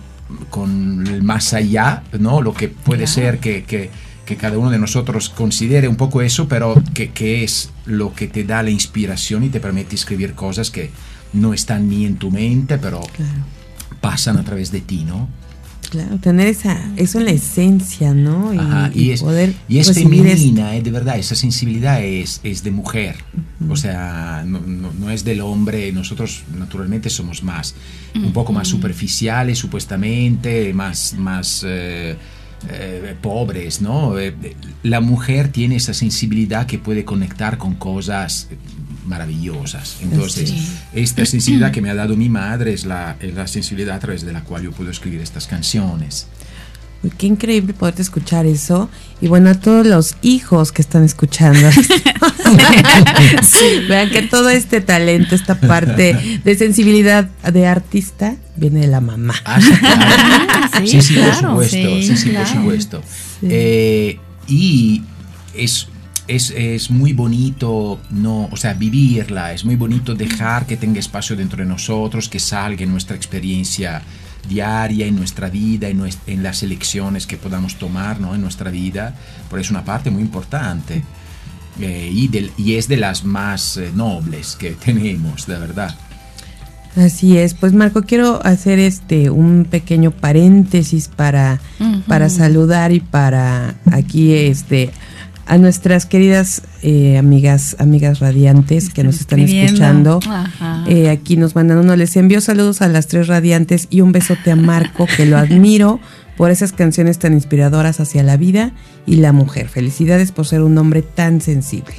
con 0.51 1.07
el 1.07 1.23
más 1.23 1.53
allá, 1.55 2.03
¿no? 2.19 2.41
Lo 2.41 2.55
que 2.55 2.69
puede 2.69 3.07
ser 3.07 3.39
que, 3.39 3.65
que, 3.65 3.91
que, 4.25 4.37
cada 4.37 4.59
uno 4.59 4.71
de 4.71 4.79
nosotros 4.79 5.29
considere 5.29 5.87
un 5.87 5.97
poco 5.97 6.23
eso, 6.23 6.49
pero 6.49 6.83
que, 6.95 7.11
que, 7.11 7.45
es 7.45 7.71
lo 7.85 8.15
que 8.15 8.27
te 8.27 8.45
da 8.45 8.63
la 8.63 8.71
inspiración 8.71 9.45
y 9.45 9.49
te 9.49 9.61
permite 9.61 9.95
escribir 9.95 10.35
cosas 10.35 10.71
que 10.71 10.91
no 11.33 11.53
están 11.53 11.89
ni 11.89 12.07
en 12.07 12.17
tu 12.17 12.31
mente, 12.31 12.79
pero 12.79 13.01
claro. 13.01 13.33
pasan 14.01 14.39
a 14.39 14.45
través 14.45 14.73
de 14.73 14.81
ti, 14.81 15.05
¿no? 15.05 15.29
Claro, 15.91 16.19
tener 16.19 16.49
esa, 16.49 16.91
eso 16.97 17.19
en 17.19 17.27
la 17.27 17.31
esencia, 17.33 18.15
¿no? 18.15 18.53
Y, 18.53 18.59
Ajá, 18.59 18.91
y, 18.95 19.03
y 19.03 19.11
es, 19.13 19.23
poder 19.23 19.55
y 19.69 19.79
es 19.79 19.93
femenina, 19.93 20.75
eh, 20.77 20.83
de 20.83 20.91
verdad, 20.91 21.19
esa 21.19 21.35
sensibilidad 21.35 22.03
es, 22.03 22.41
es 22.43 22.63
de 22.63 22.71
mujer, 22.71 23.17
uh 23.61 23.65
-huh. 23.65 23.73
o 23.73 23.77
sea, 23.77 24.45
no, 24.47 24.61
no, 24.61 24.93
no, 24.93 25.11
es 25.11 25.25
del 25.25 25.41
hombre, 25.41 25.93
nosotros 25.93 26.45
naturalmente 26.57 27.11
somos 27.11 27.43
más, 27.43 27.75
uh 28.15 28.19
-huh. 28.19 28.27
un 28.27 28.33
poco 28.33 28.53
más 28.53 28.69
superficiales 28.69 29.59
supuestamente, 29.59 30.73
más, 30.75 31.15
más 31.19 31.65
eh, 31.67 32.17
eh, 32.71 33.15
pobres, 33.21 33.83
¿no? 33.83 34.19
Eh, 34.19 34.35
la 34.83 35.01
mujer 35.01 35.49
tiene 35.49 35.77
esa 35.77 35.93
sensibilidad 35.93 36.67
que 36.67 36.79
puede 36.79 37.05
conectar 37.05 37.59
con 37.59 37.75
cosas 37.75 38.49
maravillosas. 39.05 39.99
Entonces, 40.03 40.51
sí. 40.51 40.69
esta 40.93 41.25
sensibilidad 41.27 41.73
que 41.73 41.81
me 41.81 41.91
ha 41.91 41.95
dado 41.95 42.17
mi 42.17 42.29
madre 42.29 42.73
es 42.73 42.85
la, 42.85 43.17
es 43.21 43.35
la, 43.35 43.47
sensibilidad 43.47 43.97
a 43.97 44.01
través 44.01 44.25
de 44.25 44.33
la 44.33 44.43
cual 44.43 44.65
yo 44.65 44.73
puedo 44.73 44.91
escribir 44.91 45.21
estas 45.21 45.47
canciones. 45.47 46.27
Qué 47.19 47.27
increíble 47.27 47.75
poderte 47.75 48.01
escuchar 48.03 48.47
eso. 48.47 48.89
Y 49.21 49.29
bueno, 49.29 49.51
a 49.51 49.55
todos 49.55 49.87
los 49.87 50.17
hijos 50.23 50.73
que 50.73 50.81
están 50.81 51.05
escuchando. 51.05 51.71
sí. 53.43 53.85
Vean 53.89 54.11
que 54.11 54.23
todo 54.23 54.49
este 54.49 54.81
talento, 54.81 55.35
esta 55.35 55.61
parte 55.61 56.41
de 56.43 56.55
sensibilidad 56.57 57.25
de 57.25 57.67
artista, 57.67 58.37
viene 58.57 58.81
de 58.81 58.87
la 58.87 59.03
mamá. 59.03 59.35
Ah, 59.45 59.61
sí, 59.61 59.71
claro. 59.71 60.87
sí, 60.87 61.03
sí, 61.03 61.15
claro. 61.15 61.55
por 61.55 61.65
supuesto. 61.67 61.77
Sí, 61.77 62.17
sí, 62.17 62.31
claro. 62.31 62.47
por 62.47 62.57
supuesto. 62.57 63.03
Eh, 63.43 64.19
y 64.49 65.03
es 65.55 65.89
es, 66.27 66.51
es, 66.51 66.91
muy 66.91 67.13
bonito, 67.13 68.01
no, 68.11 68.49
o 68.51 68.57
sea, 68.57 68.75
vivirla, 68.75 69.53
es 69.53 69.65
muy 69.65 69.77
bonito 69.77 70.15
dejar 70.15 70.67
que 70.67 70.77
tenga 70.77 70.99
espacio 70.99 71.37
dentro 71.37 71.59
de 71.59 71.67
nosotros, 71.67 72.29
que 72.29 72.41
salga 72.41 72.83
en 72.83 72.91
nuestra 72.91 73.17
experiencia 73.17 74.03
diaria, 74.49 75.07
en 75.07 75.17
nuestra 75.17 75.49
vida, 75.49 75.89
en, 75.89 75.99
nuestra, 75.99 76.33
en 76.33 76.43
las 76.43 76.63
elecciones 76.63 77.27
que 77.27 77.37
podamos 77.37 77.77
tomar 77.77 78.21
¿no? 78.21 78.35
en 78.35 78.41
nuestra 78.41 78.71
vida, 78.71 79.15
pero 79.49 79.61
es 79.61 79.71
una 79.71 79.85
parte 79.85 80.11
muy 80.11 80.23
importante 80.23 81.03
eh, 81.81 82.11
y, 82.13 82.29
de, 82.29 82.51
y, 82.57 82.75
es 82.75 82.89
de 82.89 82.97
las 82.97 83.25
más 83.25 83.77
eh, 83.77 83.91
nobles 83.95 84.57
que 84.57 84.71
tenemos, 84.85 85.47
de 85.47 85.59
verdad. 85.59 85.95
Así 86.97 87.37
es, 87.37 87.55
pues 87.55 87.73
Marco, 87.73 88.03
quiero 88.03 88.41
hacer 88.47 88.79
este 88.79 89.29
un 89.29 89.67
pequeño 89.69 90.13
paréntesis 90.13 91.09
para, 91.09 91.61
uh 91.81 91.85
-huh. 91.85 92.03
para 92.05 92.29
saludar 92.29 92.93
y 92.93 93.01
para 93.01 93.75
aquí 93.91 94.33
este 94.33 94.93
a 95.47 95.59
nuestras 95.59 96.07
queridas 96.07 96.63
eh, 96.83 97.19
amigas, 97.19 97.77
amigas 97.79 98.21
radiantes 98.21 98.91
que 98.91 99.05
nos 99.05 99.21
están 99.21 99.41
escuchando. 99.41 100.21
Eh, 100.87 101.11
aquí 101.11 101.37
nos 101.37 101.55
mandan 101.55 101.79
uno, 101.79 101.97
les 101.97 102.17
envío 102.17 102.41
saludos 102.41 102.83
a 102.83 102.89
las 102.89 103.07
tres 103.07 103.27
radiantes 103.27 103.87
y 103.91 104.01
un 104.01 104.13
besote 104.13 104.51
a 104.51 104.57
Marco, 104.57 105.07
que 105.17 105.27
lo 105.27 105.37
admiro 105.37 106.01
por 106.37 106.51
esas 106.51 106.73
canciones 106.73 107.19
tan 107.19 107.33
inspiradoras 107.33 108.01
hacia 108.01 108.23
la 108.23 108.37
vida 108.37 108.73
y 109.07 109.17
la 109.17 109.33
mujer. 109.33 109.69
Felicidades 109.69 110.33
por 110.33 110.47
ser 110.47 110.63
un 110.63 110.77
hombre 110.79 111.03
tan 111.03 111.41
sensible. 111.41 111.95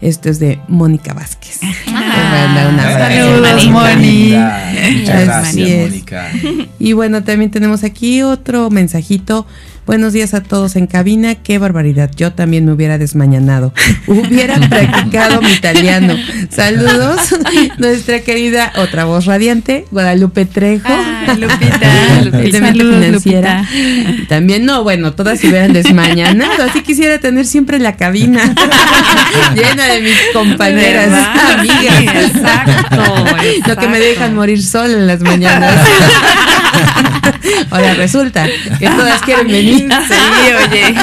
Esto 0.00 0.30
es 0.30 0.38
de 0.38 0.58
Mónica 0.66 1.12
Vázquez. 1.12 1.60
Saludos, 1.84 3.68
Moni. 3.68 4.34
Muchas 4.98 5.24
gracias, 5.24 5.90
Mónica. 5.90 6.30
Y 6.78 6.94
bueno, 6.94 7.22
también 7.22 7.50
tenemos 7.50 7.84
aquí 7.84 8.22
otro 8.22 8.70
mensajito. 8.70 9.46
Buenos 9.86 10.12
días 10.12 10.34
a 10.34 10.42
todos 10.42 10.76
en 10.76 10.86
cabina. 10.86 11.34
Qué 11.34 11.58
barbaridad. 11.58 12.10
Yo 12.14 12.32
también 12.32 12.64
me 12.64 12.72
hubiera 12.72 12.98
desmañanado. 12.98 13.72
Hubiera 14.06 14.56
practicado 14.68 15.40
mi 15.42 15.52
italiano. 15.52 16.16
Saludos. 16.50 17.34
Nuestra 17.78 18.20
querida 18.20 18.72
otra 18.76 19.04
voz 19.04 19.26
radiante, 19.26 19.86
Guadalupe 19.90 20.44
Trejo. 20.44 20.86
Ah, 20.88 21.34
Lupita. 21.36 22.22
Lupita. 22.24 22.58
Saludos, 22.58 23.04
financiera. 23.04 23.62
Lupita. 23.62 24.28
También, 24.28 24.64
no, 24.64 24.84
bueno, 24.84 25.12
todas 25.14 25.40
se 25.40 25.48
hubieran 25.48 25.72
desmañanado. 25.72 26.64
Así 26.64 26.82
quisiera 26.82 27.18
tener 27.18 27.46
siempre 27.46 27.78
la 27.78 27.96
cabina 27.96 28.54
llena 29.54 29.86
de 29.86 30.00
mis 30.02 30.16
compañeras, 30.32 31.10
amigas. 31.58 32.28
Exacto, 32.28 32.96
exacto. 32.96 33.68
Lo 33.68 33.76
que 33.76 33.88
me 33.88 33.98
dejan 33.98 34.34
morir 34.34 34.62
sola 34.62 34.92
en 34.92 35.06
las 35.06 35.20
mañanas. 35.20 35.74
Ahora 37.70 37.94
resulta 37.94 38.46
que 38.78 38.86
todas 38.86 39.22
quieren 39.22 39.46
venir. 39.46 39.88
Sí, 40.10 40.14
oye. 40.68 40.94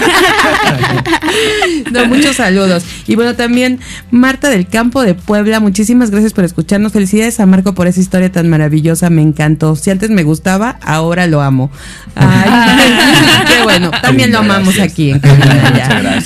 No, 1.92 2.06
muchos 2.08 2.36
saludos. 2.36 2.84
Y 3.08 3.16
bueno, 3.16 3.36
también 3.36 3.80
Marta 4.12 4.50
del 4.50 4.68
Campo 4.68 5.02
de 5.02 5.14
Puebla, 5.14 5.60
muchísimas 5.60 6.12
gracias 6.12 6.34
por 6.34 6.44
escucharnos. 6.44 6.92
Felicidades 6.92 7.40
a 7.40 7.46
Marco 7.46 7.74
por 7.74 7.88
esa 7.88 8.00
historia 8.00 8.32
tan 8.32 8.50
maravillosa, 8.50 9.10
me 9.10 9.22
encantó. 9.22 9.76
Si 9.76 9.90
antes 9.90 10.10
me 10.10 10.24
gustaba, 10.24 10.78
ahora 10.82 11.28
lo 11.28 11.42
amo. 11.42 11.72
Ay, 12.16 12.50
qué 13.48 13.64
bueno, 13.64 13.92
también 14.02 14.32
lo 14.32 14.40
amamos 14.40 14.76
gracias. 14.76 14.94
aquí 14.94 15.12
en. 15.12 15.22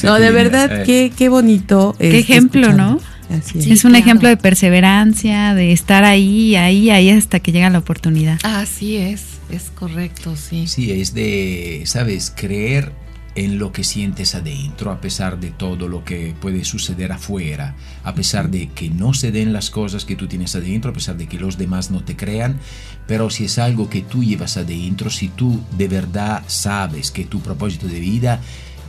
No, 0.04 0.16
de 0.16 0.32
verdad, 0.32 0.84
qué, 0.84 1.12
qué 1.16 1.30
bonito. 1.30 1.96
Qué 2.00 2.20
ejemplo, 2.20 2.68
escuchando. 2.68 2.94
¿no? 2.94 3.12
Sí, 3.44 3.72
es 3.72 3.86
un 3.86 3.92
claro. 3.92 4.04
ejemplo 4.04 4.30
de 4.30 4.38
perseverancia, 4.38 5.54
de 5.54 5.72
estar 5.72 6.04
ahí, 6.04 6.56
ahí, 6.56 6.90
ahí 6.90 7.10
hasta 7.10 7.40
que 7.40 7.52
llega 7.52 7.70
la 7.70 7.80
oportunidad. 7.80 8.40
Así 8.44 8.98
es, 8.98 9.24
es 9.52 9.72
correcto, 9.72 10.36
sí. 10.36 10.68
Sí, 10.68 10.92
es 10.92 11.14
de, 11.14 11.84
sabes, 11.86 12.34
creer 12.36 12.92
en 13.36 13.60
lo 13.60 13.72
que 13.72 13.84
sientes 13.84 14.36
adentro, 14.36 14.92
a 14.92 15.00
pesar 15.00 15.40
de 15.40 15.52
todo 15.52 15.88
lo 15.88 16.04
que 16.04 16.34
puede 16.40 16.66
suceder 16.66 17.12
afuera, 17.12 17.76
a 18.04 18.14
pesar 18.14 18.50
de 18.50 18.70
que 18.70 18.90
no 18.90 19.14
se 19.14 19.32
den 19.32 19.54
las 19.54 19.70
cosas 19.70 20.04
que 20.04 20.18
tú 20.18 20.28
tienes 20.28 20.56
adentro, 20.56 20.92
a 20.92 20.94
pesar 20.94 21.18
de 21.18 21.28
que 21.28 21.40
los 21.40 21.58
demás 21.58 21.92
no 21.92 22.04
te 22.04 22.18
crean, 22.18 22.60
pero 23.08 23.30
si 23.30 23.46
es 23.46 23.58
algo 23.58 23.90
que 23.90 24.02
tú 24.02 24.24
llevas 24.24 24.58
adentro, 24.58 25.10
si 25.10 25.30
tú 25.30 25.62
de 25.78 25.88
verdad 25.88 26.44
sabes 26.48 27.12
que 27.12 27.24
tu 27.24 27.40
propósito 27.40 27.88
de 27.88 28.00
vida 28.00 28.42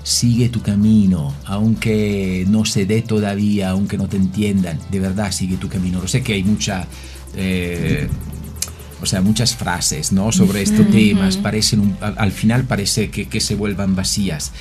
sigue 0.02 0.48
tu 0.48 0.60
camino, 0.60 1.32
aunque 1.44 2.44
no 2.48 2.64
se 2.64 2.84
dé 2.84 3.02
todavía, 3.02 3.70
aunque 3.70 3.96
no 3.96 4.08
te 4.08 4.16
entiendan, 4.16 4.80
de 4.90 4.98
verdad 4.98 5.30
sigue 5.30 5.56
tu 5.56 5.68
camino. 5.68 6.00
Lo 6.00 6.08
sé 6.08 6.22
que 6.22 6.34
hay 6.34 6.42
mucha... 6.42 6.86
Eh, 7.36 8.08
o 9.02 9.06
sea, 9.06 9.20
muchas 9.20 9.56
frases 9.56 10.12
¿no? 10.12 10.32
sobre 10.32 10.62
estos 10.62 10.88
temas, 10.90 11.36
parecen 11.36 11.80
un, 11.80 11.96
al 12.00 12.32
final 12.32 12.64
parece 12.64 13.10
que, 13.10 13.26
que 13.26 13.40
se 13.40 13.54
vuelvan 13.54 13.96
vacías. 13.96 14.52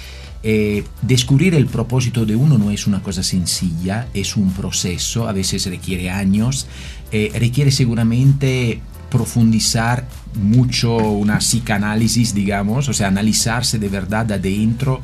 Eh, 0.43 0.83
descubrir 1.03 1.53
el 1.53 1.67
propósito 1.67 2.25
de 2.25 2.35
uno 2.35 2.57
no 2.57 2.71
es 2.71 2.87
una 2.87 3.03
cosa 3.03 3.21
sencilla, 3.21 4.07
es 4.13 4.35
un 4.35 4.51
proceso, 4.53 5.27
a 5.27 5.33
veces 5.33 5.67
requiere 5.67 6.09
años, 6.09 6.65
eh, 7.11 7.31
requiere 7.35 7.69
seguramente 7.69 8.81
profundizar 9.11 10.07
mucho 10.33 10.95
una 10.95 11.37
psicanálisis, 11.39 12.33
digamos, 12.33 12.89
o 12.89 12.93
sea, 12.93 13.07
analizarse 13.09 13.77
de 13.77 13.89
verdad 13.89 14.31
adentro. 14.31 15.01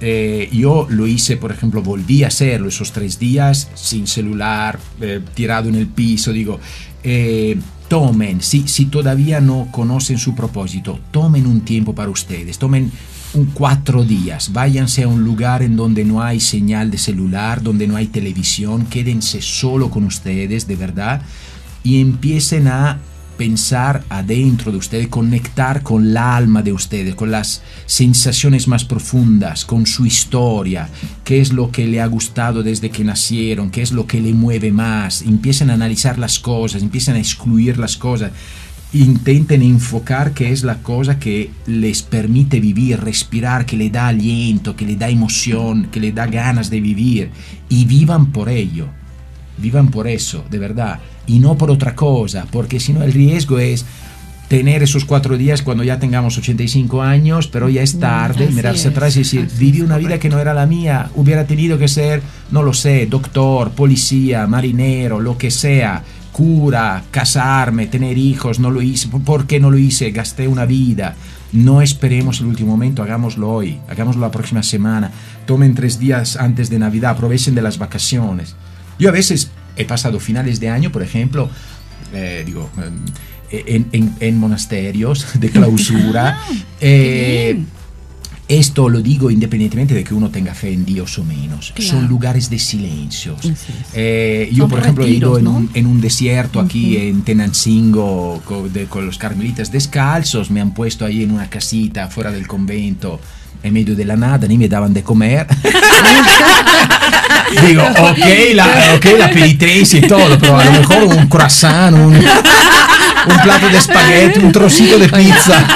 Eh, 0.00 0.48
yo 0.52 0.86
lo 0.88 1.08
hice, 1.08 1.36
por 1.36 1.50
ejemplo, 1.50 1.82
volví 1.82 2.22
a 2.22 2.28
hacerlo 2.28 2.68
esos 2.68 2.92
tres 2.92 3.18
días 3.18 3.68
sin 3.74 4.06
celular, 4.06 4.78
eh, 5.00 5.20
tirado 5.34 5.68
en 5.68 5.74
el 5.74 5.88
piso, 5.88 6.32
digo, 6.32 6.60
eh, 7.02 7.58
tomen, 7.88 8.42
si, 8.42 8.68
si 8.68 8.86
todavía 8.86 9.40
no 9.40 9.68
conocen 9.70 10.18
su 10.18 10.34
propósito, 10.34 11.00
tomen 11.10 11.46
un 11.46 11.62
tiempo 11.62 11.94
para 11.94 12.10
ustedes, 12.10 12.58
tomen 12.58 12.92
un 13.34 13.46
cuatro 13.46 14.04
días, 14.04 14.52
váyanse 14.52 15.02
a 15.02 15.08
un 15.08 15.24
lugar 15.24 15.62
en 15.62 15.76
donde 15.76 16.04
no 16.04 16.22
hay 16.22 16.40
señal 16.40 16.90
de 16.90 16.98
celular, 16.98 17.62
donde 17.62 17.86
no 17.86 17.96
hay 17.96 18.06
televisión, 18.06 18.86
quédense 18.86 19.42
solo 19.42 19.90
con 19.90 20.04
ustedes, 20.04 20.66
de 20.66 20.76
verdad, 20.76 21.22
y 21.82 22.00
empiecen 22.00 22.68
a 22.68 22.98
pensar 23.38 24.04
adentro 24.10 24.72
de 24.72 24.78
ustedes, 24.78 25.08
conectar 25.08 25.82
con 25.82 26.12
la 26.12 26.36
alma 26.36 26.62
de 26.62 26.72
ustedes, 26.72 27.14
con 27.14 27.30
las 27.30 27.62
sensaciones 27.86 28.68
más 28.68 28.84
profundas, 28.84 29.64
con 29.64 29.86
su 29.86 30.04
historia, 30.04 30.90
qué 31.24 31.40
es 31.40 31.52
lo 31.52 31.70
que 31.70 31.86
le 31.86 32.02
ha 32.02 32.06
gustado 32.06 32.62
desde 32.62 32.90
que 32.90 33.04
nacieron, 33.04 33.70
qué 33.70 33.80
es 33.80 33.92
lo 33.92 34.06
que 34.06 34.20
le 34.20 34.34
mueve 34.34 34.72
más, 34.72 35.22
empiecen 35.22 35.70
a 35.70 35.74
analizar 35.74 36.18
las 36.18 36.38
cosas, 36.38 36.82
empiecen 36.82 37.14
a 37.14 37.20
excluir 37.20 37.78
las 37.78 37.96
cosas, 37.96 38.32
intenten 38.92 39.62
enfocar 39.62 40.32
qué 40.32 40.50
es 40.50 40.64
la 40.64 40.82
cosa 40.82 41.18
que 41.18 41.50
les 41.66 42.02
permite 42.02 42.58
vivir, 42.58 43.00
respirar, 43.00 43.66
que 43.66 43.76
le 43.76 43.88
da 43.88 44.08
aliento, 44.08 44.74
que 44.74 44.84
le 44.84 44.96
da 44.96 45.08
emoción, 45.08 45.88
que 45.92 46.00
le 46.00 46.10
da 46.10 46.26
ganas 46.26 46.70
de 46.70 46.80
vivir. 46.80 47.30
Y 47.68 47.84
vivan 47.84 48.32
por 48.32 48.48
ello, 48.48 48.88
vivan 49.58 49.90
por 49.90 50.08
eso, 50.08 50.44
de 50.50 50.58
verdad 50.58 51.00
y 51.28 51.38
no 51.38 51.56
por 51.56 51.70
otra 51.70 51.94
cosa, 51.94 52.46
porque 52.50 52.80
si 52.80 52.92
no 52.92 53.02
el 53.04 53.12
riesgo 53.12 53.58
es 53.58 53.84
tener 54.48 54.82
esos 54.82 55.04
cuatro 55.04 55.36
días 55.36 55.62
cuando 55.62 55.84
ya 55.84 56.00
tengamos 56.00 56.38
85 56.38 57.02
años, 57.02 57.48
pero 57.48 57.68
ya 57.68 57.82
es 57.82 58.00
tarde, 58.00 58.46
así 58.46 58.54
mirarse 58.54 58.88
es, 58.88 58.94
atrás 58.94 59.14
y 59.16 59.20
decir, 59.20 59.48
viví 59.58 59.82
una 59.82 59.98
vida 59.98 60.18
que 60.18 60.30
no 60.30 60.38
era 60.38 60.54
la 60.54 60.66
mía, 60.66 61.10
hubiera 61.14 61.46
tenido 61.46 61.78
que 61.78 61.86
ser, 61.86 62.22
no 62.50 62.62
lo 62.62 62.72
sé, 62.72 63.06
doctor, 63.06 63.70
policía, 63.72 64.46
marinero, 64.46 65.20
lo 65.20 65.36
que 65.36 65.50
sea, 65.50 66.02
cura, 66.32 67.04
casarme, 67.10 67.88
tener 67.88 68.16
hijos, 68.16 68.58
no 68.58 68.70
lo 68.70 68.80
hice, 68.80 69.08
¿por 69.08 69.46
qué 69.46 69.60
no 69.60 69.70
lo 69.70 69.76
hice? 69.76 70.10
Gasté 70.10 70.48
una 70.48 70.64
vida. 70.64 71.14
No 71.50 71.80
esperemos 71.80 72.40
el 72.40 72.46
último 72.46 72.72
momento, 72.72 73.02
hagámoslo 73.02 73.50
hoy, 73.50 73.78
hagámoslo 73.88 74.20
la 74.20 74.30
próxima 74.30 74.62
semana. 74.62 75.10
Tomen 75.46 75.74
tres 75.74 75.98
días 75.98 76.36
antes 76.36 76.68
de 76.68 76.78
Navidad, 76.78 77.12
aprovechen 77.12 77.54
de 77.54 77.62
las 77.62 77.78
vacaciones. 77.78 78.54
Yo 78.98 79.08
a 79.08 79.12
veces 79.12 79.50
he 79.78 79.84
pasado 79.84 80.20
finales 80.20 80.60
de 80.60 80.68
año, 80.68 80.92
por 80.92 81.02
ejemplo, 81.02 81.48
eh, 82.12 82.42
digo, 82.44 82.70
en, 83.50 84.38
monasterios 84.38 85.26
de 85.40 85.50
clausura. 85.50 86.38
Ah, 86.48 86.54
eh, 86.80 87.58
esto 88.48 88.88
lo 88.88 89.02
digo 89.02 89.30
independientemente 89.30 89.92
de 89.92 90.02
que 90.02 90.14
uno 90.14 90.30
tenga 90.30 90.54
fe 90.54 90.72
en 90.72 90.86
Dios 90.86 91.18
o 91.18 91.24
menos. 91.24 91.74
Son 91.78 92.08
lugares 92.08 92.48
de 92.48 92.58
silencio. 92.58 93.36
Eh, 93.92 94.48
yo, 94.54 94.68
por 94.68 94.78
ejemplo, 94.78 95.04
he 95.04 95.10
ido 95.10 95.38
en, 95.38 95.46
un, 95.46 96.00
desierto 96.00 96.58
aquí 96.58 96.96
en 96.96 97.22
Tenancingo 97.22 98.40
con, 98.46 98.70
con, 98.86 99.04
los 99.04 99.18
carmelitas 99.18 99.70
descalzos. 99.70 100.50
Me 100.50 100.62
han 100.62 100.72
puesto 100.72 101.04
ahí 101.04 101.22
en 101.22 101.32
una 101.32 101.50
casita 101.50 102.08
fuera 102.08 102.30
del 102.30 102.46
convento 102.46 103.20
en 103.62 103.74
medio 103.74 103.94
de 103.94 104.06
la 104.06 104.16
nada, 104.16 104.48
ni 104.48 104.56
me 104.56 104.68
daban 104.68 104.94
de 104.94 105.02
comer. 105.02 105.46
Digo, 107.66 107.82
ok, 107.82 108.54
la, 108.54 108.66
okay, 108.96 109.16
la 109.18 109.30
y 109.32 110.00
todo, 110.02 110.38
pero 110.38 110.58
a 110.58 110.64
lo 110.64 110.72
mejor 110.72 111.04
un 111.04 111.26
croissant, 111.28 111.94
un, 111.94 112.14
un 112.14 113.42
plato 113.42 113.68
de 113.68 113.78
espagueti, 113.78 114.40
un 114.40 114.52
trocito 114.52 114.98
de 114.98 115.08
pizza. 115.08 115.66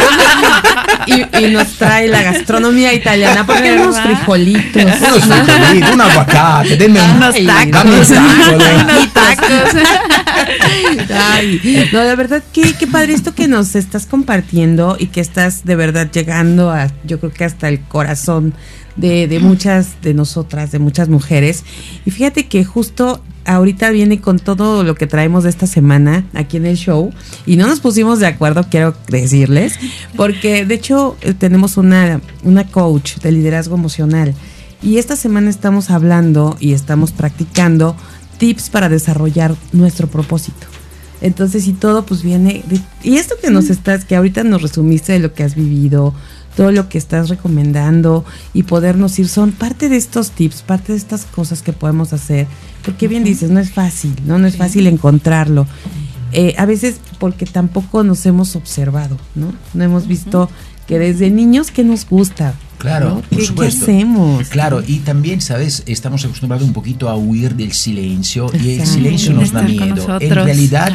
Y, 1.07 1.47
nos 1.49 1.69
trae 1.73 2.09
la 2.09 2.23
gastronomía 2.23 2.93
italiana, 2.93 3.45
porque 3.45 3.73
unos 3.73 4.01
frijolitos. 4.01 4.83
Unos 4.83 5.25
frijolitos, 5.25 5.91
un 5.93 6.01
aguacate, 6.01 6.77
denme 6.77 7.01
unos 7.01 7.35
tacos. 7.35 8.11
unos 8.11 9.13
tacos. 9.13 9.83
Ay, 11.15 11.89
no, 11.93 12.01
de 12.01 12.17
verdad, 12.17 12.43
qué, 12.53 12.75
qué 12.79 12.87
padre 12.87 13.15
esto 13.15 13.35
que 13.35 13.49
nos 13.49 13.75
estás 13.75 14.07
compartiendo 14.07 14.97
y 14.99 15.07
que 15.07 15.21
estás 15.21 15.65
de 15.65 15.77
verdad 15.77 16.11
llegando 16.11 16.71
a, 16.71 16.91
yo 17.05 17.19
creo 17.21 17.33
que 17.33 17.45
hasta 17.45 17.69
el 17.69 17.81
corazón 17.81 18.55
de, 18.97 19.27
de 19.29 19.41
muchas 19.41 20.01
de 20.03 20.15
nosotras, 20.15 20.73
de 20.73 20.79
muchas 20.79 21.09
mujeres. 21.09 21.65
Y 22.05 22.11
fíjate 22.11 22.47
que 22.47 22.65
justo 22.65 23.23
ahorita 23.45 23.91
viene 23.91 24.21
con 24.21 24.39
todo 24.39 24.85
lo 24.85 24.95
que 24.95 25.07
traemos 25.07 25.45
de 25.45 25.51
esta 25.51 25.67
semana 25.67 26.25
aquí 26.35 26.57
en 26.57 26.67
el 26.67 26.77
show 26.77 27.13
y 27.47 27.57
no 27.57 27.67
nos 27.67 27.81
pusimos 27.81 28.21
de 28.21 28.27
acuerdo, 28.27 28.67
quiero 28.71 28.95
decirles, 29.09 29.75
porque 30.17 30.65
de 30.65 30.75
hecho 30.75 31.17
eh, 31.23 31.35
tenemos 31.35 31.77
una, 31.77 32.21
una 32.45 32.67
coach 32.69 33.17
de 33.17 33.33
liderazgo 33.33 33.75
emocional 33.75 34.35
y 34.83 34.99
esta 34.99 35.17
semana 35.17 35.51
estamos 35.51 35.91
hablando 35.91 36.57
y 36.61 36.73
estamos 36.73 37.13
practicando 37.13 37.97
tips 38.39 38.71
para 38.71 38.89
desarrollar 38.89 39.55
nuestro 39.73 40.09
propósito. 40.09 40.67
Entonces, 41.21 41.69
y 41.69 41.73
todo 41.73 42.05
pues 42.05 42.23
viene 42.23 42.65
y 43.05 43.17
esto 43.17 43.37
que 43.41 43.51
nos 43.51 43.71
estás 43.71 44.05
que 44.05 44.17
ahorita 44.17 44.43
nos 44.43 44.61
resumiste 44.61 45.13
de 45.13 45.21
lo 45.21 45.33
que 45.33 45.45
has 45.45 45.55
vivido, 45.55 46.13
todo 46.57 46.73
lo 46.73 46.89
que 46.89 46.99
estás 46.99 47.29
recomendando 47.29 48.25
y 48.53 48.65
podernos 48.65 49.19
ir 49.19 49.29
son 49.29 49.53
parte 49.53 49.89
de 49.89 49.97
estos 49.97 50.33
tips, 50.33 50.63
parte 50.63 50.93
de 50.93 50.99
estas 50.99 51.25
cosas 51.25 51.63
que 51.63 51.73
podemos 51.73 52.13
hacer. 52.13 52.47
Porque 52.85 53.09
bien 53.09 53.25
dices, 53.25 53.51
no 53.51 53.61
es 53.61 53.71
fácil, 53.71 54.15
¿no? 54.27 54.39
No 54.39 54.49
es 54.49 54.57
fácil 54.57 54.87
encontrarlo. 54.89 55.67
Eh, 56.33 56.55
a 56.59 56.67
veces 56.67 56.97
porque 57.19 57.47
tampoco 57.47 58.03
nos 58.03 58.25
hemos 58.27 58.57
observado, 58.57 59.17
¿no? 59.35 59.53
No 59.75 59.85
hemos 59.85 60.09
visto 60.09 60.51
que 60.87 60.99
desde 60.99 61.31
niños 61.31 61.71
que 61.71 61.85
nos 61.85 62.09
gusta, 62.09 62.55
Claro, 62.83 63.23
por 63.31 63.43
supuesto. 63.45 63.87
¿Qué 63.87 63.93
hacemos? 63.93 64.49
Claro, 64.49 64.83
y 64.85 64.99
también, 64.99 65.41
¿sabes? 65.41 65.85
Estamos 65.87 66.25
acostumbrados 66.25 66.67
un 66.67 66.73
poquito 66.73 67.09
a 67.09 67.15
huir 67.15 67.55
del 67.55 67.73
silencio 67.73 68.51
y 68.53 68.81
el 68.81 68.87
silencio 68.87 69.33
nos 69.33 69.53
da 69.53 69.63
miedo. 69.63 70.19
En 70.19 70.35
realidad, 70.35 70.93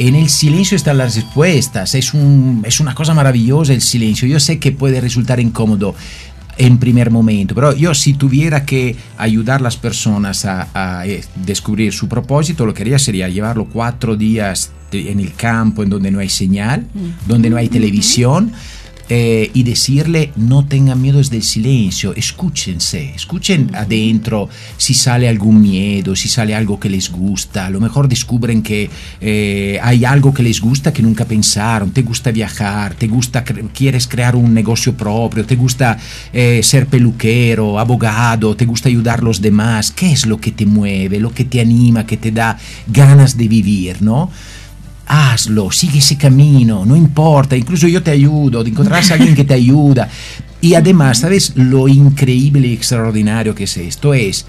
en 0.00 0.16
el 0.16 0.28
silencio 0.28 0.76
están 0.76 0.98
las 0.98 1.14
respuestas. 1.14 1.94
Es, 1.94 2.14
un, 2.14 2.64
es 2.66 2.80
una 2.80 2.96
cosa 2.96 3.14
maravillosa 3.14 3.72
el 3.72 3.80
silencio. 3.80 4.26
Yo 4.26 4.40
sé 4.40 4.58
que 4.58 4.72
puede 4.72 5.00
resultar 5.00 5.38
incómodo 5.38 5.94
en 6.58 6.78
primer 6.78 7.12
momento, 7.12 7.54
pero 7.54 7.76
yo 7.76 7.94
si 7.94 8.14
tuviera 8.14 8.66
que 8.66 8.96
ayudar 9.16 9.60
a 9.60 9.62
las 9.62 9.76
personas 9.76 10.44
a, 10.44 11.06
eh, 11.06 11.22
descubrir 11.46 11.92
su 11.92 12.08
propósito, 12.08 12.66
lo 12.66 12.74
que 12.74 12.82
haría 12.82 12.98
sería 12.98 13.28
llevarlo 13.28 13.66
cuatro 13.66 14.16
días 14.16 14.72
en 14.90 15.20
el 15.20 15.32
campo 15.34 15.84
en 15.84 15.90
donde 15.90 16.10
no 16.10 16.18
hay 16.18 16.28
señal, 16.28 16.86
donde 17.28 17.48
no 17.48 17.56
hay 17.56 17.68
televisión 17.68 18.52
eh, 19.10 19.50
y 19.52 19.64
decirle 19.64 20.32
no 20.36 20.64
tengan 20.64 21.02
miedo 21.02 21.20
del 21.20 21.42
silencio, 21.42 22.14
escúchense, 22.14 23.12
escuchen 23.14 23.70
adentro 23.74 24.48
si 24.76 24.94
sale 24.94 25.28
algún 25.28 25.60
miedo, 25.60 26.14
si 26.14 26.28
sale 26.28 26.54
algo 26.54 26.78
que 26.78 26.88
les 26.88 27.10
gusta, 27.10 27.66
a 27.66 27.70
lo 27.70 27.80
mejor 27.80 28.08
descubren 28.08 28.62
que 28.62 28.88
eh, 29.20 29.78
hay 29.82 30.04
algo 30.04 30.32
que 30.32 30.42
les 30.44 30.60
gusta 30.60 30.92
que 30.92 31.02
nunca 31.02 31.24
pensaron, 31.24 31.90
te 31.90 32.02
gusta 32.02 32.30
viajar, 32.30 32.94
te 32.94 33.08
gusta, 33.08 33.44
quieres 33.44 34.06
crear 34.06 34.36
un 34.36 34.54
negocio 34.54 34.94
propio, 34.94 35.44
te 35.44 35.56
gusta 35.56 35.98
eh, 36.32 36.60
ser 36.62 36.86
peluquero, 36.86 37.78
abogado, 37.78 38.54
te 38.54 38.64
gusta 38.64 38.88
ayudar 38.88 39.18
a 39.18 39.22
los 39.22 39.40
demás, 39.40 39.90
¿qué 39.90 40.12
es 40.12 40.24
lo 40.24 40.40
que 40.40 40.52
te 40.52 40.64
mueve, 40.64 41.18
lo 41.18 41.34
que 41.34 41.44
te 41.44 41.60
anima, 41.60 42.06
que 42.06 42.16
te 42.16 42.30
da 42.30 42.56
ganas 42.86 43.36
de 43.36 43.48
vivir, 43.48 44.00
¿no? 44.02 44.30
Hazlo, 45.10 45.72
sigue 45.72 45.98
ese 45.98 46.16
camino, 46.16 46.86
no 46.86 46.94
importa, 46.94 47.56
incluso 47.56 47.88
yo 47.88 48.00
te 48.00 48.12
ayudo, 48.12 48.64
encontrarás 48.64 49.10
a 49.10 49.14
alguien 49.14 49.34
que 49.34 49.42
te 49.42 49.54
ayuda. 49.54 50.08
Y 50.60 50.74
además, 50.74 51.18
¿sabes 51.18 51.54
lo 51.56 51.88
increíble 51.88 52.68
y 52.68 52.74
extraordinario 52.74 53.52
que 53.52 53.64
es 53.64 53.76
esto? 53.76 54.14
Es 54.14 54.46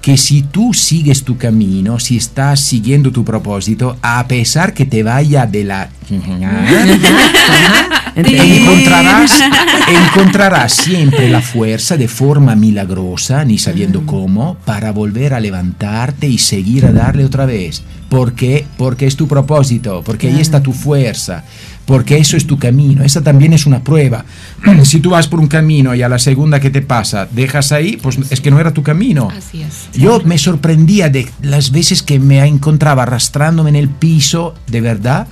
que 0.00 0.16
si 0.16 0.42
tú 0.42 0.74
sigues 0.74 1.22
tu 1.22 1.36
camino, 1.36 2.00
si 2.00 2.16
estás 2.16 2.58
siguiendo 2.58 3.12
tu 3.12 3.24
propósito, 3.24 3.96
a 4.02 4.26
pesar 4.26 4.74
que 4.74 4.86
te 4.86 5.04
vaya 5.04 5.46
de 5.46 5.62
la... 5.62 5.88
encontrarás, 8.16 9.40
encontrarás 9.86 10.72
siempre 10.72 11.28
la 11.28 11.40
fuerza 11.40 11.96
de 11.96 12.08
forma 12.08 12.56
milagrosa, 12.56 13.44
ni 13.44 13.58
sabiendo 13.58 14.04
cómo, 14.04 14.56
para 14.64 14.90
volver 14.90 15.32
a 15.32 15.38
levantarte 15.38 16.26
y 16.26 16.38
seguir 16.38 16.86
a 16.86 16.92
darle 16.92 17.24
otra 17.24 17.46
vez. 17.46 17.84
¿Por 18.12 18.34
qué? 18.34 18.66
Porque 18.76 19.06
es 19.06 19.16
tu 19.16 19.26
propósito, 19.26 20.02
porque 20.04 20.28
ahí 20.28 20.38
está 20.38 20.62
tu 20.62 20.74
fuerza, 20.74 21.44
porque 21.86 22.18
eso 22.18 22.36
es 22.36 22.46
tu 22.46 22.58
camino. 22.58 23.02
Esa 23.02 23.22
también 23.22 23.54
es 23.54 23.64
una 23.64 23.82
prueba. 23.82 24.26
si 24.84 25.00
tú 25.00 25.08
vas 25.08 25.28
por 25.28 25.40
un 25.40 25.46
camino 25.46 25.94
y 25.94 26.02
a 26.02 26.10
la 26.10 26.18
segunda 26.18 26.60
que 26.60 26.68
te 26.68 26.82
pasa 26.82 27.26
dejas 27.30 27.72
ahí, 27.72 27.96
pues 27.96 28.18
es 28.28 28.42
que 28.42 28.50
no 28.50 28.60
era 28.60 28.74
tu 28.74 28.82
camino. 28.82 29.30
Así 29.34 29.62
es. 29.62 29.88
Yo 29.98 30.20
me 30.26 30.36
sorprendía 30.36 31.08
de 31.08 31.26
las 31.40 31.70
veces 31.70 32.02
que 32.02 32.18
me 32.18 32.44
encontraba 32.44 33.04
arrastrándome 33.04 33.70
en 33.70 33.76
el 33.76 33.88
piso, 33.88 34.56
de 34.66 34.82
verdad, 34.82 35.26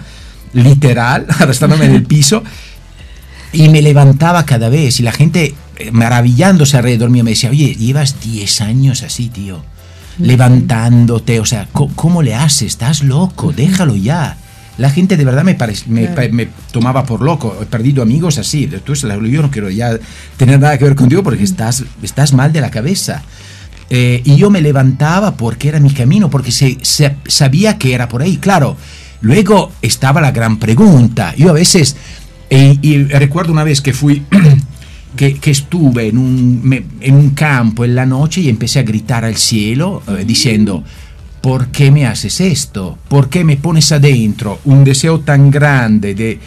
literal, 0.55 1.27
arrastrándome 1.39 1.85
en 1.85 1.97
el 1.97 2.05
piso, 2.05 2.43
y 3.53 3.69
me 3.69 3.83
levantaba 3.83 4.47
cada 4.47 4.71
vez 4.71 5.01
y 5.01 5.03
la 5.03 5.13
gente 5.13 5.55
eh, 5.77 5.91
maravillándose 5.91 6.79
alrededor 6.79 7.11
mío 7.11 7.25
me 7.25 7.33
decía, 7.33 7.51
oye, 7.51 7.75
llevas 7.75 8.23
10 8.23 8.63
años 8.63 9.03
así, 9.03 9.29
tío 9.29 9.63
levantándote, 10.19 11.41
o 11.41 11.45
sea, 11.45 11.69
¿cómo, 11.73 12.23
le 12.23 12.35
haces? 12.35 12.69
Estás 12.69 13.03
loco, 13.03 13.53
déjalo 13.53 13.97
ya. 13.97 14.37
La 14.79 14.91
gente 14.91 15.17
de 15.17 15.25
verdad 15.25 15.45
me, 15.45 15.57
me, 16.31 16.49
tomaba 16.73 17.05
por 17.05 17.21
loco. 17.21 17.57
He 17.61 17.67
perdido 17.67 18.03
amigos 18.03 18.39
así. 18.39 18.69
yo 18.69 19.43
no 19.43 19.51
quiero 19.51 19.69
ya 19.69 19.99
tener 20.37 20.59
nada 20.59 20.79
que 20.79 20.85
ver 20.85 20.95
contigo 20.95 21.23
porque 21.23 21.45
estás, 21.45 21.85
estás 22.03 22.33
mal 22.33 22.53
de 22.53 22.63
la 22.63 22.71
cabeza. 22.71 23.23
Eh, 23.91 24.23
y 24.25 24.37
yo 24.37 24.51
me 24.51 24.63
levantaba 24.63 25.37
porque 25.37 25.69
era 25.69 25.81
mi 25.81 25.91
camino, 25.91 26.31
porque 26.31 26.53
se, 26.53 26.79
sabía 27.27 27.77
que 27.77 27.93
era 27.93 28.09
por 28.09 28.23
ahí. 28.23 28.39
Claro, 28.39 28.77
luego 29.21 29.73
estaba 29.83 30.21
la 30.21 30.31
gran 30.31 30.59
pregunta. 30.59 31.35
Yo 31.37 31.51
a 31.51 31.53
veces, 31.53 31.97
y 32.49 33.05
recuerdo 33.05 33.53
una 33.53 33.65
vez 33.65 33.81
que 33.83 33.93
fui 33.93 34.25
que, 35.17 35.51
estuve 35.51 36.09
en 36.09 36.19
un, 36.19 36.85
en 37.01 37.15
un, 37.15 37.31
campo 37.31 37.85
en 37.85 37.95
la 37.95 38.07
noche 38.07 38.41
y 38.41 38.49
empecé 38.49 38.79
a 38.79 38.83
gritar 38.83 39.25
al 39.25 39.37
cielo 39.37 40.03
eh, 40.09 40.25
diciendo, 40.27 40.85
¿por 41.41 41.69
qué 41.69 41.91
me 41.91 42.07
haces 42.07 42.41
esto? 42.41 42.99
¿Por 43.09 43.29
qué 43.29 43.45
me 43.45 43.57
pones 43.57 43.93
adentro 43.93 44.61
un 44.65 44.85
deseo 44.85 45.21
tan 45.21 45.51
grande 45.51 46.15
de, 46.15 46.39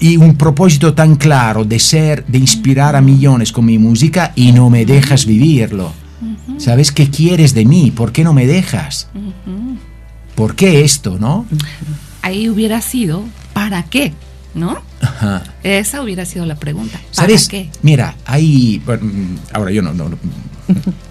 y 0.00 0.16
un 0.16 0.36
propósito 0.36 0.94
tan 0.94 1.16
claro 1.16 1.64
de 1.64 1.78
ser, 1.78 2.24
de 2.26 2.38
inspirar 2.38 2.96
a 2.96 3.00
millones 3.00 3.52
con 3.52 3.64
mi 3.64 3.78
música 3.78 4.32
y 4.34 4.52
no 4.52 4.70
me 4.70 4.84
dejas 4.84 5.26
vivirlo? 5.26 5.92
¿Sabes 6.58 6.92
qué 6.92 7.08
quieres 7.08 7.54
de 7.54 7.64
mí? 7.64 7.90
¿Por 7.90 8.12
qué 8.12 8.22
no 8.22 8.34
me 8.34 8.46
dejas? 8.46 9.08
¿Por 10.34 10.54
qué 10.54 10.84
esto, 10.84 11.18
no? 11.18 11.46
Ahí 12.22 12.48
hubiera 12.50 12.82
sido, 12.82 13.24
¿para 13.54 13.84
qué? 13.84 14.12
¿No? 14.54 14.80
Esa 15.62 16.02
hubiera 16.02 16.24
sido 16.24 16.46
la 16.46 16.56
pregunta. 16.56 16.98
¿Para 16.98 17.28
¿Sabes? 17.28 17.48
qué? 17.48 17.68
Mira, 17.82 18.16
hay. 18.24 18.82
ahora 19.52 19.70
yo 19.70 19.82
no. 19.82 19.92
no, 19.92 20.10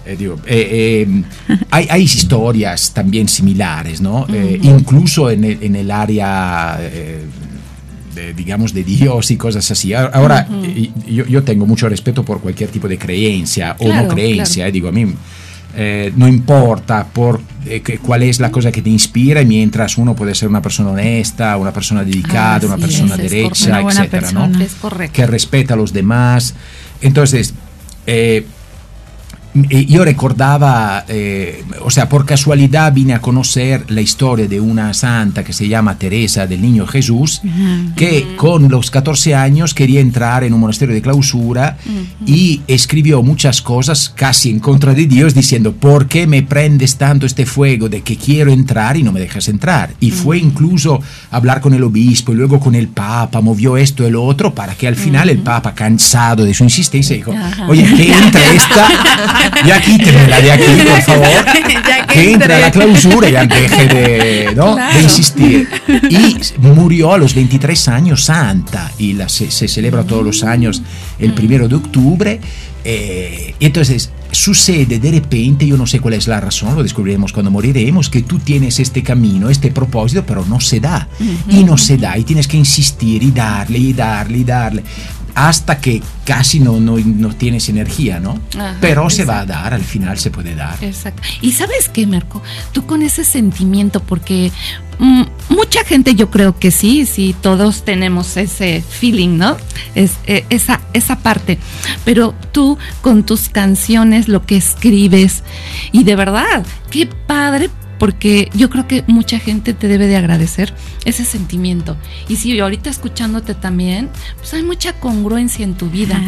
eh, 0.06 0.16
digo, 0.18 0.36
eh, 0.46 1.06
eh, 1.06 1.22
hay, 1.70 1.86
hay, 1.90 2.02
historias 2.02 2.92
también 2.92 3.28
similares, 3.28 4.00
¿no? 4.00 4.26
incluso 4.62 5.30
en 5.30 5.44
el, 5.44 5.58
en 5.62 5.76
el 5.76 5.90
área. 5.90 6.78
De, 8.14 8.34
digamos 8.34 8.74
de 8.74 8.82
Dios 8.82 9.30
y 9.30 9.36
cosas 9.36 9.70
así. 9.70 9.94
Ahora, 9.94 10.48
yo, 11.06 11.24
yo, 11.26 11.44
tengo 11.44 11.64
mucho 11.64 11.88
respeto 11.88 12.24
por 12.24 12.40
cualquier 12.40 12.68
tipo 12.68 12.88
de 12.88 12.98
creencia 12.98 13.76
o 13.78 13.86
no 13.86 14.08
creencia. 14.08 14.68
Digo, 14.68 14.88
a 14.88 14.92
mí 14.92 15.14
eh, 15.76 16.12
no 16.16 16.26
importa 16.26 17.06
por 17.06 17.40
eh, 17.66 17.82
cuál 18.02 18.22
es 18.22 18.40
la 18.40 18.50
cosa 18.50 18.72
que 18.72 18.82
te 18.82 18.90
inspira, 18.90 19.44
mientras 19.44 19.98
uno 19.98 20.14
puede 20.14 20.34
ser 20.34 20.48
una 20.48 20.60
persona 20.62 20.90
honesta, 20.90 21.56
una 21.56 21.72
persona 21.72 22.02
dedicada, 22.04 22.66
una 22.66 22.76
persona 22.76 23.16
derecha, 23.16 23.80
etcétera, 23.80 24.32
¿no? 24.32 24.50
Que 25.12 25.26
respeta 25.26 25.74
a 25.74 25.76
los 25.76 25.92
demás. 25.92 26.54
Entonces, 27.00 27.54
eh, 28.06 28.46
yo 29.54 30.04
recordaba, 30.04 31.04
eh, 31.08 31.64
o 31.82 31.90
sea, 31.90 32.08
por 32.08 32.24
casualidad 32.24 32.92
vine 32.92 33.14
a 33.14 33.20
conocer 33.20 33.90
la 33.90 34.00
historia 34.00 34.46
de 34.46 34.60
una 34.60 34.94
santa 34.94 35.42
que 35.42 35.52
se 35.52 35.66
llama 35.66 35.98
Teresa 35.98 36.46
del 36.46 36.62
Niño 36.62 36.86
Jesús, 36.86 37.42
que 37.96 38.36
con 38.36 38.68
los 38.68 38.90
14 38.90 39.34
años 39.34 39.74
quería 39.74 40.00
entrar 40.00 40.44
en 40.44 40.54
un 40.54 40.60
monasterio 40.60 40.94
de 40.94 41.02
clausura 41.02 41.76
y 42.26 42.62
escribió 42.68 43.22
muchas 43.22 43.60
cosas 43.60 44.12
casi 44.14 44.50
en 44.50 44.60
contra 44.60 44.94
de 44.94 45.06
Dios 45.06 45.34
diciendo, 45.34 45.72
¿por 45.72 46.06
qué 46.06 46.26
me 46.26 46.42
prendes 46.42 46.96
tanto 46.96 47.26
este 47.26 47.44
fuego 47.44 47.88
de 47.88 48.02
que 48.02 48.16
quiero 48.16 48.52
entrar 48.52 48.96
y 48.96 49.02
no 49.02 49.10
me 49.10 49.20
dejas 49.20 49.48
entrar? 49.48 49.94
Y 49.98 50.12
fue 50.12 50.38
incluso 50.38 51.00
hablar 51.30 51.60
con 51.60 51.74
el 51.74 51.82
obispo 51.82 52.32
y 52.32 52.36
luego 52.36 52.60
con 52.60 52.74
el 52.76 52.88
papa, 52.88 53.40
movió 53.40 53.76
esto 53.76 54.06
y 54.06 54.10
lo 54.10 54.24
otro 54.24 54.54
para 54.54 54.74
que 54.74 54.86
al 54.86 54.96
final 54.96 55.28
el 55.28 55.38
papa, 55.38 55.74
cansado 55.74 56.44
de 56.44 56.54
su 56.54 56.62
insistencia, 56.62 57.16
dijo, 57.16 57.34
oye, 57.68 57.82
que 57.96 58.12
entre 58.12 58.56
esta 58.56 59.39
ya 59.66 59.80
quítemela 59.80 60.40
de 60.40 60.52
aquí, 60.52 60.64
por 60.88 61.02
favor. 61.02 61.44
que 62.12 62.32
entre 62.32 62.54
a 62.54 62.58
la 62.58 62.70
clausura 62.70 63.28
y 63.28 63.46
deje 63.46 63.86
de, 63.86 64.54
¿no? 64.54 64.76
de 64.76 65.02
insistir. 65.02 65.68
Y 66.08 66.36
murió 66.58 67.12
a 67.12 67.18
los 67.18 67.34
23 67.34 67.88
años 67.88 68.24
santa 68.24 68.90
y 68.98 69.12
la, 69.14 69.28
se, 69.28 69.50
celebra 69.50 70.04
todos 70.04 70.24
los 70.24 70.44
años 70.44 70.82
el 71.18 71.32
primero 71.34 71.68
de 71.68 71.76
octubre. 71.76 72.40
Eh, 72.82 73.54
entonces 73.60 74.10
sucede 74.32 74.98
de 74.98 75.10
repente, 75.10 75.66
yo 75.66 75.76
no 75.76 75.86
sé 75.86 76.00
cuál 76.00 76.14
es 76.14 76.26
la 76.26 76.40
razón, 76.40 76.74
lo 76.74 76.82
descubriremos 76.82 77.32
cuando 77.32 77.50
moriremos, 77.50 78.08
que 78.08 78.22
tú 78.22 78.38
tienes 78.38 78.78
este 78.80 79.02
camino, 79.02 79.50
este 79.50 79.70
propósito, 79.70 80.24
pero 80.24 80.44
no 80.46 80.60
se 80.60 80.80
da. 80.80 81.08
Y 81.48 81.64
no 81.64 81.76
se 81.76 81.98
da, 81.98 82.16
y 82.16 82.24
tienes 82.24 82.48
que 82.48 82.56
insistir 82.56 83.22
y 83.22 83.30
darle, 83.30 83.78
y 83.78 83.92
darle, 83.92 84.38
y 84.38 84.44
darle 84.44 84.82
hasta 85.34 85.80
que 85.80 86.02
casi 86.24 86.60
no, 86.60 86.80
no, 86.80 86.96
no 86.98 87.34
tienes 87.34 87.68
energía, 87.68 88.20
¿no? 88.20 88.40
Pero 88.80 89.10
se 89.10 89.24
va 89.24 89.40
a 89.40 89.46
dar, 89.46 89.74
al 89.74 89.82
final 89.82 90.18
se 90.18 90.30
puede 90.30 90.54
dar. 90.54 90.82
Exacto. 90.82 91.22
Y 91.40 91.52
sabes 91.52 91.88
qué, 91.88 92.06
Marco, 92.06 92.42
tú 92.72 92.86
con 92.86 93.02
ese 93.02 93.24
sentimiento, 93.24 94.00
porque 94.00 94.52
mm, 94.98 95.22
mucha 95.48 95.84
gente 95.84 96.14
yo 96.14 96.30
creo 96.30 96.58
que 96.58 96.70
sí, 96.70 97.06
sí, 97.06 97.34
todos 97.40 97.84
tenemos 97.84 98.36
ese 98.36 98.82
feeling, 98.88 99.38
¿no? 99.38 99.56
Es, 99.94 100.12
e, 100.26 100.44
esa, 100.50 100.80
esa 100.92 101.18
parte. 101.18 101.58
Pero 102.04 102.34
tú 102.52 102.78
con 103.00 103.24
tus 103.24 103.48
canciones, 103.48 104.28
lo 104.28 104.46
que 104.46 104.56
escribes, 104.56 105.42
y 105.92 106.04
de 106.04 106.16
verdad, 106.16 106.64
qué 106.90 107.06
padre 107.06 107.70
porque 108.00 108.48
yo 108.54 108.70
creo 108.70 108.88
que 108.88 109.04
mucha 109.08 109.38
gente 109.38 109.74
te 109.74 109.86
debe 109.86 110.06
de 110.06 110.16
agradecer 110.16 110.72
ese 111.04 111.26
sentimiento. 111.26 111.98
Y 112.28 112.36
si 112.36 112.58
ahorita 112.58 112.88
escuchándote 112.88 113.54
también, 113.54 114.08
pues 114.38 114.54
hay 114.54 114.62
mucha 114.62 114.94
congruencia 114.94 115.64
en 115.64 115.74
tu 115.74 115.90
vida. 115.90 116.18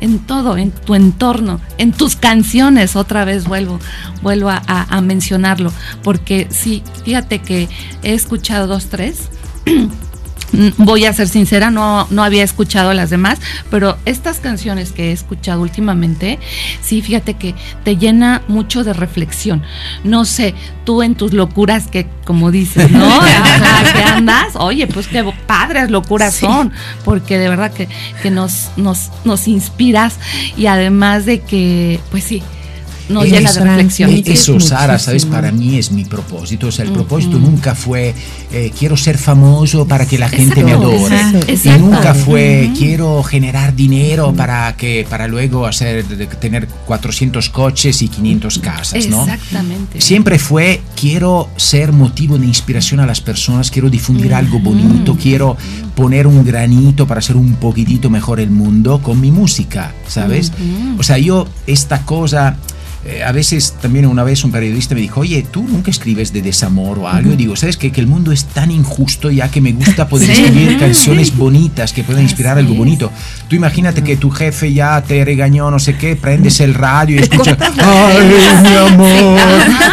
En 0.00 0.20
todo, 0.20 0.56
en 0.56 0.70
tu 0.70 0.94
entorno, 0.94 1.60
en 1.76 1.92
tus 1.92 2.16
canciones, 2.16 2.96
otra 2.96 3.26
vez 3.26 3.44
vuelvo, 3.44 3.78
vuelvo 4.22 4.48
a, 4.48 4.62
a 4.66 5.00
mencionarlo, 5.02 5.74
porque 6.02 6.46
sí, 6.48 6.82
fíjate 7.04 7.40
que 7.40 7.68
he 8.02 8.14
escuchado 8.14 8.66
dos, 8.66 8.86
tres 8.86 9.28
voy 10.78 11.04
a 11.04 11.12
ser 11.12 11.28
sincera, 11.28 11.70
no, 11.70 12.06
no 12.10 12.22
había 12.22 12.44
escuchado 12.44 12.92
las 12.92 13.10
demás, 13.10 13.38
pero 13.70 13.96
estas 14.04 14.38
canciones 14.38 14.92
que 14.92 15.10
he 15.10 15.12
escuchado 15.12 15.62
últimamente, 15.62 16.38
sí, 16.82 17.02
fíjate 17.02 17.34
que 17.34 17.54
te 17.84 17.96
llena 17.96 18.42
mucho 18.48 18.84
de 18.84 18.92
reflexión. 18.92 19.62
No 20.04 20.24
sé, 20.24 20.54
tú 20.84 21.02
en 21.02 21.14
tus 21.14 21.32
locuras 21.32 21.86
que, 21.86 22.06
como 22.24 22.50
dices, 22.50 22.90
¿no? 22.90 23.20
que 23.92 24.02
andas, 24.02 24.56
oye, 24.56 24.86
pues 24.86 25.08
qué 25.08 25.24
padres 25.46 25.90
locuras 25.90 26.34
son, 26.34 26.72
porque 27.04 27.38
de 27.38 27.48
verdad 27.48 27.72
que, 27.72 27.88
que 28.22 28.30
nos, 28.30 28.70
nos, 28.76 29.10
nos 29.24 29.48
inspiras 29.48 30.18
y 30.56 30.66
además 30.66 31.26
de 31.26 31.40
que, 31.40 32.00
pues 32.10 32.24
sí, 32.24 32.42
nos 33.10 33.24
llena 33.24 33.52
de 33.52 33.60
reflexión. 33.60 34.10
Eso, 34.24 34.60
Sara, 34.60 34.98
¿sabes? 34.98 35.26
Para 35.26 35.52
mí 35.52 35.78
es 35.78 35.92
mi 35.92 36.04
propósito. 36.04 36.68
O 36.68 36.72
sea, 36.72 36.84
el 36.84 36.92
propósito 36.92 37.38
nunca 37.38 37.74
fue 37.74 38.14
eh, 38.52 38.72
quiero 38.78 38.96
ser 38.96 39.18
famoso 39.18 39.86
para 39.86 40.06
que 40.06 40.18
la 40.18 40.28
gente 40.28 40.64
me 40.64 40.72
adore. 40.72 41.16
Y 41.62 41.68
nunca 41.78 42.14
fue 42.14 42.70
quiero 42.76 43.22
generar 43.22 43.74
dinero 43.74 44.32
para 44.34 44.76
que 44.76 45.06
para 45.08 45.26
luego 45.26 45.66
hacer 45.66 46.04
tener 46.40 46.66
400 46.86 47.48
coches 47.50 48.02
y 48.02 48.08
500 48.08 48.58
casas, 48.58 49.06
¿no? 49.08 49.22
Exactamente. 49.22 50.00
Siempre 50.00 50.38
fue 50.38 50.80
quiero 50.98 51.48
ser 51.56 51.92
motivo 51.92 52.38
de 52.38 52.46
inspiración 52.46 53.00
a 53.00 53.06
las 53.06 53.20
personas, 53.20 53.70
quiero 53.70 53.90
difundir 53.90 54.34
algo 54.34 54.58
bonito, 54.58 55.16
quiero 55.20 55.56
poner 55.94 56.26
un 56.26 56.44
granito 56.44 57.06
para 57.06 57.18
hacer 57.18 57.36
un 57.36 57.54
poquitito 57.54 58.10
mejor 58.10 58.40
el 58.40 58.50
mundo 58.50 59.00
con 59.02 59.20
mi 59.20 59.30
música, 59.30 59.92
¿sabes? 60.06 60.52
O 60.98 61.02
sea, 61.02 61.18
yo 61.18 61.46
esta 61.66 62.02
cosa 62.02 62.56
eh, 63.02 63.24
a 63.24 63.32
veces 63.32 63.76
también 63.80 64.04
una 64.04 64.24
vez 64.24 64.44
un 64.44 64.52
periodista 64.52 64.94
me 64.94 65.00
dijo, 65.00 65.20
oye, 65.20 65.46
tú 65.50 65.66
nunca 65.66 65.90
escribes 65.90 66.34
de 66.34 66.42
desamor 66.42 66.98
o 66.98 67.08
algo. 67.08 67.32
Y 67.32 67.36
digo, 67.36 67.56
¿sabes 67.56 67.78
qué? 67.78 67.90
Que 67.90 68.00
el 68.02 68.06
mundo 68.06 68.30
es 68.30 68.44
tan 68.44 68.70
injusto 68.70 69.30
ya 69.30 69.50
que 69.50 69.62
me 69.62 69.72
gusta 69.72 70.06
poder 70.06 70.30
escribir 70.30 70.78
canciones 70.78 71.34
bonitas 71.36 71.94
que 71.94 72.04
puedan 72.04 72.22
inspirar 72.22 72.58
algo 72.58 72.74
bonito. 72.74 73.10
Tú 73.48 73.56
imagínate 73.56 74.04
que 74.04 74.16
tu 74.16 74.30
jefe 74.30 74.74
ya 74.74 75.00
te 75.00 75.24
regañó, 75.24 75.70
no 75.70 75.78
sé 75.78 75.96
qué, 75.96 76.14
prendes 76.14 76.60
el 76.60 76.74
radio 76.74 77.16
y 77.16 77.18
escuchas, 77.22 77.56
¡ay, 77.78 78.34
mi 78.62 78.76
amor! 78.76 79.40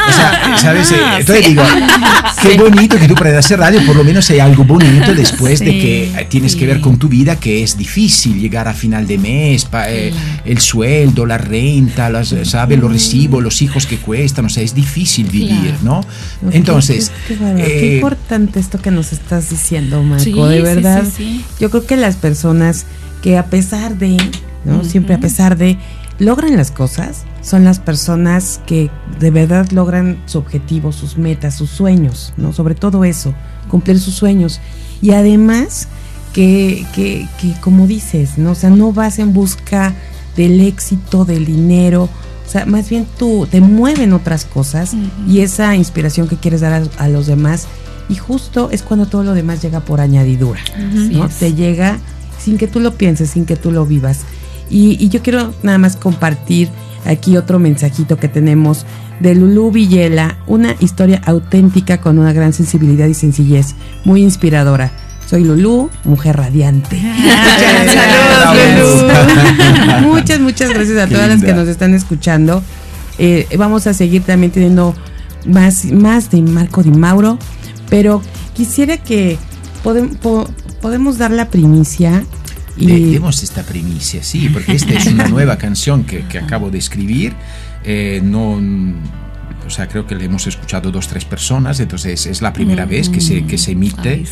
O 0.09 0.11
sea, 0.11 0.57
¿sabes? 0.57 0.91
Eh, 0.91 0.95
entonces 1.19 1.47
digo, 1.47 1.63
qué 2.41 2.57
bonito 2.57 2.99
que 2.99 3.07
tú 3.07 3.15
prendas 3.15 3.49
el 3.51 3.57
radio, 3.57 3.85
por 3.85 3.95
lo 3.95 4.03
menos 4.03 4.29
hay 4.31 4.39
algo 4.39 4.65
bonito 4.65 5.13
después 5.13 5.61
de 5.61 5.71
que 5.71 6.27
tienes 6.29 6.57
que 6.57 6.67
ver 6.67 6.81
con 6.81 6.97
tu 6.97 7.07
vida, 7.07 7.37
que 7.37 7.63
es 7.63 7.77
difícil 7.77 8.37
llegar 8.37 8.67
a 8.67 8.73
final 8.73 9.07
de 9.07 9.17
mes, 9.17 9.65
eh, 9.87 10.11
el 10.43 10.59
sueldo, 10.59 11.25
la 11.25 11.37
renta, 11.37 12.09
las, 12.09 12.35
¿sabes? 12.43 12.77
Los 12.77 12.96
recibo, 12.97 13.41
los 13.41 13.61
hijos 13.61 13.85
que 13.85 13.97
cuestan, 13.97 14.45
o 14.45 14.49
sea, 14.49 14.63
es 14.63 14.73
difícil 14.73 15.29
vivir, 15.29 15.75
¿no? 15.83 16.01
Entonces... 16.51 17.11
Qué, 17.27 17.37
qué, 17.37 17.93
eh, 17.93 17.95
importante 17.95 18.59
esto 18.59 18.81
que 18.81 18.89
nos 18.89 19.13
estás 19.13 19.51
diciendo, 19.51 20.01
Marco, 20.01 20.47
de 20.47 20.61
verdad. 20.61 21.05
yo 21.59 21.69
creo 21.69 21.85
que 21.85 21.95
las 21.95 22.15
personas 22.15 22.85
que 23.21 23.37
a 23.37 23.45
pesar 23.45 23.97
de, 23.97 24.17
¿no? 24.65 24.83
Siempre 24.83 25.13
a 25.13 25.19
pesar 25.19 25.57
de, 25.57 25.77
logran 26.17 26.57
las 26.57 26.71
cosas, 26.71 27.25
son 27.41 27.63
las 27.63 27.79
personas 27.79 28.61
que 28.65 28.89
de 29.19 29.31
verdad 29.31 29.69
logran 29.71 30.17
su 30.25 30.39
objetivo, 30.39 30.91
sus 30.91 31.17
metas, 31.17 31.55
sus 31.55 31.69
sueños, 31.69 32.33
¿no? 32.35 32.51
Sobre 32.51 32.73
todo 32.73 33.05
eso, 33.05 33.33
cumplir 33.69 33.99
sus 33.99 34.15
sueños. 34.15 34.59
Y 35.03 35.11
además, 35.11 35.87
que, 36.33 36.85
que, 36.95 37.27
que 37.39 37.53
como 37.61 37.85
dices, 37.85 38.37
¿no? 38.37 38.51
O 38.51 38.55
sea, 38.55 38.71
no 38.71 38.91
vas 38.91 39.19
en 39.19 39.33
busca 39.33 39.93
del 40.35 40.61
éxito, 40.61 41.25
del 41.25 41.45
dinero, 41.45 42.09
o 42.47 42.49
sea, 42.49 42.65
más 42.65 42.89
bien 42.89 43.05
tú 43.19 43.45
te 43.51 43.59
mueven 43.59 44.13
otras 44.13 44.45
cosas 44.45 44.95
y 45.27 45.41
esa 45.41 45.75
inspiración 45.75 46.29
que 46.29 46.37
quieres 46.37 46.61
dar 46.61 46.87
a, 46.97 47.07
los 47.09 47.27
demás. 47.27 47.67
Y 48.07 48.15
justo 48.15 48.69
es 48.71 48.83
cuando 48.83 49.05
todo 49.05 49.25
lo 49.25 49.33
demás 49.33 49.61
llega 49.61 49.81
por 49.81 49.99
añadidura, 49.99 50.61
¿no? 51.11 51.27
Te 51.27 51.53
llega 51.53 51.99
sin 52.39 52.57
que 52.57 52.67
tú 52.67 52.79
lo 52.79 52.93
pienses, 52.93 53.31
sin 53.31 53.45
que 53.45 53.57
tú 53.57 53.71
lo 53.71 53.85
vivas. 53.85 54.21
Y, 54.69 55.09
yo 55.09 55.21
quiero 55.21 55.53
nada 55.61 55.77
más 55.77 55.97
compartir 55.97 56.69
aquí 57.05 57.35
otro 57.35 57.59
mensajito 57.59 58.15
que 58.17 58.29
tenemos 58.29 58.85
de 59.19 59.35
Lulú 59.35 59.71
Villela, 59.71 60.37
una 60.47 60.75
historia 60.79 61.21
auténtica 61.25 61.99
con 61.99 62.17
una 62.17 62.31
gran 62.31 62.53
sensibilidad 62.53 63.07
y 63.07 63.13
sencillez, 63.13 63.75
muy 64.05 64.23
inspiradora. 64.23 64.91
Soy 65.29 65.43
Lulú, 65.43 65.89
mujer 66.05 66.37
radiante. 66.37 66.95
muchas, 70.01 70.39
muchas 70.39 70.69
gracias 70.69 70.97
a 70.97 71.07
todas 71.07 71.29
las 71.29 71.43
que 71.43 71.53
nos 71.53 71.67
están 71.67 71.93
escuchando. 71.93 72.63
Eh, 73.17 73.47
vamos 73.57 73.87
a 73.87 73.93
seguir 73.93 74.23
también 74.23 74.51
teniendo 74.51 74.95
más, 75.45 75.85
más 75.85 76.31
de 76.31 76.41
Marco 76.41 76.81
Di 76.81 76.91
Mauro, 76.91 77.37
pero 77.89 78.21
quisiera 78.53 78.97
que 78.97 79.37
podemos 79.83 81.17
dar 81.17 81.31
la 81.31 81.49
primicia. 81.49 82.23
Y... 82.77 83.13
Demos 83.13 83.43
esta 83.43 83.63
primicia, 83.63 84.23
sí, 84.23 84.49
porque 84.49 84.73
esta 84.73 84.93
es 84.93 85.07
una 85.07 85.27
nueva 85.27 85.57
canción 85.57 86.03
que, 86.03 86.23
acabo 86.37 86.69
de 86.69 86.77
escribir. 86.77 87.33
Eh, 87.83 88.21
no 88.23 88.59
o 89.67 89.69
sea, 89.69 89.87
creo 89.87 90.07
que 90.07 90.15
le 90.15 90.25
hemos 90.25 90.47
escuchado 90.47 90.91
dos, 90.91 91.07
tres 91.07 91.25
personas, 91.25 91.79
entonces 91.81 92.25
es 92.25 92.41
la 92.41 92.53
primera 92.53 92.85
vez 92.85 93.09
que 93.09 93.19
se, 93.19 93.45
que 93.45 93.57
se 93.57 93.71
emite 93.71 94.23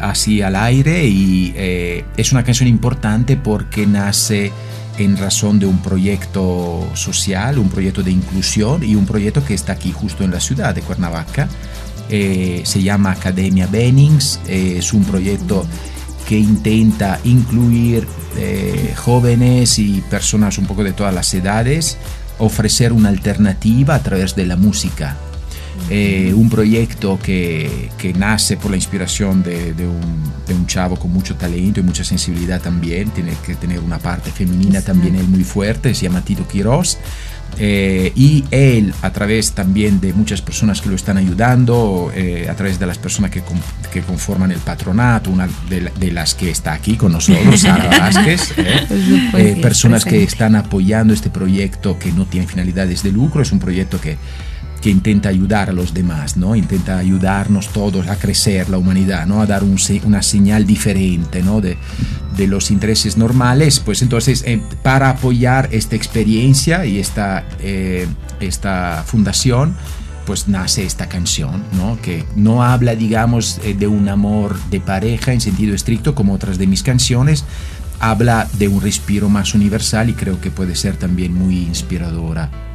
así 0.00 0.40
al 0.40 0.54
aire 0.54 1.04
y 1.06 1.52
eh, 1.56 2.04
es 2.16 2.30
una 2.32 2.44
canción 2.44 2.68
importante 2.68 3.36
porque 3.36 3.86
nace 3.86 4.52
en 4.96 5.16
razón 5.16 5.58
de 5.58 5.66
un 5.66 5.78
proyecto 5.78 6.88
social, 6.94 7.58
un 7.58 7.68
proyecto 7.68 8.04
de 8.04 8.12
inclusión 8.12 8.84
y 8.84 8.94
un 8.94 9.04
proyecto 9.04 9.44
que 9.44 9.54
está 9.54 9.72
aquí 9.72 9.90
justo 9.90 10.22
en 10.22 10.30
la 10.30 10.40
ciudad 10.40 10.74
de 10.74 10.82
Cuernavaca. 10.82 11.48
Eh, 12.08 12.62
se 12.64 12.82
llama 12.82 13.10
Academia 13.10 13.66
Bennings, 13.66 14.40
eh, 14.46 14.76
es 14.78 14.92
un 14.92 15.04
proyecto 15.04 15.66
que 16.28 16.38
intenta 16.38 17.18
incluir 17.24 18.06
jóvenes 18.96 19.78
y 19.78 20.02
personas 20.10 20.58
un 20.58 20.66
poco 20.66 20.82
de 20.82 20.92
todas 20.92 21.14
las 21.14 21.32
edades 21.34 21.96
ofrecer 22.38 22.92
una 22.92 23.08
alternativa 23.08 23.94
a 23.94 24.02
través 24.02 24.34
de 24.34 24.46
la 24.46 24.56
música. 24.56 25.16
Eh, 25.90 26.32
un 26.34 26.48
proyecto 26.48 27.18
que, 27.22 27.90
que, 27.98 28.14
nace 28.14 28.56
por 28.56 28.70
la 28.70 28.76
inspiración 28.76 29.42
de, 29.42 29.74
de, 29.74 29.86
un, 29.86 30.22
de, 30.46 30.54
un, 30.54 30.66
chavo 30.66 30.96
con 30.96 31.12
mucho 31.12 31.34
talento 31.34 31.80
y 31.80 31.82
mucha 31.82 32.04
sensibilidad 32.04 32.60
también, 32.60 33.10
tiene 33.10 33.32
que 33.44 33.54
tener 33.54 33.80
una 33.80 33.98
parte 33.98 34.30
femenina 34.30 34.80
también 34.80 35.16
él 35.16 35.28
muy 35.28 35.44
fuerte, 35.44 35.94
se 35.94 36.04
llama 36.04 36.22
Tito 36.22 36.48
Quiroz. 36.48 36.98
Eh, 37.58 38.12
y 38.16 38.44
él, 38.50 38.92
a 39.02 39.10
través 39.10 39.52
también 39.52 40.00
de 40.00 40.12
muchas 40.12 40.42
personas 40.42 40.80
que 40.80 40.88
lo 40.88 40.96
están 40.96 41.18
ayudando, 41.18 42.10
eh, 42.14 42.48
a 42.50 42.54
través 42.54 42.78
de 42.78 42.86
las 42.86 42.98
personas 42.98 43.30
que, 43.30 43.42
que, 43.92 44.00
conforman 44.02 44.50
el 44.50 44.58
patronato, 44.58 45.30
una 45.30 45.48
de, 45.68 45.92
de, 45.98 46.12
las 46.12 46.34
que 46.34 46.50
está 46.50 46.72
aquí 46.72 46.96
con 46.96 47.12
nosotros, 47.12 47.60
Sara 47.60 47.86
Vázquez, 47.98 48.54
eh, 48.56 49.58
personas 49.62 50.04
que 50.04 50.22
están 50.24 50.56
apoyando 50.56 51.14
este 51.14 51.30
proyecto 51.30 51.98
que 51.98 52.10
no 52.10 52.26
tiene 52.26 52.46
finalidades 52.46 53.02
de 53.02 53.12
lucro, 53.12 53.42
es 53.42 53.52
un 53.52 53.60
proyecto 53.60 54.00
que 54.00 54.16
que 54.84 54.90
intenta 54.90 55.30
ayudar 55.30 55.70
a 55.70 55.72
los 55.72 55.94
demás, 55.94 56.36
¿no? 56.36 56.54
Intenta 56.54 56.98
ayudarnos 56.98 57.68
todos 57.68 58.06
a 58.08 58.16
crecer 58.16 58.68
la 58.68 58.76
humanidad, 58.76 59.24
¿no? 59.26 59.40
A 59.40 59.46
dar 59.46 59.64
un, 59.64 59.78
una 60.04 60.20
señal 60.20 60.66
diferente, 60.66 61.42
¿no? 61.42 61.62
De, 61.62 61.78
de 62.36 62.46
los 62.46 62.70
intereses 62.70 63.16
normales, 63.16 63.80
pues 63.80 64.02
entonces 64.02 64.44
eh, 64.46 64.60
para 64.82 65.08
apoyar 65.08 65.70
esta 65.72 65.96
experiencia 65.96 66.84
y 66.84 66.98
esta, 66.98 67.46
eh, 67.60 68.06
esta 68.40 69.02
fundación, 69.06 69.74
pues 70.26 70.48
nace 70.48 70.84
esta 70.84 71.08
canción, 71.08 71.64
¿no? 71.72 71.98
Que 72.02 72.26
no 72.36 72.62
habla, 72.62 72.94
digamos, 72.94 73.60
eh, 73.64 73.72
de 73.72 73.86
un 73.86 74.10
amor 74.10 74.54
de 74.68 74.80
pareja 74.80 75.32
en 75.32 75.40
sentido 75.40 75.74
estricto 75.74 76.14
como 76.14 76.34
otras 76.34 76.58
de 76.58 76.66
mis 76.66 76.82
canciones, 76.82 77.46
habla 78.00 78.48
de 78.58 78.68
un 78.68 78.82
respiro 78.82 79.30
más 79.30 79.54
universal 79.54 80.10
y 80.10 80.12
creo 80.12 80.42
que 80.42 80.50
puede 80.50 80.76
ser 80.76 80.98
también 80.98 81.32
muy 81.32 81.56
inspiradora. 81.56 82.73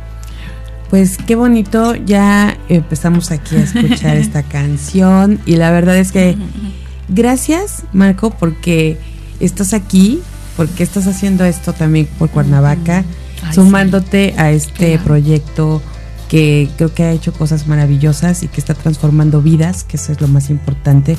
Pues 0.90 1.18
qué 1.18 1.36
bonito, 1.36 1.94
ya 1.94 2.58
empezamos 2.68 3.30
aquí 3.30 3.56
a 3.56 3.60
escuchar 3.60 4.18
esta 4.18 4.42
canción 4.42 5.40
y 5.46 5.56
la 5.56 5.70
verdad 5.70 5.98
es 5.98 6.12
que 6.12 6.36
gracias 7.10 7.84
Marco 7.94 8.32
porque 8.32 8.98
estás 9.40 9.74
aquí, 9.74 10.20
porque 10.58 10.82
estás 10.82 11.06
haciendo 11.06 11.46
esto 11.46 11.74
también 11.74 12.08
por 12.18 12.30
Cuernavaca, 12.30 13.06
Ay, 13.44 13.54
sumándote 13.54 14.32
sí. 14.32 14.40
a 14.40 14.52
este 14.52 14.88
claro. 14.94 15.04
proyecto 15.04 15.82
que 16.28 16.70
creo 16.78 16.94
que 16.94 17.04
ha 17.04 17.12
hecho 17.12 17.34
cosas 17.34 17.68
maravillosas 17.68 18.42
y 18.42 18.48
que 18.48 18.60
está 18.60 18.74
transformando 18.74 19.44
vidas, 19.44 19.84
que 19.84 19.98
eso 19.98 20.12
es 20.12 20.22
lo 20.22 20.28
más 20.28 20.50
importante, 20.50 21.18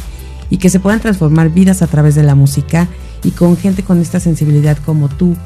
y 0.50 0.56
que 0.56 0.68
se 0.68 0.80
puedan 0.80 0.98
transformar 0.98 1.50
vidas 1.50 1.82
a 1.82 1.86
través 1.86 2.16
de 2.16 2.24
la 2.24 2.34
música 2.34 2.88
y 3.22 3.30
con 3.30 3.56
gente 3.56 3.84
con 3.84 4.00
esta 4.00 4.18
sensibilidad 4.18 4.78
como 4.78 5.08
tú, 5.08 5.36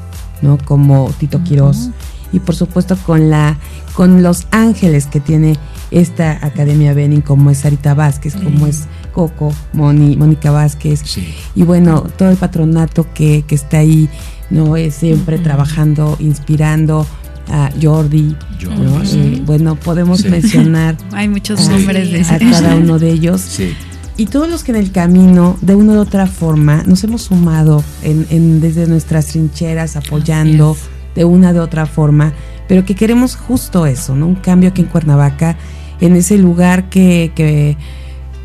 ¿no? 0.41 0.57
Como 0.57 1.11
Tito. 1.19 1.37
Uh 1.37 1.41
-huh 1.41 1.91
y 2.35 2.39
por 2.39 2.55
supuesto 2.55 2.95
con 3.05 3.29
la 3.29 3.57
con 3.93 4.21
los 4.21 4.45
ángeles 4.51 5.05
que 5.07 5.19
tiene 5.21 5.57
esta 5.91 6.45
Academia 6.45 6.93
Benin 6.93 7.21
como 7.21 7.49
es 7.51 7.59
Sarita 7.59 7.93
Vázquez, 7.93 8.35
como 8.35 8.67
es 8.67 8.83
Coco, 9.13 9.53
Moni, 9.73 10.17
Mónica 10.17 10.51
Vázquez 10.51 11.01
sí. 11.05 11.33
y 11.55 11.63
bueno, 11.63 12.01
todo 12.17 12.29
el 12.29 12.37
patronato 12.37 13.07
que, 13.13 13.43
que 13.47 13.55
está 13.55 13.77
ahí, 13.77 14.09
no 14.49 14.75
es 14.75 14.95
siempre 14.95 15.37
uh 15.37 15.39
-huh. 15.39 15.43
trabajando, 15.43 16.17
inspirando 16.19 17.05
a 17.49 17.69
Jordi, 17.81 18.35
Jordi 18.61 18.81
¿no? 18.83 19.05
sí. 19.05 19.17
eh, 19.19 19.41
bueno, 19.45 19.75
podemos 19.75 20.21
Sí. 20.21 20.29
mencionar 20.29 20.97
Hay 21.13 21.27
muchos 21.29 21.69
a, 21.69 21.71
nombres 21.71 22.11
de 22.11 22.21
a 22.21 22.39
cada 22.39 22.75
uno 22.75 22.99
de 22.99 23.11
ellos 23.11 23.39
Sí. 23.41 23.73
y 24.17 24.25
todos 24.25 24.49
los 24.49 24.63
que 24.63 24.71
en 24.71 24.77
el 24.77 24.91
camino, 24.91 25.55
de 25.61 25.75
una 25.75 25.93
u 25.93 25.99
otra 25.99 26.25
forma, 26.27 26.83
nos 26.87 27.03
hemos 27.05 27.21
sumado 27.21 27.83
en, 28.01 28.25
en- 28.31 28.59
desde 28.59 28.87
nuestras 28.87 29.27
trincheras, 29.27 29.95
apoyando 29.95 30.75
de 31.15 31.25
una 31.25 31.53
de 31.53 31.59
otra 31.59 31.85
forma, 31.85 32.33
pero 32.67 32.85
que 32.85 32.95
queremos 32.95 33.35
justo 33.35 33.85
eso, 33.85 34.15
¿no? 34.15 34.27
Un 34.27 34.35
cambio 34.35 34.69
aquí 34.69 34.81
en 34.81 34.87
Cuernavaca, 34.87 35.57
en 36.01 36.15
ese 36.15 36.37
lugar 36.37 36.89
que, 36.89 37.31
que, 37.35 37.77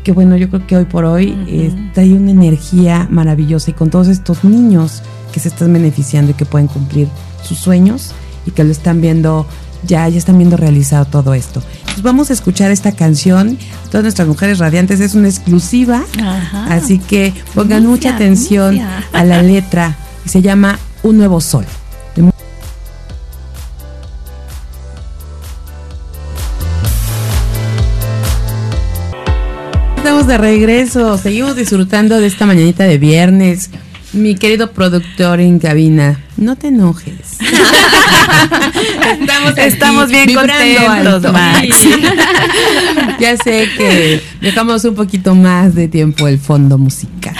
que, 0.03 0.11
bueno, 0.13 0.37
yo 0.37 0.49
creo 0.49 0.65
que 0.65 0.77
hoy 0.77 0.85
por 0.85 1.05
hoy 1.05 1.31
Ujú. 1.31 1.45
eh, 1.49 1.91
hay 1.97 2.13
una 2.13 2.31
energía 2.31 3.07
maravillosa 3.09 3.71
y 3.71 3.73
con 3.73 3.89
todos 3.89 4.07
estos 4.07 4.43
niños 4.43 5.03
que 5.33 5.39
se 5.39 5.49
están 5.49 5.73
beneficiando 5.73 6.31
y 6.31 6.33
que 6.33 6.45
pueden 6.45 6.67
cumplir 6.67 7.07
sus 7.43 7.57
sueños 7.57 8.13
y 8.45 8.51
que 8.51 8.63
lo 8.63 8.71
están 8.71 9.01
viendo 9.01 9.45
ya, 9.83 10.07
ya 10.07 10.17
están 10.17 10.37
viendo 10.37 10.57
realizado 10.57 11.05
todo 11.05 11.33
esto. 11.33 11.61
Pues 11.85 12.03
vamos 12.03 12.29
a 12.29 12.33
escuchar 12.33 12.71
esta 12.71 12.91
canción, 12.91 13.57
todas 13.89 14.03
nuestras 14.03 14.27
mujeres 14.27 14.59
radiantes, 14.59 14.99
es 14.99 15.15
una 15.15 15.27
exclusiva, 15.27 16.03
Ajá. 16.23 16.65
así 16.73 16.99
que 16.99 17.33
pongan 17.55 17.85
mucha 17.85 18.15
atención 18.15 18.79
a 18.79 19.23
la 19.23 19.41
letra 19.41 19.97
se 20.25 20.41
llama 20.41 20.79
Un 21.03 21.17
Nuevo 21.17 21.41
Sol. 21.41 21.65
Estamos 30.21 30.39
de 30.39 30.49
regreso, 30.49 31.17
seguimos 31.17 31.55
disfrutando 31.55 32.19
de 32.19 32.27
esta 32.27 32.45
mañanita 32.45 32.83
de 32.83 32.99
viernes. 32.99 33.71
Mi 34.13 34.35
querido 34.35 34.71
productor 34.71 35.39
en 35.39 35.57
cabina, 35.57 36.19
no 36.37 36.55
te 36.55 36.67
enojes. 36.67 37.39
Estamos, 39.19 39.57
Estamos 39.57 40.09
bien 40.09 40.31
contentos, 40.31 40.87
alto. 40.87 41.33
Max. 41.33 41.87
ya 43.19 43.35
sé 43.35 43.67
que 43.75 44.21
dejamos 44.41 44.85
un 44.85 44.93
poquito 44.93 45.33
más 45.33 45.73
de 45.73 45.87
tiempo 45.87 46.27
el 46.27 46.37
fondo 46.37 46.77
musical. 46.77 47.35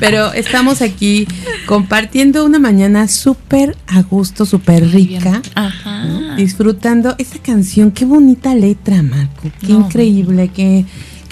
Pero 0.00 0.30
estamos 0.34 0.82
aquí 0.82 1.26
compartiendo 1.64 2.44
una 2.44 2.58
mañana 2.58 3.08
súper 3.08 3.78
a 3.86 4.02
gusto, 4.02 4.44
súper 4.44 4.90
rica. 4.90 5.40
Ajá. 5.54 6.04
¿no? 6.04 6.36
Disfrutando 6.36 7.14
esta 7.16 7.38
canción, 7.38 7.92
qué 7.92 8.04
bonita 8.04 8.54
letra, 8.54 9.02
Marco, 9.02 9.50
qué 9.62 9.72
No, 9.72 9.86
increíble, 9.86 10.50
qué, 10.54 10.84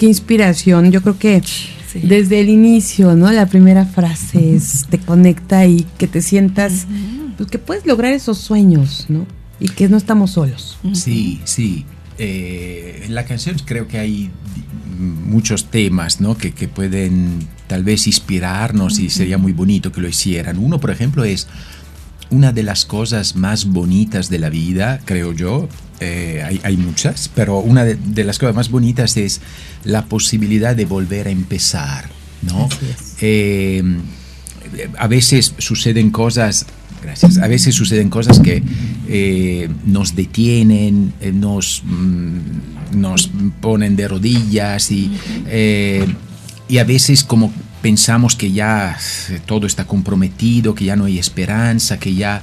qué 0.03 0.07
inspiración. 0.09 0.91
Yo 0.91 1.01
creo 1.01 1.17
que 1.17 1.41
Sí. 1.41 1.99
desde 2.03 2.41
el 2.41 2.49
inicio, 2.49 3.15
¿no? 3.15 3.31
La 3.31 3.45
primera 3.45 3.85
frase 3.85 4.53
es, 4.53 4.85
te 4.89 4.97
conecta 4.97 5.65
y 5.65 5.85
que 5.97 6.07
te 6.07 6.21
sientas, 6.21 6.87
pues, 7.37 7.49
que 7.49 7.57
puedes 7.57 7.85
lograr 7.85 8.11
esos 8.11 8.37
sueños, 8.37 9.05
¿no? 9.07 9.25
Y 9.61 9.69
que 9.69 9.87
no 9.87 9.95
estamos 9.95 10.31
solos. 10.31 10.77
Sí, 10.91 11.39
sí. 11.45 11.85
Eh, 12.17 13.03
en 13.05 13.15
la 13.15 13.23
canción 13.23 13.55
creo 13.63 13.87
que 13.87 13.97
hay 13.97 14.29
muchos 14.99 15.71
temas 15.71 16.19
¿no? 16.19 16.37
que, 16.37 16.51
que 16.51 16.67
pueden 16.67 17.47
tal 17.67 17.83
vez 17.83 18.05
inspirarnos 18.05 18.99
y 18.99 19.09
sería 19.09 19.37
muy 19.37 19.53
bonito 19.53 19.91
que 19.93 20.01
lo 20.01 20.09
hicieran. 20.09 20.57
Uno, 20.57 20.79
por 20.81 20.91
ejemplo, 20.91 21.23
es 21.23 21.47
una 22.29 22.51
de 22.51 22.63
las 22.63 22.85
cosas 22.85 23.35
más 23.37 23.65
bonitas 23.65 24.29
de 24.29 24.39
la 24.39 24.49
vida, 24.49 24.99
creo 25.05 25.31
yo. 25.31 25.69
Eh, 26.03 26.43
hay, 26.43 26.59
hay 26.63 26.75
muchas, 26.75 27.29
pero 27.33 27.59
una 27.59 27.85
de, 27.85 27.95
de 27.95 28.23
las 28.25 28.39
cosas 28.39 28.55
más 28.55 28.69
bonitas 28.69 29.15
es 29.15 29.39
la 29.85 30.05
posibilidad 30.05 30.75
de 30.75 30.85
volver 30.85 31.27
a 31.27 31.31
empezar. 31.31 32.09
¿no? 32.41 32.67
Eh, 33.21 33.81
a 34.97 35.07
veces 35.07 35.53
suceden 35.57 36.09
cosas, 36.09 36.65
gracias, 37.01 37.37
a 37.37 37.47
veces 37.47 37.73
suceden 37.73 38.09
cosas 38.09 38.39
que 38.39 38.61
eh, 39.07 39.69
nos 39.85 40.13
detienen, 40.13 41.13
nos, 41.33 41.83
mm, 41.85 42.99
nos 42.99 43.29
ponen 43.61 43.95
de 43.95 44.07
rodillas 44.09 44.91
y, 44.91 45.09
y 46.67 46.77
a 46.79 46.83
veces 46.83 47.23
como 47.23 47.53
pensamos 47.81 48.35
que 48.35 48.51
ya 48.51 48.97
todo 49.45 49.67
está 49.67 49.85
comprometido, 49.85 50.75
que 50.75 50.83
ya 50.85 50.97
no 50.97 51.05
hay 51.05 51.17
esperanza, 51.17 51.97
que 51.97 52.13
ya 52.13 52.41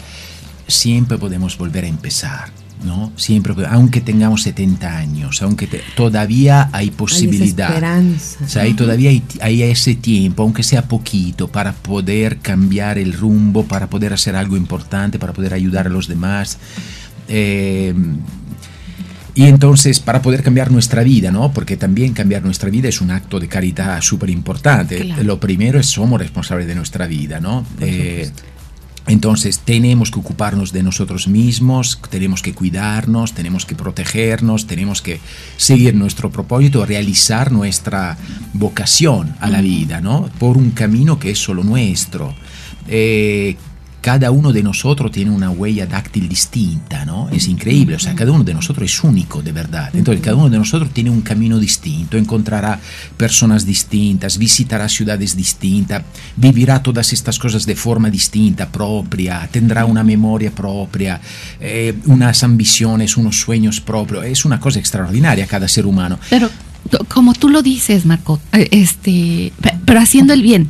siempre 0.66 1.18
podemos 1.18 1.58
volver 1.58 1.84
a 1.84 1.88
empezar. 1.88 2.59
¿No? 2.84 3.12
Siempre, 3.16 3.54
aunque 3.68 4.00
tengamos 4.00 4.42
70 4.42 4.96
años, 4.96 5.42
aunque 5.42 5.66
te- 5.66 5.82
todavía 5.96 6.68
hay 6.72 6.90
posibilidad. 6.90 7.68
Hay 7.68 7.74
esperanza. 7.74 8.38
O 8.44 8.48
sea, 8.48 8.62
ahí 8.62 8.74
todavía 8.74 9.10
hay, 9.10 9.22
hay 9.40 9.62
ese 9.62 9.94
tiempo, 9.94 10.42
aunque 10.42 10.62
sea 10.62 10.82
poquito, 10.88 11.48
para 11.48 11.72
poder 11.72 12.38
cambiar 12.38 12.98
el 12.98 13.12
rumbo, 13.12 13.64
para 13.64 13.88
poder 13.88 14.12
hacer 14.12 14.34
algo 14.36 14.56
importante, 14.56 15.18
para 15.18 15.32
poder 15.32 15.54
ayudar 15.54 15.86
a 15.86 15.90
los 15.90 16.08
demás. 16.08 16.58
Eh, 17.28 17.94
y 19.32 19.44
entonces, 19.44 20.00
para 20.00 20.20
poder 20.22 20.42
cambiar 20.42 20.72
nuestra 20.72 21.02
vida, 21.04 21.30
¿no? 21.30 21.52
Porque 21.52 21.76
también 21.76 22.12
cambiar 22.12 22.42
nuestra 22.42 22.68
vida 22.68 22.88
es 22.88 23.00
un 23.00 23.12
acto 23.12 23.38
de 23.38 23.46
caridad 23.46 24.00
súper 24.00 24.28
importante. 24.28 24.98
Claro. 25.02 25.22
Lo 25.22 25.38
primero 25.38 25.78
es 25.78 25.86
somos 25.86 26.20
responsables 26.20 26.66
de 26.66 26.74
nuestra 26.74 27.06
vida, 27.06 27.38
¿no? 27.40 27.64
Eh, 27.80 28.28
entonces 29.10 29.58
tenemos 29.58 30.12
que 30.12 30.20
ocuparnos 30.20 30.72
de 30.72 30.84
nosotros 30.84 31.26
mismos, 31.26 32.00
tenemos 32.10 32.42
que 32.42 32.54
cuidarnos, 32.54 33.32
tenemos 33.32 33.66
que 33.66 33.74
protegernos, 33.74 34.68
tenemos 34.68 35.02
que 35.02 35.18
seguir 35.56 35.96
nuestro 35.96 36.30
propósito, 36.30 36.86
realizar 36.86 37.50
nuestra 37.50 38.16
vocación 38.52 39.34
a 39.40 39.50
la 39.50 39.62
vida, 39.62 40.00
¿no? 40.00 40.30
Por 40.38 40.56
un 40.56 40.70
camino 40.70 41.18
que 41.18 41.32
es 41.32 41.38
solo 41.40 41.64
nuestro. 41.64 42.34
Eh, 42.86 43.56
cada 44.00 44.30
uno 44.30 44.52
de 44.52 44.62
nosotros 44.62 45.12
tiene 45.12 45.30
una 45.30 45.50
huella 45.50 45.86
dáctil 45.86 46.28
distinta, 46.28 47.04
¿no? 47.04 47.28
Es 47.30 47.48
increíble, 47.48 47.96
o 47.96 47.98
sea, 47.98 48.14
cada 48.14 48.32
uno 48.32 48.44
de 48.44 48.54
nosotros 48.54 48.90
es 48.90 49.04
único 49.04 49.42
de 49.42 49.52
verdad. 49.52 49.90
Entonces, 49.94 50.24
cada 50.24 50.36
uno 50.36 50.48
de 50.48 50.58
nosotros 50.58 50.90
tiene 50.90 51.10
un 51.10 51.20
camino 51.20 51.58
distinto, 51.58 52.16
encontrará 52.16 52.80
personas 53.16 53.66
distintas, 53.66 54.38
visitará 54.38 54.88
ciudades 54.88 55.36
distintas, 55.36 56.02
vivirá 56.36 56.82
todas 56.82 57.12
estas 57.12 57.38
cosas 57.38 57.66
de 57.66 57.76
forma 57.76 58.08
distinta, 58.08 58.70
propia, 58.70 59.48
tendrá 59.50 59.84
una 59.84 60.02
memoria 60.02 60.50
propia, 60.50 61.20
eh, 61.60 61.94
unas 62.06 62.42
ambiciones, 62.42 63.16
unos 63.16 63.38
sueños 63.38 63.80
propios. 63.80 64.24
Es 64.24 64.44
una 64.44 64.58
cosa 64.58 64.78
extraordinaria 64.78 65.46
cada 65.46 65.68
ser 65.68 65.84
humano. 65.84 66.18
Pero 66.30 66.48
como 67.08 67.34
tú 67.34 67.50
lo 67.50 67.62
dices, 67.62 68.06
Marco, 68.06 68.40
eh, 68.52 68.68
este, 68.70 69.52
pero 69.84 70.00
haciendo 70.00 70.32
el 70.32 70.42
bien, 70.42 70.68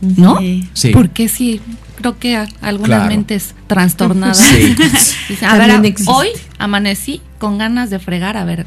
¿no? 0.00 0.38
Sí. 0.74 0.90
Porque 0.92 1.28
si 1.28 1.60
creo 1.98 2.18
que 2.18 2.36
algunas 2.60 2.86
Claro. 3.00 3.06
mentes 3.08 3.54
trastornadas. 3.66 4.38
Sí. 4.38 4.74
Dicen, 5.28 5.48
a 5.48 5.58
ver, 5.58 5.68
También 5.68 5.84
a- 5.84 5.88
existe. 5.88 6.12
hoy 6.12 6.28
amanecí 6.58 7.20
con 7.38 7.58
ganas 7.58 7.90
de 7.90 7.98
fregar, 7.98 8.36
a 8.36 8.44
ver, 8.44 8.66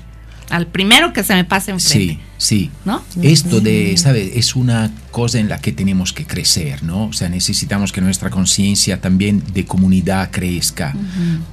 al 0.49 0.67
primero 0.67 1.13
que 1.13 1.23
se 1.23 1.33
me 1.33 1.45
pase 1.45 1.71
enfrente. 1.71 2.13
Sí, 2.13 2.19
sí. 2.37 2.71
¿No? 2.85 3.01
Esto 3.21 3.61
de, 3.61 3.95
¿sabes? 3.97 4.31
Es 4.35 4.55
una 4.55 4.91
cosa 5.11 5.39
en 5.39 5.47
la 5.49 5.59
que 5.59 5.71
tenemos 5.71 6.11
que 6.13 6.25
crecer, 6.25 6.83
¿no? 6.83 7.05
O 7.05 7.13
sea, 7.13 7.29
necesitamos 7.29 7.91
que 7.93 8.01
nuestra 8.01 8.29
conciencia 8.29 8.99
también 8.99 9.41
de 9.53 9.65
comunidad 9.65 10.29
crezca. 10.29 10.93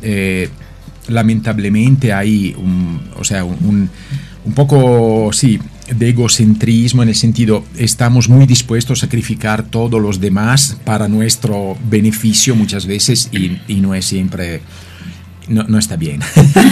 Eh, 0.03 0.49
lamentablemente 1.07 2.13
hay 2.13 2.55
un, 2.59 3.01
o 3.17 3.25
sea, 3.25 3.45
un, 3.45 3.89
un 4.45 4.53
poco, 4.53 5.31
sí, 5.33 5.59
de 5.95 6.09
egocentrismo 6.11 7.03
en 7.03 7.09
el 7.11 7.15
sentido, 7.15 7.65
estamos 7.77 8.29
muy 8.29 8.47
dispuestos 8.47 8.99
a 8.99 9.01
sacrificar 9.03 9.65
todos 9.65 10.01
los 10.01 10.21
demás 10.21 10.77
para 10.85 11.09
nuestro 11.09 11.77
beneficio 11.91 12.55
muchas 12.55 12.87
veces 12.87 13.29
y, 13.33 13.59
y 13.69 13.77
no 13.81 13.95
es 13.95 14.05
siempre... 14.05 14.61
No, 15.49 15.63
no 15.65 15.79
está 15.79 15.97
bien. 15.97 16.21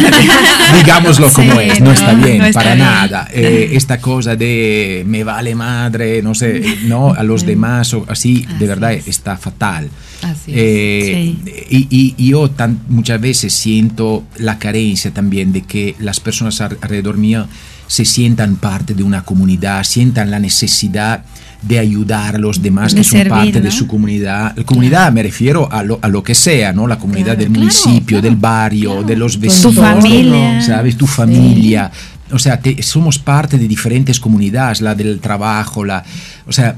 Digámoslo 0.77 1.33
como 1.33 1.53
Sí, 1.53 1.59
es, 1.71 1.81
no, 1.81 1.87
no, 1.87 1.93
está 1.93 2.12
bien, 2.12 2.39
no 2.39 2.45
está 2.47 2.61
para 2.61 2.75
bien. 2.75 2.87
nada. 2.87 3.29
Eh, 3.33 3.71
esta 3.73 3.99
cosa 4.01 4.37
de 4.37 5.03
me 5.07 5.25
vale 5.25 5.55
madre, 5.55 6.21
no 6.23 6.35
sé, 6.35 6.62
no, 6.85 7.14
a 7.14 7.23
los 7.23 7.47
demás, 7.47 7.95
o 7.95 8.05
así, 8.09 8.43
de 8.47 8.55
Así 8.57 8.67
verdad 8.67 8.93
es. 8.93 9.09
está 9.09 9.39
fatal. 9.39 9.89
Así 10.23 10.51
es. 10.53 10.57
Eh, 10.59 11.35
y, 11.71 12.14
y- 12.19 12.29
yo 12.29 12.51
tan, 12.51 12.81
muchas 12.89 13.19
veces 13.21 13.55
siento 13.55 14.25
la 14.37 14.59
carencia 14.59 15.11
también 15.11 15.53
de 15.53 15.62
que 15.62 15.95
las 15.99 16.21
personas 16.21 16.61
alrededor 16.61 17.17
mío 17.17 17.47
se 17.87 18.05
sientan 18.05 18.57
parte 18.57 18.95
de 18.95 19.03
una 19.03 19.22
comunidad, 19.22 19.84
sientan 19.84 20.30
la 20.30 20.39
necesidad 20.39 21.24
de 21.62 21.78
ayudar 21.78 22.37
a 22.37 22.39
los 22.39 22.62
demás 22.62 22.93
De 22.95 23.01
que 23.01 23.05
son 23.05 23.24
parte 23.28 23.61
de 23.61 23.70
su 23.70 23.87
comunidad. 23.87 24.55
La 24.57 24.64
comunidad 24.64 25.12
me 25.12 25.22
refiero 25.22 25.70
a 25.72 25.82
lo, 25.82 25.99
a 26.03 26.09
lo 26.09 26.22
que 26.22 26.34
sea, 26.34 26.72
¿no? 26.72 26.87
La 26.87 26.99
comunidad 26.99 27.37
del 27.37 27.49
claro, 27.49 27.61
municipio, 27.61 28.20
del 28.22 28.37
barrio, 28.37 29.03
de 29.03 29.16
los 29.16 29.34
Tu 29.34 29.41
vecinos. 29.41 29.74
familia. 29.74 30.61
¿Sabes? 30.62 30.97
Tu 30.97 31.07
familia. 31.07 31.91
O 32.33 32.39
sea, 32.39 32.61
te- 32.61 32.83
somos 32.83 33.18
parte 33.18 33.57
de 33.57 33.68
diferentes 33.68 34.18
comunidades, 34.18 34.81
la 34.81 34.95
del 34.97 35.20
trabajo, 35.20 35.85
la, 35.85 36.05
o 36.47 36.53
sea, 36.53 36.77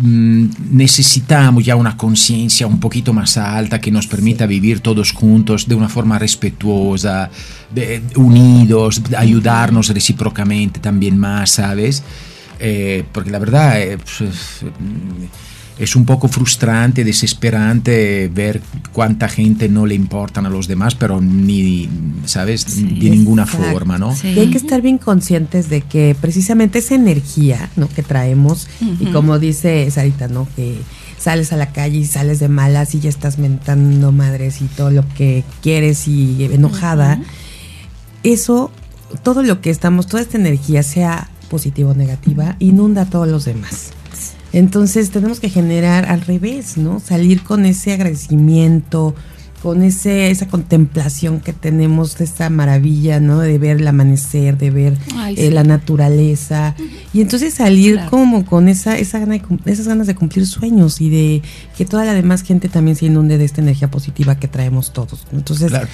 mm, 0.00 0.46
necesitamos 0.72 1.64
ya 1.64 1.76
una 1.76 1.96
conciencia 1.96 2.66
un 2.66 2.80
poquito 2.80 3.12
más 3.12 3.36
alta 3.36 3.78
que 3.80 3.90
nos 3.90 4.06
permita 4.06 4.46
vivir 4.46 4.80
todos 4.80 5.12
juntos 5.12 5.68
de 5.68 5.74
una 5.74 5.88
forma 5.88 6.18
respetuosa, 6.18 7.30
de- 7.74 8.02
unidos, 8.16 9.02
ayudarnos 9.16 9.88
recíprocamente 9.88 10.80
también 10.80 11.18
más, 11.18 11.50
¿sabes? 11.50 12.02
Eh, 12.58 13.04
porque 13.12 13.30
la 13.30 13.38
verdad 13.38 13.78
eh, 13.80 13.98
pues, 13.98 14.62
mm, 14.62 15.24
es 15.78 15.94
un 15.94 16.06
poco 16.06 16.28
frustrante, 16.28 17.04
desesperante 17.04 18.30
ver 18.32 18.62
cuánta 18.92 19.28
gente 19.28 19.68
no 19.68 19.84
le 19.84 19.94
importan 19.94 20.46
a 20.46 20.48
los 20.48 20.68
demás, 20.68 20.94
pero 20.94 21.20
ni, 21.20 21.88
¿sabes? 22.24 22.76
de 22.76 23.10
ninguna 23.10 23.42
exacto. 23.42 23.70
forma, 23.70 23.98
¿no? 23.98 24.14
Sí. 24.14 24.28
Y 24.28 24.40
hay 24.40 24.50
que 24.50 24.58
estar 24.58 24.80
bien 24.80 24.96
conscientes 24.98 25.68
de 25.68 25.82
que 25.82 26.16
precisamente 26.18 26.78
esa 26.78 26.94
energía 26.94 27.70
¿no? 27.76 27.88
que 27.88 28.02
traemos, 28.02 28.68
y 28.80 29.06
como 29.12 29.38
dice 29.38 29.90
Sarita, 29.90 30.28
¿no? 30.28 30.48
Que 30.56 30.78
sales 31.18 31.52
a 31.52 31.56
la 31.56 31.72
calle 31.72 31.98
y 31.98 32.04
sales 32.06 32.38
de 32.38 32.48
malas 32.48 32.94
y 32.94 33.00
ya 33.00 33.10
estás 33.10 33.38
mentando 33.38 34.12
madres 34.12 34.62
y 34.62 34.66
todo 34.66 34.90
lo 34.90 35.06
que 35.14 35.44
quieres 35.60 36.08
y 36.08 36.44
enojada. 36.44 37.20
Eso, 38.22 38.70
todo 39.22 39.42
lo 39.42 39.60
que 39.60 39.70
estamos, 39.70 40.06
toda 40.06 40.22
esta 40.22 40.38
energía, 40.38 40.82
sea 40.82 41.28
positiva 41.50 41.90
o 41.90 41.94
negativa, 41.94 42.56
inunda 42.60 43.02
a 43.02 43.10
todos 43.10 43.28
los 43.28 43.44
demás. 43.44 43.92
Entonces 44.52 45.10
tenemos 45.10 45.40
que 45.40 45.50
generar 45.50 46.06
al 46.06 46.20
revés, 46.22 46.76
¿no? 46.76 47.00
Salir 47.00 47.42
con 47.42 47.66
ese 47.66 47.92
agradecimiento, 47.92 49.14
con 49.62 49.82
ese, 49.82 50.30
esa 50.30 50.46
contemplación 50.46 51.40
que 51.40 51.52
tenemos 51.52 52.16
de 52.18 52.24
esta 52.24 52.48
maravilla, 52.50 53.18
¿no? 53.20 53.40
De 53.40 53.58
ver 53.58 53.78
el 53.78 53.88
amanecer, 53.88 54.56
de 54.58 54.70
ver 54.70 54.96
Ay, 55.16 55.34
eh, 55.36 55.46
sí. 55.48 55.50
la 55.50 55.64
naturaleza. 55.64 56.74
Y 57.12 57.20
entonces 57.20 57.54
salir 57.54 57.94
Claro. 57.94 58.10
como 58.10 58.44
con 58.46 58.68
esa, 58.68 58.96
esa 58.98 59.18
gana 59.18 59.34
de 59.64 59.72
esas 59.72 59.88
ganas 59.88 60.06
de 60.06 60.14
cumplir 60.14 60.46
sueños 60.46 61.00
y 61.00 61.10
de 61.10 61.42
que 61.76 61.84
toda 61.84 62.04
la 62.04 62.14
demás 62.14 62.42
gente 62.42 62.68
también 62.68 62.96
se 62.96 63.06
inunde 63.06 63.38
de 63.38 63.44
esta 63.44 63.60
energía 63.60 63.90
positiva 63.90 64.38
que 64.38 64.46
traemos 64.46 64.92
todos. 64.92 65.26
Entonces, 65.32 65.68
Claro. 65.70 65.88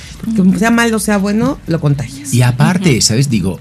que 0.52 0.58
sea 0.58 0.70
malo 0.70 0.96
o 0.96 1.00
sea 1.00 1.16
bueno, 1.18 1.58
lo 1.66 1.80
contagias. 1.80 2.34
Y 2.34 2.42
aparte, 2.42 3.00
¿sabes? 3.00 3.30
Digo, 3.30 3.58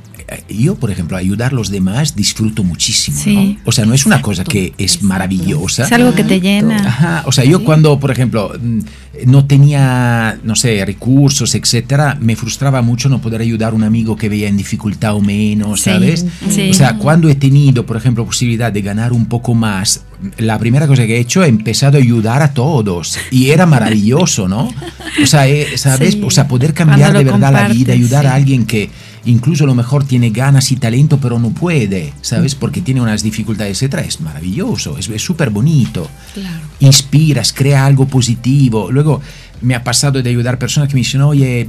yo, 0.49 0.75
por 0.75 0.91
ejemplo, 0.91 1.17
ayudar 1.17 1.51
a 1.51 1.55
los 1.55 1.69
demás 1.69 2.15
disfruto 2.15 2.63
muchísimo, 2.63 3.17
Sí. 3.17 3.35
¿no? 3.35 3.57
O 3.65 3.71
sea, 3.71 3.85
no 3.85 3.93
es 3.93 4.05
una 4.05 4.21
cosa 4.21 4.41
Exacto, 4.43 4.51
que 4.51 4.65
es 4.77 4.91
exacto. 4.93 5.07
maravillosa. 5.07 5.85
Es 5.85 5.91
algo 5.91 6.13
que 6.13 6.23
te 6.23 6.39
llena. 6.39 6.77
Ajá, 6.87 7.23
o 7.25 7.31
sea, 7.31 7.43
yo 7.45 7.63
cuando, 7.63 7.99
por 7.99 8.11
ejemplo, 8.11 8.51
mm, 8.61 8.79
no 9.27 9.45
tenía, 9.45 10.39
no 10.43 10.55
sé, 10.55 10.83
recursos, 10.85 11.53
etcétera, 11.55 12.17
me 12.19 12.35
frustraba 12.35 12.81
mucho 12.81 13.09
no 13.09 13.19
poder 13.21 13.41
ayudar 13.41 13.73
a 13.73 13.75
un 13.75 13.83
amigo 13.83 14.15
que 14.15 14.29
veía 14.29 14.47
en 14.47 14.57
dificultad 14.57 15.15
o 15.15 15.21
menos, 15.21 15.81
Sí, 15.81 15.89
¿sabes? 15.89 16.25
sí. 16.49 16.69
O 16.69 16.73
sea, 16.73 16.97
cuando 16.97 17.29
he 17.29 17.35
tenido, 17.35 17.85
por 17.85 17.97
ejemplo, 17.97 18.25
posibilidad 18.25 18.71
de 18.71 18.81
ganar 18.81 19.13
un 19.13 19.25
poco 19.25 19.53
más, 19.53 20.03
la 20.37 20.57
primera 20.59 20.87
cosa 20.87 21.05
que 21.07 21.17
he 21.17 21.19
hecho 21.19 21.43
he 21.43 21.47
empezado 21.47 21.97
a 21.97 22.01
ayudar 22.01 22.41
a 22.43 22.53
todos 22.53 23.17
y 23.31 23.49
era 23.49 23.65
maravilloso, 23.65 24.47
¿no? 24.47 24.69
O 25.21 25.25
sea, 25.25 25.47
eh, 25.47 25.77
¿sabes? 25.77 26.13
Sí. 26.13 26.21
O 26.23 26.29
sea, 26.29 26.47
poder 26.47 26.73
cambiar 26.73 27.17
de 27.17 27.23
verdad 27.23 27.51
la 27.51 27.67
vida, 27.67 27.93
ayudar 27.93 28.25
a 28.27 28.31
sí. 28.31 28.35
alguien 28.37 28.65
que 28.65 28.89
incluso 29.25 29.63
a 29.65 29.67
lo 29.67 29.75
mejor 29.75 30.03
tiene 30.03 30.29
ganas 30.31 30.71
y 30.71 30.75
talento, 30.77 31.17
pero 31.19 31.37
no 31.39 31.49
puede, 31.51 32.13
¿sabes? 32.21 32.55
Porque 32.55 32.81
tiene 32.81 33.01
unas 33.01 33.21
dificultades, 33.23 33.77
etcétera, 33.77 34.03
es 34.03 34.19
maravilloso, 34.21 34.97
es 34.97 35.21
súper 35.21 35.49
bonito 35.51 36.07
Claro. 36.33 36.57
inspiras, 36.79 37.53
crea 37.53 37.85
algo 37.85 38.07
positivo. 38.07 38.91
Luego 38.91 39.21
me 39.61 39.75
ha 39.75 39.83
pasado 39.83 40.21
de 40.23 40.29
ayudar 40.29 40.57
personas 40.57 40.89
que 40.89 40.95
me 40.95 41.01
dicen, 41.01 41.21
oye, 41.21 41.67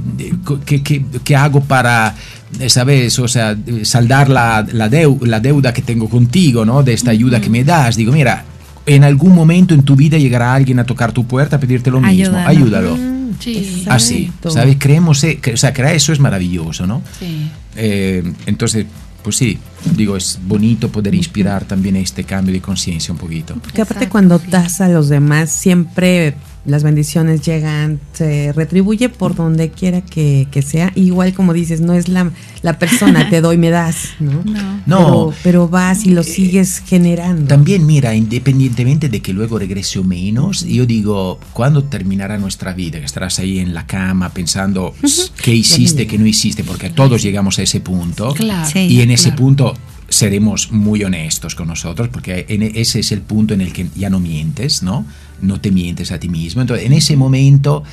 ¿qué, 0.65 0.81
qué- 0.81 1.05
qué 1.23 1.35
hago 1.35 1.61
para, 1.61 2.15
eh, 2.59 2.69
sabes, 2.69 3.19
o 3.19 3.27
sea, 3.27 3.55
saldar 3.83 4.29
la, 4.29 4.65
la, 4.71 4.89
deu- 4.89 5.21
la 5.25 5.39
deuda 5.39 5.73
que 5.73 5.83
tengo 5.83 6.09
contigo, 6.09 6.65
¿no? 6.65 6.81
De 6.81 6.93
esta 6.93 7.11
ayuda 7.11 7.39
que 7.39 7.51
me 7.51 7.63
das? 7.63 7.95
Digo, 7.95 8.11
mira, 8.11 8.45
en 8.87 9.03
algún 9.03 9.35
momento 9.35 9.75
en 9.75 9.83
tu 9.83 9.95
vida 9.95 10.17
llegará 10.17 10.55
alguien 10.55 10.79
a 10.79 10.85
tocar 10.85 11.11
tu 11.11 11.25
puerta 11.27 11.57
a 11.57 11.59
pedirte 11.59 11.91
lo 11.91 12.01
mismo. 12.01 12.35
Ayúdalo. 12.37 12.95
Ayúdalo. 12.95 13.22
Sí. 13.39 13.83
Así, 13.87 14.23
Exacto. 14.25 14.49
¿sabes? 14.51 14.77
Creemos, 14.79 15.23
eh, 15.23 15.39
que- 15.41 15.53
o 15.53 15.57
sea, 15.57 15.73
crear 15.73 15.95
eso 15.95 16.13
es 16.13 16.19
maravilloso, 16.19 16.85
¿no? 16.87 17.01
Sí. 17.19 17.49
Eh, 17.75 18.23
entonces, 18.45 18.85
pues 19.23 19.37
sí, 19.37 19.57
digo, 19.95 20.17
es 20.17 20.39
bonito 20.45 20.89
poder 20.89 21.15
inspirar 21.15 21.65
también 21.65 21.95
este 21.95 22.23
cambio 22.23 22.53
de 22.53 22.61
conciencia 22.61 23.11
un 23.13 23.17
poquito. 23.17 23.53
Porque 23.55 23.81
aparte 23.81 24.05
Exacto, 24.05 24.11
cuando 24.11 24.39
sí. 24.39 24.45
das 24.49 24.81
a 24.81 24.89
los 24.89 25.07
demás, 25.09 25.49
siempre 25.49 26.35
las 26.65 26.83
bendiciones 26.83 27.41
llegan, 27.41 27.99
se 28.13 28.53
retribuye 28.53 29.09
por 29.09 29.35
donde 29.35 29.69
quiera 29.69 30.01
que, 30.01 30.47
que 30.51 30.61
sea. 30.61 30.91
Igual 30.95 31.33
como 31.33 31.53
dices, 31.53 31.81
no 31.81 31.93
es 31.93 32.07
la, 32.07 32.31
la 32.61 32.79
persona, 32.79 33.29
te 33.29 33.41
doy, 33.41 33.57
me 33.57 33.69
das, 33.69 34.11
¿no? 34.19 34.43
No. 34.45 34.81
No. 34.85 34.97
Pero, 34.97 35.33
pero 35.43 35.67
vas 35.67 36.05
y 36.05 36.11
lo 36.11 36.23
sigues 36.23 36.79
generando. 36.85 37.47
También, 37.47 37.85
mira, 37.85 38.15
independientemente 38.15 39.09
de 39.09 39.21
que 39.21 39.33
luego 39.33 39.59
regrese 39.59 39.99
o 39.99 40.03
menos, 40.03 40.65
yo 40.65 40.85
digo, 40.85 41.39
¿cuándo 41.51 41.83
terminará 41.83 42.37
nuestra 42.37 42.73
vida? 42.73 42.99
Que 42.99 43.05
estarás 43.05 43.39
ahí 43.39 43.59
en 43.59 43.73
la 43.73 43.85
cama 43.85 44.29
pensando 44.29 44.93
qué 45.41 45.53
hiciste, 45.53 46.07
qué 46.07 46.17
no 46.17 46.25
hiciste, 46.25 46.63
porque 46.63 46.89
todos 46.89 47.21
llegamos 47.21 47.59
a 47.59 47.63
ese 47.63 47.81
punto. 47.81 48.33
Claro. 48.33 48.69
Sí. 48.71 48.79
y 48.79 49.01
en 49.01 49.11
ese 49.11 49.29
claro. 49.29 49.37
punto 49.37 49.73
seremos 50.13 50.71
muy 50.71 51.03
honestos 51.03 51.55
con 51.55 51.67
nosotros, 51.67 52.09
porque 52.09 52.45
en 52.49 52.61
ese 52.61 52.99
es 52.99 53.11
el 53.11 53.21
punto 53.21 53.53
en 53.53 53.61
el 53.61 53.73
que 53.73 53.87
ya 53.95 54.09
no 54.09 54.19
mientes, 54.19 54.83
¿no? 54.83 55.05
No 55.41 55.59
te 55.59 55.71
mientes 55.71 56.11
a 56.11 56.19
ti 56.19 56.29
mismo. 56.29 56.61
Entonces, 56.61 56.85
en 56.85 56.93
ese 56.93 57.17
momento, 57.17 57.83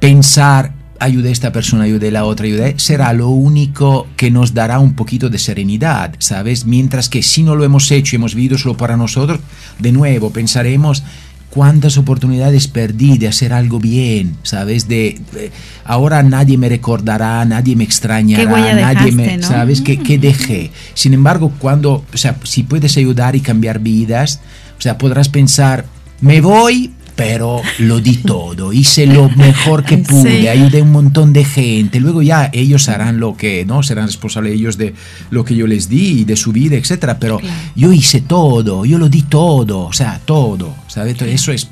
pensar, 0.00 0.74
ayudé 0.98 1.28
a 1.28 1.32
esta 1.32 1.52
persona, 1.52 1.84
ayudé 1.84 2.08
a 2.08 2.12
la 2.12 2.24
otra, 2.24 2.46
ayudé, 2.46 2.74
será 2.78 3.12
lo 3.12 3.28
único 3.28 4.08
que 4.16 4.30
nos 4.30 4.52
dará 4.52 4.80
un 4.80 4.94
poquito 4.94 5.30
de 5.30 5.38
serenidad, 5.38 6.14
¿sabes? 6.18 6.66
Mientras 6.66 7.08
que 7.08 7.22
si 7.22 7.42
no 7.42 7.54
lo 7.54 7.64
hemos 7.64 7.90
hecho 7.90 8.14
y 8.14 8.16
hemos 8.16 8.34
vivido 8.34 8.58
solo 8.58 8.76
para 8.76 8.96
nosotros, 8.96 9.40
de 9.78 9.92
nuevo 9.92 10.30
pensaremos 10.32 11.04
cuántas 11.50 11.96
oportunidades 11.96 12.68
perdí 12.68 13.18
de 13.18 13.28
hacer 13.28 13.52
algo 13.52 13.78
bien, 13.78 14.36
¿sabes? 14.42 14.88
De, 14.88 15.18
de- 15.32 15.50
ahora 15.84 16.22
nadie 16.22 16.58
me 16.58 16.68
recordará, 16.68 17.44
nadie 17.44 17.74
me 17.76 17.84
extrañará, 17.84 18.44
¿Qué 18.44 18.52
huella 18.52 18.74
nadie 18.74 19.12
me, 19.12 19.22
dejaste, 19.24 19.42
no? 19.42 19.48
¿sabes? 19.48 19.80
¿Qué, 19.80 19.98
qué 19.98 20.18
dejé? 20.18 20.70
Sin 20.94 21.14
embargo, 21.14 21.52
cuando, 21.58 22.04
o 22.12 22.16
sea, 22.16 22.36
si 22.44 22.62
puedes 22.62 22.96
ayudar 22.96 23.36
y 23.36 23.40
cambiar 23.40 23.78
vidas, 23.78 24.40
o 24.78 24.80
sea, 24.80 24.98
podrás 24.98 25.28
pensar, 25.28 25.86
me 26.20 26.40
voy 26.40 26.92
pero 27.18 27.62
lo 27.80 27.98
di 27.98 28.18
todo, 28.18 28.72
hice 28.72 29.04
lo 29.04 29.28
mejor 29.28 29.84
que 29.84 29.98
pude, 30.10 30.40
Sí. 30.42 30.46
ayudé 30.48 30.78
a 30.78 30.82
un 30.84 30.92
montón 30.92 31.32
de 31.32 31.44
gente, 31.44 31.98
luego 31.98 32.22
ya 32.22 32.48
ellos 32.52 32.88
harán 32.88 33.18
lo 33.18 33.36
que, 33.36 33.64
¿no? 33.66 33.82
Serán 33.82 34.06
responsables 34.06 34.54
ellos 34.54 34.78
de 34.78 34.94
lo 35.30 35.44
que 35.44 35.56
yo 35.56 35.66
les 35.66 35.88
di, 35.88 36.24
de 36.24 36.36
su 36.36 36.52
vida, 36.52 36.76
etcétera, 36.76 37.18
pero 37.18 37.40
yo 37.74 37.92
hice 37.92 38.20
todo, 38.20 38.84
yo 38.84 38.98
lo 38.98 39.08
di 39.08 39.22
todo, 39.22 39.80
o 39.86 39.92
sea, 39.92 40.20
todo, 40.24 40.72
¿sabes? 40.86 41.20
Eso 41.22 41.50
es, 41.50 41.68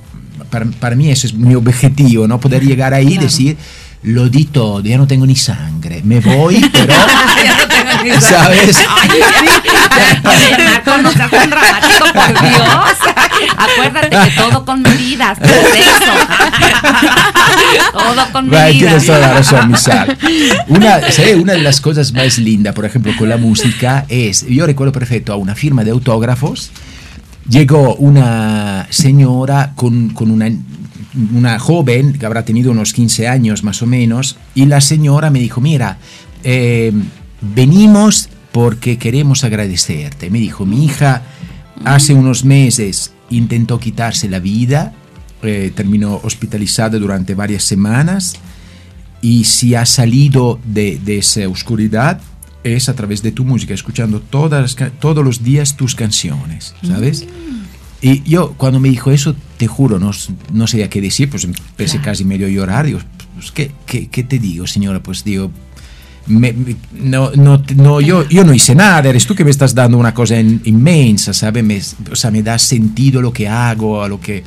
para, 0.51 0.67
para 0.67 0.97
mí 0.97 1.11
eso 1.11 1.29
es 1.29 1.35
mi 1.35 1.55
objetivo, 1.55 2.27
¿no? 2.27 2.41
Poder 2.41 2.65
llegar 2.65 2.93
ahí 2.93 3.15
y 3.15 3.19
decir, 3.19 3.57
lo 4.03 4.29
di 4.29 4.47
todo, 4.47 4.81
ya 4.81 4.99
no 4.99 5.07
tengo 5.07 5.27
ni 5.27 5.37
sangre, 5.37 6.01
me 6.05 6.19
voy, 6.19 6.57
pero, 6.73 6.93
Ya 6.93 7.57
no 7.57 7.69
tengo 7.69 8.03
ni 8.03 8.09
idea. 8.09 8.21
¿sabes? 8.21 8.77
Ay, 9.01 9.09
sí. 10.07 10.63
Marco, 10.65 11.03
no 11.03 11.13
seas 11.13 11.31
tan 11.31 11.51
dramático, 11.51 12.05
por 12.13 12.41
Dios. 12.41 12.97
Acuérdate 13.57 14.09
que 14.09 14.41
todo 14.41 14.65
con 14.65 14.83
medidas, 14.83 15.39
todo 15.39 15.51
eso. 15.51 16.13
Todo 17.93 18.33
con 18.33 18.49
medidas. 18.49 18.73
tienes 18.73 19.07
toda 19.07 19.19
la 19.19 19.35
razón, 19.35 19.71
Misal. 19.71 20.17
Una, 20.69 21.11
¿sabe? 21.11 21.37
una 21.37 21.53
de 21.55 21.63
las 21.63 21.81
cosas 21.81 22.13
más 22.13 22.39
lindas, 22.39 22.75
por 22.75 22.85
ejemplo, 22.85 23.13
con 23.19 23.29
la 23.29 23.37
música 23.37 24.05
es, 24.09 24.47
yo 24.49 24.67
recuerdo 24.67 24.93
perfecto 24.93 25.33
a 25.33 25.37
una 25.37 25.55
firma 25.55 25.85
de 25.85 25.91
autógrafos, 25.91 26.71
llegó 27.49 27.95
una 27.97 28.87
señora 28.91 29.73
con, 29.75 30.11
con 30.11 30.31
una, 30.31 30.51
una 31.35 31.59
joven 31.59 32.19
que 32.19 32.27
habrá 32.27 32.45
tenido 32.45 32.71
unos 32.71 32.93
15 32.93 33.29
años 33.29 33.63
más 33.63 33.83
o 33.83 33.87
menos, 33.87 34.37
y 34.55 34.67
la 34.67 34.81
señora 34.81 35.31
me 35.31 35.39
dijo, 35.39 35.61
mira, 35.61 35.99
eh, 36.45 36.93
venimos 37.41 38.29
porque 38.57 38.97
queremos 38.97 39.45
agradecerte. 39.45 40.31
Me 40.31 40.39
dijo, 40.39 40.65
mi 40.65 40.87
hija 40.87 41.21
hace 41.85 42.15
unos 42.15 42.43
meses 42.43 43.13
intentó 43.29 43.79
quitarse 43.79 44.31
la 44.31 44.39
vida, 44.39 44.95
eh, 45.43 45.71
terminó 45.75 46.23
hospitalizada 46.23 46.99
durante 46.99 47.35
varias 47.35 47.65
semanas 47.65 48.37
y 49.21 49.45
si 49.45 49.75
ha 49.75 49.85
salido 49.85 50.59
de, 50.65 50.99
de 51.05 51.19
esa 51.19 51.47
oscuridad 51.51 52.19
es 52.65 52.89
a 52.89 52.95
través 52.95 53.23
de 53.23 53.31
tu 53.31 53.45
música, 53.45 53.75
escuchando 53.75 54.21
todas 54.21 54.75
todos 55.01 55.23
los 55.23 55.45
días 55.45 55.77
tus 55.77 55.95
canciones, 55.95 56.75
¿sabes? 56.83 57.27
Y 58.01 58.23
yo 58.23 58.55
cuando 58.57 58.81
me 58.81 58.89
dijo 58.89 59.11
eso, 59.11 59.37
te 59.59 59.67
juro, 59.67 59.99
no, 59.99 60.13
no 60.55 60.67
sabía 60.67 60.89
qué 60.89 61.03
decir, 61.03 61.29
pues 61.29 61.45
empecé 61.45 62.01
casi 62.01 62.25
medio 62.25 62.47
a 62.47 62.51
llorar, 62.51 62.87
digo, 62.87 63.01
pues, 63.35 63.53
¿qué, 63.53 63.71
qué, 63.85 64.09
qué 64.09 64.25
te 64.25 64.39
digo, 64.39 64.67
señora? 64.67 65.03
Pues 65.03 65.25
digo, 65.25 65.51
me- 66.27 66.53
me- 66.53 66.77
no, 66.93 67.31
no, 67.33 67.62
no, 67.77 68.01
yo, 68.01 68.29
yo 68.29 68.45
no 68.45 68.53
hice 68.53 68.74
nada, 68.74 69.09
eres 69.11 69.27
tú 69.27 69.35
que 69.35 69.45
me 69.45 69.51
estás 69.51 69.74
dando 69.74 69.97
una 69.99 70.12
cosa 70.14 70.39
in- 70.41 70.61
inmensa, 70.64 71.33
¿sabes? 71.33 71.62
Me, 71.64 71.81
o 72.11 72.16
sea, 72.16 72.31
me 72.31 72.43
da 72.43 72.59
sentido 72.59 73.20
lo 73.22 73.33
que 73.33 73.49
hago, 73.49 74.03
a 74.03 74.09
lo 74.09 74.20
que 74.20 74.43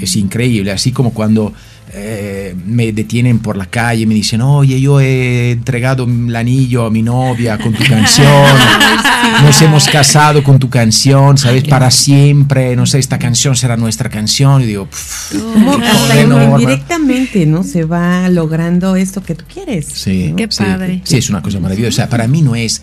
es 0.00 0.16
increíble, 0.16 0.70
así 0.72 0.92
como 0.92 1.12
cuando 1.12 1.52
eh, 1.92 2.54
me 2.66 2.92
detienen 2.92 3.40
por 3.40 3.56
la 3.56 3.66
calle 3.66 4.02
y 4.02 4.06
me 4.06 4.14
dicen, 4.14 4.40
oye, 4.42 4.80
yo 4.80 5.00
he 5.00 5.50
entregado 5.50 6.04
el 6.04 6.36
anillo 6.36 6.86
a 6.86 6.90
mi 6.90 7.02
novia 7.02 7.58
con 7.58 7.72
tu 7.72 7.82
canción, 7.84 8.46
nos 9.42 9.60
hemos 9.60 9.88
casado 9.88 10.44
con 10.44 10.60
tu 10.60 10.70
canción, 10.70 11.36
¿sabes? 11.36 11.64
Para 11.64 11.90
siempre, 11.90 12.76
no 12.76 12.86
sé, 12.86 13.00
esta 13.00 13.18
canción 13.18 13.56
será 13.56 13.76
nuestra 13.76 14.08
canción, 14.08 14.62
y 14.62 14.66
digo, 14.66 14.86
"Pff, 14.86 15.32
Como 15.52 15.72
hasta 15.72 15.94
Joder, 15.94 16.28
no, 16.28 16.60
indirectamente, 16.60 17.46
¿no? 17.46 17.64
Se 17.64 17.84
va 17.84 18.28
logrando 18.28 18.94
esto 18.94 19.22
que 19.22 19.34
tú 19.34 19.44
quieres. 19.52 19.86
Sí, 19.86 20.28
¿no? 20.30 20.36
Qué 20.36 20.46
sí. 20.48 20.62
padre. 20.62 21.00
Sí, 21.04 21.16
es 21.18 21.28
una 21.28 21.42
cosa 21.42 21.58
maravillosa. 21.58 21.88
O 21.88 21.96
sea, 21.96 22.08
para 22.08 22.28
mí 22.28 22.40
no 22.40 22.54
es 22.54 22.82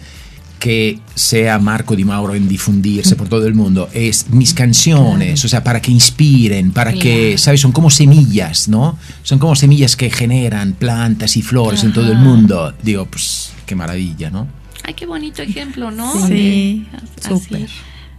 que 0.59 0.99
sea 1.15 1.59
Marco 1.59 1.95
Di 1.95 2.03
Mauro 2.03 2.33
en 2.35 2.47
difundirse 2.47 3.15
por 3.15 3.29
todo 3.29 3.45
el 3.47 3.53
mundo, 3.53 3.89
es 3.93 4.29
mis 4.31 4.53
canciones, 4.53 5.43
o 5.45 5.47
sea, 5.47 5.63
para 5.63 5.81
que 5.81 5.91
inspiren, 5.91 6.71
para 6.71 6.93
que, 6.93 7.37
¿sabes? 7.37 7.61
Son 7.61 7.71
como 7.71 7.89
semillas, 7.89 8.67
¿no? 8.67 8.97
Son 9.23 9.39
como 9.39 9.55
semillas 9.55 9.95
que 9.95 10.09
generan 10.09 10.73
plantas 10.73 11.37
y 11.37 11.41
flores 11.41 11.83
en 11.83 11.93
todo 11.93 12.11
el 12.11 12.17
mundo. 12.17 12.73
Digo, 12.81 13.05
pues, 13.05 13.51
qué 13.65 13.75
maravilla, 13.75 14.29
¿no? 14.29 14.47
Ay, 14.83 14.93
qué 14.93 15.05
bonito 15.05 15.41
ejemplo, 15.41 15.91
¿no? 15.91 16.11
Sí, 16.27 16.85
De- 17.17 17.29
súper. 17.29 17.69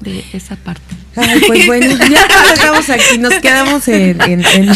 De 0.01 0.25
esa 0.33 0.57
parte. 0.57 0.83
Ay, 1.17 1.41
pues 1.47 1.67
bueno, 1.67 1.87
ya 2.09 2.27
nos 2.29 2.51
dejamos 2.51 2.89
aquí, 2.91 3.19
nos 3.19 3.35
quedamos 3.35 3.89
en, 3.89 4.21
en, 4.23 4.45
en- 4.45 4.69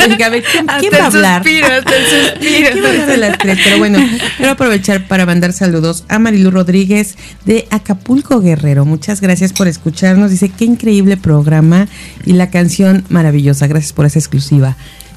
en- 0.00 0.22
a 0.22 0.28
ver, 0.28 0.42
¿quién, 0.42 0.66
quién 0.80 0.92
va 0.92 1.04
a 1.04 1.06
hablar? 1.06 1.42
¿Quién 1.42 1.62
va 1.62 1.68
a 1.68 2.90
hablar 2.90 3.06
de 3.06 3.16
las 3.16 3.38
tres? 3.38 3.58
Pero 3.62 3.78
bueno, 3.78 3.98
quiero 4.36 4.52
aprovechar 4.52 5.06
para 5.06 5.24
mandar 5.26 5.52
saludos 5.52 6.04
a 6.08 6.18
Marilu 6.18 6.50
Rodríguez 6.50 7.16
de 7.44 7.66
Acapulco 7.70 8.40
Guerrero. 8.40 8.84
Muchas 8.84 9.20
gracias 9.20 9.52
por 9.52 9.68
escucharnos. 9.68 10.30
Dice, 10.32 10.48
qué 10.50 10.64
increíble 10.64 11.16
programa 11.16 11.86
y 12.26 12.32
la 12.32 12.50
canción 12.50 13.04
maravillosa. 13.08 13.66
Gracias 13.68 13.92
por 13.92 14.06
esa 14.06 14.18
exclusiva. 14.18 14.76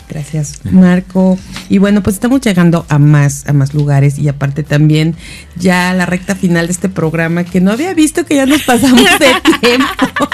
Gracias, 0.10 0.62
Marco. 0.72 1.38
Y 1.70 1.80
bueno, 1.80 2.02
pues 2.02 2.16
estamos 2.16 2.40
llegando 2.42 2.86
a 2.88 2.98
más, 2.98 3.46
a 3.48 3.54
más 3.54 3.74
lugares 3.74 4.18
y 4.18 4.30
aparte 4.30 4.64
también 4.64 5.16
ya 5.58 5.90
a 5.90 5.94
la 5.94 6.06
recta 6.06 6.34
final 6.36 6.68
de 6.68 6.72
este 6.74 6.88
programa 6.88 7.44
que 7.44 7.60
no 7.60 7.72
había 7.72 7.94
visto 7.94 8.26
que 8.26 8.36
ya 8.36 8.46
nos 8.46 8.64
pasamos 8.64 9.02
de 9.20 9.28
tiempo. 9.68 9.86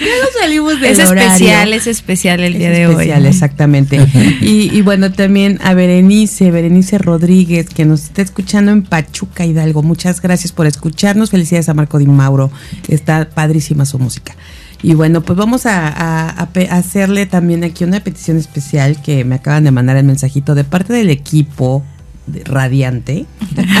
ya 0.00 0.24
nos 0.24 0.32
salimos 0.40 0.80
del 0.80 0.92
Es 0.98 1.08
horario. 1.08 1.30
especial, 1.30 1.72
es 1.74 1.86
especial 1.86 2.40
el 2.40 2.54
Es 2.54 2.58
día 2.58 2.70
de 2.70 2.84
especial, 2.84 3.22
hoy. 3.22 3.28
exactamente. 3.28 4.00
Y, 4.40 4.74
y 4.74 4.80
bueno, 4.80 5.12
también 5.12 5.58
a 5.62 5.74
Berenice, 5.74 6.50
Berenice 6.50 6.96
Rodríguez, 6.96 7.68
que 7.68 7.84
nos 7.84 8.04
está 8.04 8.22
escuchando 8.22 8.72
en 8.72 8.82
Pachuca, 8.82 9.44
Hidalgo. 9.44 9.82
Muchas 9.82 10.22
gracias 10.22 10.52
por 10.52 10.66
escucharnos. 10.66 11.30
Felicidades 11.30 11.68
a 11.68 11.74
Marco 11.74 11.98
Di 11.98 12.06
Mauro. 12.06 12.50
Está 12.88 13.28
padrísima 13.28 13.84
su 13.84 13.98
música. 13.98 14.34
Y 14.82 14.94
bueno, 14.94 15.20
pues 15.20 15.38
vamos 15.38 15.66
a, 15.66 16.28
hacerle 16.70 17.26
también 17.26 17.64
aquí 17.64 17.84
una 17.84 18.00
petición 18.00 18.38
especial 18.38 19.00
que 19.02 19.24
me 19.24 19.34
acaban 19.36 19.64
de 19.64 19.70
mandar 19.70 19.96
el 19.96 20.04
mensajito 20.04 20.54
de 20.54 20.64
parte 20.64 20.92
del 20.92 21.10
equipo 21.10 21.84
de 22.26 22.44
Radiante, 22.44 23.26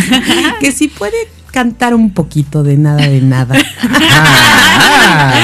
que 0.60 0.72
si 0.72 0.88
puede 0.88 1.16
cantar 1.52 1.94
un 1.94 2.10
poquito 2.10 2.62
de 2.62 2.76
nada 2.76 3.06
de 3.06 3.20
nada. 3.22 3.56
Ah, 5.02 5.34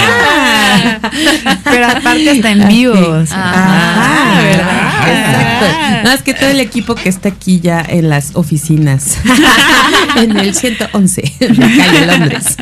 Pero 1.64 1.86
aparte 1.86 2.30
hasta 2.30 2.50
en 2.50 2.68
vivos. 2.68 3.30
Ah, 3.32 4.40
¿verdad? 4.42 4.86
Exacto. 5.08 5.66
No, 6.04 6.12
es 6.12 6.22
que 6.22 6.34
todo 6.34 6.50
el 6.50 6.60
equipo 6.60 6.94
que 6.94 7.08
está 7.08 7.30
aquí 7.30 7.60
ya 7.60 7.84
en 7.86 8.08
las 8.08 8.36
oficinas, 8.36 9.18
en 10.16 10.36
el 10.36 10.54
111, 10.54 11.34
en 11.40 11.60
la 11.60 11.66
calle 11.66 12.06
Londres. 12.06 12.56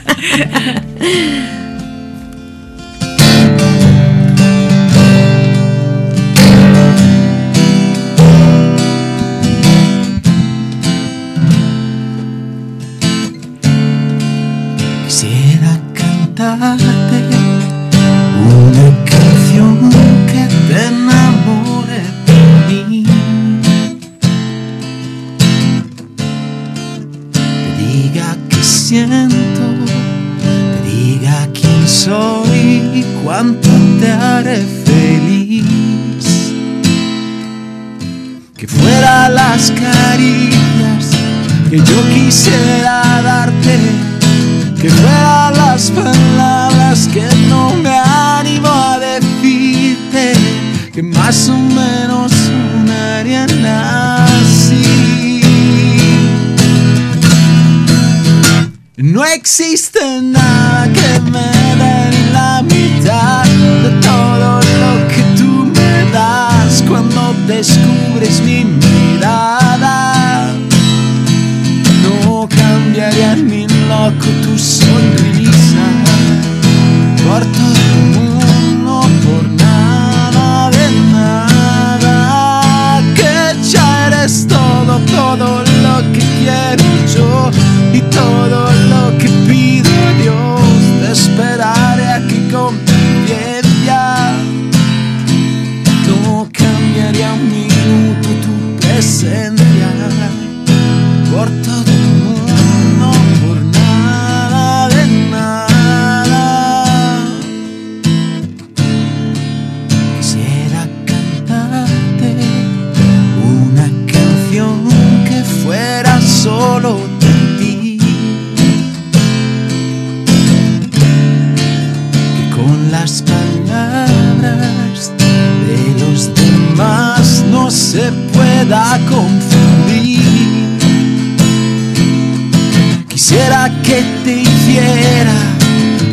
Te 134.75 134.81
hiciera 134.81 135.33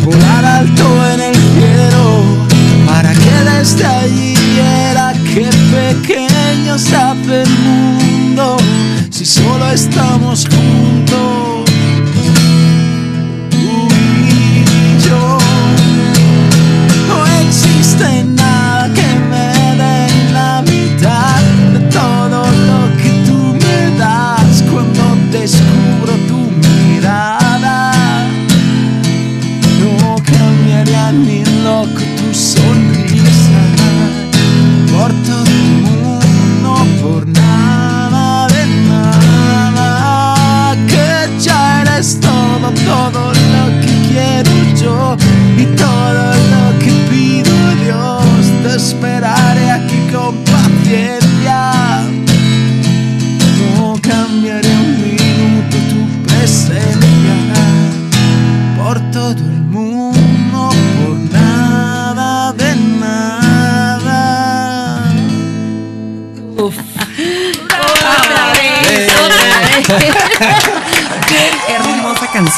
volar 0.05 0.45
alto 0.45 0.85
en 1.13 1.21
el 1.21 1.35
cielo 1.35 2.23
para 2.85 3.11
que 3.13 3.35
desde 3.49 3.85
allí 3.85 4.35
viera 4.53 5.13
qué 5.33 5.49
pequeño 5.71 6.77
se 6.77 6.95
hace 6.95 7.41
el 7.41 7.49
mundo. 7.49 8.57
Si 9.09 9.25
solo 9.25 9.71
estamos 9.71 10.47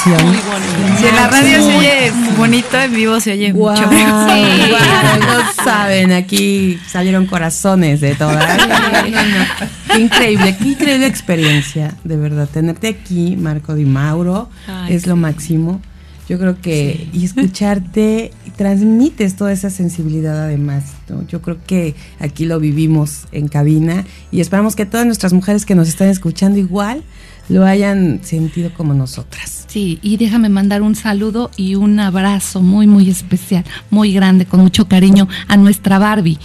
canción. 0.04 0.98
Si 0.98 1.08
en 1.08 1.16
la 1.16 1.28
radio 1.28 1.58
se 1.64 1.78
oye 1.78 2.12
bonito, 2.38 2.80
en 2.80 2.94
vivo 2.94 3.20
se 3.20 3.32
oye 3.32 3.54
Wow, 3.54 3.72
mucho. 3.72 3.88
wow, 3.88 5.20
no 5.20 5.64
saben, 5.64 6.12
aquí 6.12 6.80
salieron 6.88 7.26
corazones 7.26 8.02
de 8.02 8.16
todas. 8.16 8.58
No, 8.58 8.68
no, 8.68 9.24
no. 9.24 9.46
Qué 9.94 10.00
increíble, 10.02 10.56
qué 10.58 10.70
increíble 10.70 11.06
experiencia, 11.08 11.94
de 12.04 12.18
verdad. 12.18 12.50
Tenerte 12.52 12.88
aquí, 12.88 13.36
Marco 13.38 13.76
Di 13.76 13.86
Mauro, 13.86 14.50
Ay, 14.68 14.94
es 14.96 15.08
lo 15.08 15.16
máximo. 15.16 15.82
Yo 16.30 16.40
creo 16.40 16.60
que, 16.62 17.10
y 17.12 17.26
escucharte, 17.26 18.32
transmites 18.56 19.36
toda 19.36 19.52
esa 19.52 19.70
sensibilidad 19.70 20.42
además. 20.42 20.86
¿no? 21.10 21.28
Yo 21.28 21.42
creo 21.42 21.58
que 21.68 21.96
aquí 22.20 22.46
lo 22.46 22.60
vivimos 22.60 23.26
en 23.34 23.50
cabina 23.50 24.06
y 24.32 24.40
esperamos 24.40 24.76
que 24.78 24.86
todas 24.86 25.06
nuestras 25.06 25.34
mujeres 25.34 25.66
que 25.66 25.76
nos 25.76 25.90
están 25.90 26.08
escuchando 26.08 26.58
igual 26.60 27.04
lo 27.50 27.66
hayan 27.66 28.22
sentido 28.24 28.74
como 28.74 28.94
nosotras. 28.94 29.66
Sí, 29.68 30.00
y 30.02 30.18
déjame 30.18 30.50
mandar 30.50 30.82
un 30.82 30.96
saludo 30.96 31.50
y 31.58 31.76
un 31.76 32.00
abrazo 32.00 32.62
muy, 32.62 32.86
muy 32.86 33.10
especial, 33.10 33.64
muy 33.90 34.14
grande, 34.14 34.46
con 34.46 34.60
mucho 34.60 34.88
cariño 34.88 35.28
a 35.48 35.58
nuestra 35.58 35.98
Barbie, 35.98 36.38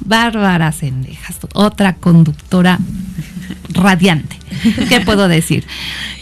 Bárbara 0.00 0.70
Sendejas, 0.70 1.38
otra 1.54 1.94
conductora 1.96 2.78
radiante. 3.70 4.36
¿Qué 4.88 5.00
puedo 5.00 5.28
decir? 5.28 5.64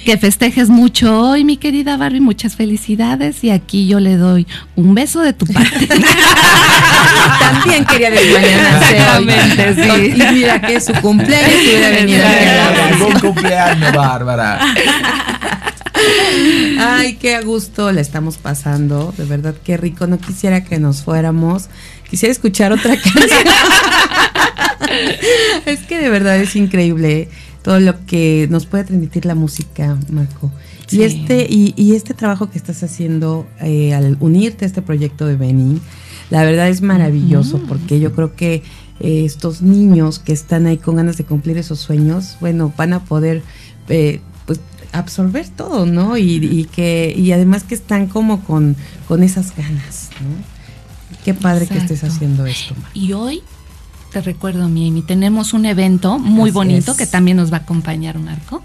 Que 0.04 0.18
festejes 0.18 0.68
mucho 0.68 1.16
hoy, 1.20 1.44
mi 1.44 1.56
querida 1.56 1.96
Barbie, 1.96 2.20
muchas 2.20 2.56
felicidades 2.56 3.44
y 3.44 3.50
aquí 3.50 3.86
yo 3.86 4.00
le 4.00 4.16
doy 4.16 4.46
un 4.74 4.94
beso 4.94 5.20
de 5.20 5.32
tu 5.32 5.46
parte. 5.46 5.86
También 7.38 7.84
quería 7.84 8.10
desmañanarse 8.10 8.96
Exactamente, 8.96 9.90
hoy. 9.90 10.12
sí. 10.12 10.22
Y 10.22 10.32
mira 10.34 10.60
que 10.60 10.74
es 10.76 10.84
su 10.86 10.92
cumpleaños 10.94 11.52
y 11.52 11.68
hubiera 11.68 11.90
venido 11.90 12.18
la 12.24 12.96
Buon 12.98 13.20
compleanno, 13.20 13.92
Bárbara. 13.92 14.58
Ay, 16.80 17.14
qué 17.14 17.36
a 17.36 17.42
gusto 17.42 17.92
le 17.92 18.00
estamos 18.00 18.38
pasando, 18.38 19.14
de 19.16 19.24
verdad 19.24 19.54
qué 19.64 19.76
rico. 19.76 20.06
No 20.06 20.18
quisiera 20.18 20.64
que 20.64 20.78
nos 20.78 21.02
fuéramos, 21.02 21.68
quisiera 22.10 22.32
escuchar 22.32 22.72
otra 22.72 22.96
canción. 23.00 23.28
es 25.66 25.80
que 25.80 25.98
de 25.98 26.08
verdad 26.08 26.38
es 26.38 26.56
increíble 26.56 27.28
todo 27.62 27.80
lo 27.80 28.04
que 28.06 28.48
nos 28.50 28.66
puede 28.66 28.84
transmitir 28.84 29.24
la 29.24 29.34
música, 29.34 29.96
Marco. 30.10 30.50
Sí. 30.86 30.98
Y 30.98 31.02
este 31.04 31.46
y, 31.48 31.74
y 31.76 31.94
este 31.94 32.14
trabajo 32.14 32.50
que 32.50 32.58
estás 32.58 32.82
haciendo 32.82 33.46
eh, 33.60 33.94
al 33.94 34.16
unirte 34.20 34.64
a 34.64 34.68
este 34.68 34.82
proyecto 34.82 35.26
de 35.26 35.36
Beni, 35.36 35.80
la 36.30 36.44
verdad 36.44 36.68
es 36.68 36.82
maravilloso 36.82 37.60
porque 37.68 38.00
yo 38.00 38.12
creo 38.12 38.34
que 38.34 38.62
eh, 39.00 39.24
estos 39.24 39.62
niños 39.62 40.18
que 40.18 40.32
están 40.32 40.66
ahí 40.66 40.78
con 40.78 40.96
ganas 40.96 41.16
de 41.16 41.24
cumplir 41.24 41.58
esos 41.58 41.78
sueños, 41.78 42.36
bueno, 42.40 42.72
van 42.76 42.92
a 42.92 43.04
poder 43.04 43.42
eh, 43.88 44.20
pues 44.46 44.60
absorber 44.92 45.48
todo, 45.48 45.86
¿no? 45.86 46.16
Y, 46.16 46.36
y 46.44 46.64
que 46.64 47.14
y 47.16 47.32
además 47.32 47.64
que 47.64 47.74
están 47.74 48.06
como 48.06 48.44
con, 48.44 48.76
con 49.08 49.22
esas 49.22 49.56
ganas, 49.56 50.10
¿no? 50.20 50.52
Qué 51.24 51.34
padre 51.34 51.66
que 51.66 51.78
estés 51.78 52.02
haciendo 52.02 52.46
esto. 52.46 52.74
Marco. 52.74 52.98
Y 52.98 53.12
hoy, 53.12 53.42
te 54.12 54.20
recuerdo, 54.20 54.68
Mimi, 54.68 55.02
tenemos 55.02 55.54
un 55.54 55.64
evento 55.64 56.18
muy 56.18 56.50
Así 56.50 56.54
bonito 56.54 56.92
es. 56.92 56.98
que 56.98 57.06
también 57.06 57.38
nos 57.38 57.52
va 57.52 57.58
a 57.58 57.60
acompañar 57.60 58.18
Marco. 58.18 58.62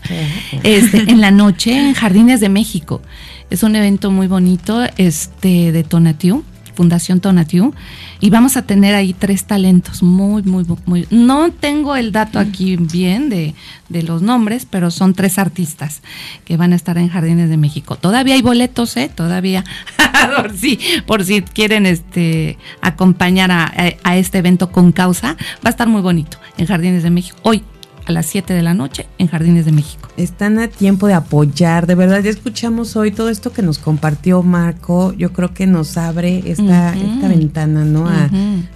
Este, 0.64 0.98
en 1.10 1.22
la 1.22 1.32
noche 1.32 1.78
en 1.78 1.94
Jardines 1.94 2.40
de 2.40 2.50
México. 2.50 3.02
Es 3.50 3.64
un 3.64 3.76
evento 3.76 4.12
muy 4.12 4.28
bonito 4.28 4.82
este, 4.98 5.72
de 5.72 5.84
Tonatiu, 5.84 6.44
Fundación 6.78 7.20
Tonatiu. 7.20 7.74
Y 8.22 8.30
vamos 8.30 8.56
a 8.56 8.62
tener 8.62 8.94
ahí 8.96 9.14
tres 9.14 9.46
talentos 9.46 10.04
muy, 10.04 10.44
muy, 10.44 10.64
muy. 10.86 11.08
No 11.10 11.52
tengo 11.52 11.96
el 11.96 12.12
dato 12.12 12.38
aquí 12.40 12.78
bien 12.78 13.30
de, 13.30 13.56
de 13.90 14.04
los 14.04 14.22
nombres, 14.22 14.68
pero 14.70 14.92
son 14.92 15.14
tres 15.16 15.38
artistas 15.40 16.02
que 16.46 16.56
van 16.56 16.72
a 16.74 16.76
estar 16.76 16.98
en 17.00 17.10
Jardines 17.10 17.50
de 17.50 17.58
México. 17.58 17.96
Todavía 17.96 18.36
hay 18.36 18.42
boletos, 18.44 18.96
¿eh? 18.96 19.10
Todavía. 19.14 19.66
por, 20.38 20.56
si, 20.56 20.80
por 21.08 21.24
si 21.26 21.42
quieren 21.42 21.86
este, 21.88 22.58
acompañar 22.82 23.52
a, 23.52 23.66
a- 23.66 23.94
a 24.04 24.18
este 24.18 24.38
evento 24.38 24.72
con 24.72 24.92
causa. 24.92 25.36
Va 25.66 25.66
a 25.66 25.70
estar 25.70 25.88
muy 25.88 26.02
bonito 26.02 26.38
en 26.58 26.68
Jardines 26.68 27.02
de 27.04 27.10
México. 27.10 27.38
Hoy 27.42 27.64
a 28.08 28.12
las 28.14 28.26
7 28.28 28.54
de 28.54 28.62
la 28.62 28.74
noche 28.74 29.06
en 29.18 29.28
Jardines 29.28 29.66
de 29.66 29.74
México. 29.74 30.10
Están 30.16 30.60
a 30.60 30.70
tiempo 30.70 31.08
de 31.08 31.14
apoyar, 31.14 31.88
de 31.88 31.96
verdad, 31.96 32.24
ya 32.24 32.30
escuchamos 32.30 32.96
hoy 32.96 33.12
todo 33.12 33.30
esto 33.30 33.52
que 33.52 33.62
nos 33.62 33.80
compartió 33.80 34.44
Marco, 34.44 35.14
yo 35.14 35.34
creo 35.34 35.54
que 35.54 35.68
nos 35.68 35.98
abre 35.98 36.42
esta, 36.46 36.96
esta 36.96 37.28
ventana, 37.28 37.84
¿no? 37.84 38.08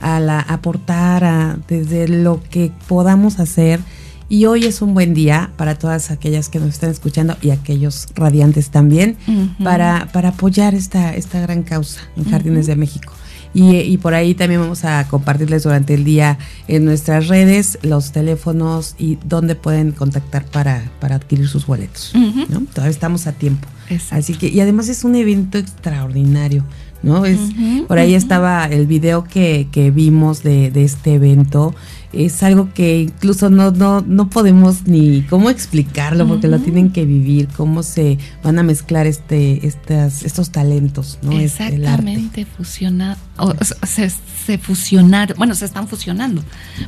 A, 0.02 0.20
la, 0.20 0.40
aportar 0.42 1.24
a, 1.24 1.58
desde 1.68 2.08
lo 2.10 2.42
que 2.50 2.72
podamos 2.88 3.40
hacer. 3.40 3.80
Y 4.28 4.46
hoy 4.46 4.66
es 4.66 4.82
un 4.82 4.94
buen 4.94 5.14
día 5.14 5.52
para 5.58 5.76
todas 5.76 6.10
aquellas 6.10 6.48
que 6.48 6.60
nos 6.60 6.70
están 6.70 6.90
escuchando 6.90 7.36
y 7.42 7.50
aquellos 7.50 8.08
radiantes 8.16 8.70
también, 8.70 9.18
para, 9.64 10.10
para 10.14 10.30
apoyar 10.30 10.74
esta, 10.74 11.14
esta 11.14 11.40
gran 11.42 11.64
causa 11.64 12.02
en 12.16 12.26
Jardines 12.26 12.68
de 12.68 12.76
México. 12.76 13.14
Y, 13.54 13.78
y 13.78 13.98
por 13.98 14.14
ahí 14.14 14.34
también 14.34 14.62
vamos 14.62 14.86
a 14.86 15.08
compartirles 15.08 15.64
durante 15.64 15.94
el 15.94 16.04
día 16.04 16.38
en 16.68 16.86
nuestras 16.86 17.28
redes 17.28 17.78
los 17.82 18.12
teléfonos 18.12 18.96
y 18.98 19.18
dónde 19.26 19.56
pueden 19.56 19.92
contactar 19.92 20.46
para, 20.46 20.90
para 21.00 21.16
adquirir 21.16 21.48
sus 21.48 21.66
boletos. 21.66 22.14
¿no? 22.50 22.62
Todavía 22.74 22.92
estamos 22.92 23.28
a 23.28 23.34
tiempo. 23.34 23.68
Exacto. 23.90 24.16
Así 24.16 24.34
que, 24.36 24.48
y 24.48 24.60
además 24.62 24.88
es 24.88 25.04
un 25.04 25.16
evento 25.16 25.58
extraordinario, 25.58 26.64
¿no? 27.04 27.26
Es, 27.26 27.40
por 27.88 27.98
ahí 27.98 28.14
estaba 28.16 28.66
el 28.66 28.88
video 28.88 29.26
que, 29.26 29.68
que 29.72 29.92
vimos 29.92 30.44
de, 30.44 30.72
de 30.72 30.84
este 30.86 31.16
evento. 31.16 31.76
Es 32.14 32.44
algo 32.44 32.74
que 32.74 33.02
incluso 33.02 33.50
no, 33.50 33.72
no, 33.72 34.02
no 34.02 34.30
podemos 34.30 34.88
ni 34.88 35.22
cómo 35.24 35.50
explicarlo, 35.50 36.28
porque 36.28 36.48
lo 36.48 36.60
tienen 36.60 36.92
que 36.92 37.06
vivir, 37.06 37.48
cómo 37.56 37.84
se 37.84 38.18
van 38.44 38.60
a 38.60 38.64
mezclar 38.64 39.08
este, 39.08 39.66
estas, 39.66 40.24
estos 40.24 40.52
talentos, 40.52 41.20
¿no? 41.22 41.32
Exactamente, 41.32 42.46
fusionar, 42.46 43.18
o, 43.38 43.54
se, 43.86 44.12
se 44.46 44.58
fusionaron, 44.58 45.38
bueno, 45.38 45.56
se 45.56 45.66
están 45.66 45.88
fusionando, 45.88 46.44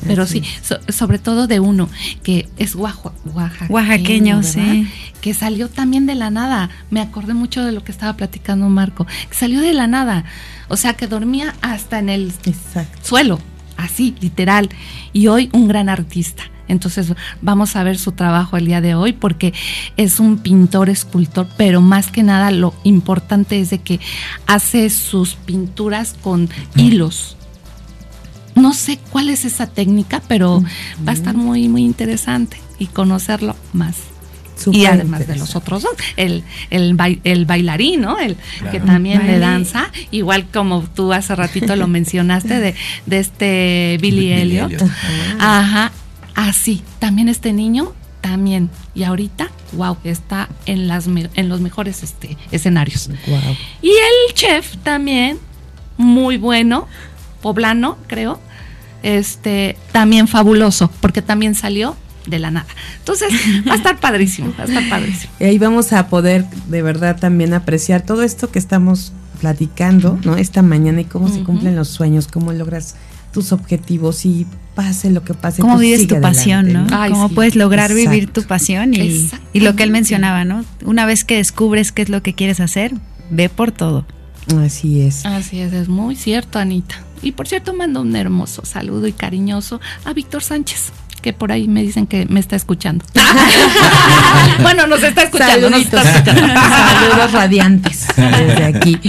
pero 0.06 0.26
sí, 0.26 0.44
sobre 0.90 1.20
todo 1.20 1.48
de 1.48 1.60
uno, 1.60 1.90
que 2.22 2.50
es 2.58 2.76
oaxaqueño, 2.76 3.70
oaxaqueño 3.70 4.44
sí. 4.44 4.88
que 5.22 5.34
salió 5.34 5.70
también 5.70 6.06
de 6.06 6.16
la 6.16 6.32
nada, 6.32 6.70
me 6.90 7.00
acordé 7.00 7.34
mucho 7.34 7.64
de 7.64 7.72
lo 7.72 7.84
que 7.84 7.92
estaba 7.92 8.14
platicando 8.18 8.68
Marco, 8.68 9.06
que 9.30 9.36
salió 9.36 9.62
de 9.62 9.74
la 9.74 9.88
nada, 9.88 10.26
o 10.68 10.76
sea, 10.76 10.94
que 10.96 11.08
dormía 11.08 11.56
hasta 11.62 12.00
en 12.00 12.10
el 12.10 12.34
suelo 13.02 13.40
así, 13.78 14.16
literal. 14.20 14.70
Y 15.12 15.28
hoy 15.28 15.50
un 15.54 15.68
gran 15.68 15.90
artista. 15.90 16.44
Entonces 16.68 17.14
vamos 17.42 17.76
a 17.76 17.84
ver 17.84 17.98
su 17.98 18.14
trabajo 18.14 18.58
el 18.58 18.66
día 18.66 18.82
de 18.82 18.96
hoy 18.96 19.14
porque 19.14 19.54
es 19.98 20.20
un 20.20 20.38
pintor, 20.38 20.90
escultor, 20.90 21.48
pero 21.58 21.82
más 21.82 22.10
que 22.10 22.24
nada 22.24 22.52
lo 22.52 22.74
importante 22.84 23.60
es 23.60 23.70
de 23.70 23.80
que 23.80 24.00
hace 24.48 24.90
sus 24.90 25.36
pinturas 25.36 26.16
con 26.22 26.50
hilos. 26.76 27.36
No 28.56 28.74
sé 28.74 29.00
cuál 29.12 29.30
es 29.30 29.46
esa 29.46 29.68
técnica, 29.68 30.22
pero 30.28 30.64
va 31.06 31.12
a 31.12 31.16
estar 31.16 31.36
muy, 31.36 31.68
muy 31.68 31.84
interesante 31.84 32.58
y 32.80 32.86
conocerlo 32.86 33.56
más 33.74 34.13
y 34.72 34.86
además 34.86 35.28
de 35.28 35.36
los 35.36 35.56
otros 35.56 35.84
dos, 35.84 35.94
el, 36.16 36.44
el, 36.70 36.98
el 37.24 37.46
bailarín, 37.46 38.02
¿no? 38.02 38.20
El 38.20 38.38
que 38.72 38.80
también 38.80 39.26
le 39.28 39.40
danza, 39.40 39.92
igual 40.12 40.48
como 40.52 40.84
tú 40.84 41.14
hace 41.14 41.36
ratito 41.36 41.76
lo 41.76 41.88
mencionaste 41.88 42.60
de, 42.60 42.76
de 43.06 43.20
este 43.20 43.98
Billy, 44.02 44.32
Elliot. 44.32 44.72
Ajá, 45.40 45.92
así, 46.36 46.84
también 47.00 47.30
este 47.30 47.54
niño 47.54 47.94
también. 48.22 48.70
Y 48.96 49.04
ahorita, 49.04 49.52
wow, 49.74 49.98
está 50.04 50.48
en 50.66 50.88
las 50.88 51.08
en 51.08 51.50
los 51.50 51.60
mejores 51.60 52.04
este, 52.04 52.38
escenarios. 52.52 53.10
Y 53.82 53.90
el 53.90 54.34
chef 54.34 54.78
también, 54.78 55.38
muy 55.98 56.38
bueno, 56.38 56.88
poblano, 57.42 57.98
creo. 58.08 58.40
Este, 59.04 59.76
también 59.92 60.30
fabuloso, 60.30 60.90
porque 61.02 61.22
también 61.22 61.56
salió 61.56 61.98
de 62.28 62.40
la 62.40 62.52
nada. 62.52 62.68
Entonces, 63.00 63.30
va 63.68 63.74
a 63.74 63.76
estar 63.76 64.00
padrísimo, 64.00 64.54
va 64.58 64.64
a 64.64 64.68
estar 64.68 64.90
padrísimo. 64.90 65.32
Y 65.40 65.46
ahí 65.46 65.58
vamos 65.58 65.94
a 65.94 66.08
poder 66.08 66.46
de 66.68 66.82
verdad 66.82 67.20
también 67.20 67.54
apreciar 67.54 68.02
todo 68.02 68.24
esto 68.24 68.52
que 68.52 68.60
estamos 68.60 69.14
platicando, 69.42 70.18
¿no? 70.24 70.38
Esta 70.38 70.62
mañana 70.62 71.02
y 71.02 71.06
cómo 71.06 71.28
se 71.28 71.44
cumplen 71.44 71.76
los 71.76 71.90
sueños, 71.90 72.28
cómo 72.28 72.54
logras 72.54 72.96
tus 73.34 73.52
objetivos 73.52 74.26
y 74.26 74.46
pase 74.76 75.12
lo 75.12 75.24
que 75.24 75.34
pase. 75.34 75.62
Cómo 75.62 75.78
vives 75.78 76.08
tu 76.08 76.22
pasión, 76.22 76.72
¿no? 76.72 76.88
cómo 77.10 77.30
puedes 77.30 77.56
lograr 77.56 77.94
vivir 77.94 78.32
tu 78.32 78.44
pasión 78.44 78.94
y, 78.94 79.30
y 79.52 79.60
lo 79.60 79.76
que 79.76 79.84
él 79.84 79.92
mencionaba, 79.92 80.46
¿no? 80.46 80.64
Una 80.86 81.06
vez 81.06 81.26
que 81.26 81.36
descubres 81.36 81.92
qué 81.92 82.04
es 82.04 82.10
lo 82.10 82.24
que 82.24 82.34
quieres 82.34 82.60
hacer, 82.60 82.94
ve 83.30 83.50
por 83.50 83.72
todo. 83.72 84.06
Así 84.60 85.02
es. 85.02 85.26
Así 85.26 85.60
es, 85.60 85.74
es 85.74 85.90
muy 85.90 86.16
cierto, 86.16 86.60
Anita. 86.60 86.96
Y 87.22 87.32
por 87.32 87.48
cierto, 87.48 87.74
mando 87.74 88.02
un 88.02 88.16
hermoso 88.16 88.66
saludo 88.66 89.08
y 89.08 89.14
cariñoso 89.14 89.80
a 90.06 90.14
Víctor 90.14 90.44
Sánchez 90.44 90.92
que 91.24 91.34
por 91.34 91.52
ahí 91.52 91.68
me 91.68 91.82
dicen 91.82 92.06
que 92.06 92.28
me 92.28 92.40
está 92.40 92.56
escuchando. 92.56 93.04
bueno, 94.62 94.86
nos 94.86 95.02
está 95.02 95.24
escuchando. 95.24 95.70
Saludos 95.72 97.32
radiantes 97.32 98.06
desde 98.16 98.64
aquí. 98.66 99.00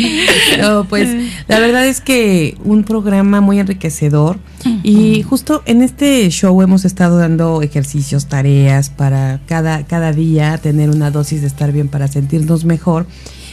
pues 0.88 1.08
la 1.48 1.58
verdad 1.58 1.86
es 1.86 2.00
que 2.00 2.56
un 2.64 2.84
programa 2.84 3.42
muy 3.42 3.58
enriquecedor 3.58 4.38
y 4.82 5.22
justo 5.24 5.62
en 5.66 5.82
este 5.82 6.30
show 6.30 6.62
hemos 6.62 6.84
estado 6.84 7.18
dando 7.18 7.60
ejercicios, 7.60 8.26
tareas 8.26 8.88
para 8.88 9.40
cada, 9.46 9.84
cada 9.84 10.12
día 10.12 10.56
tener 10.58 10.90
una 10.90 11.10
dosis 11.10 11.42
de 11.42 11.48
estar 11.48 11.72
bien 11.72 11.88
para 11.88 12.08
sentirnos 12.08 12.64
mejor. 12.64 13.06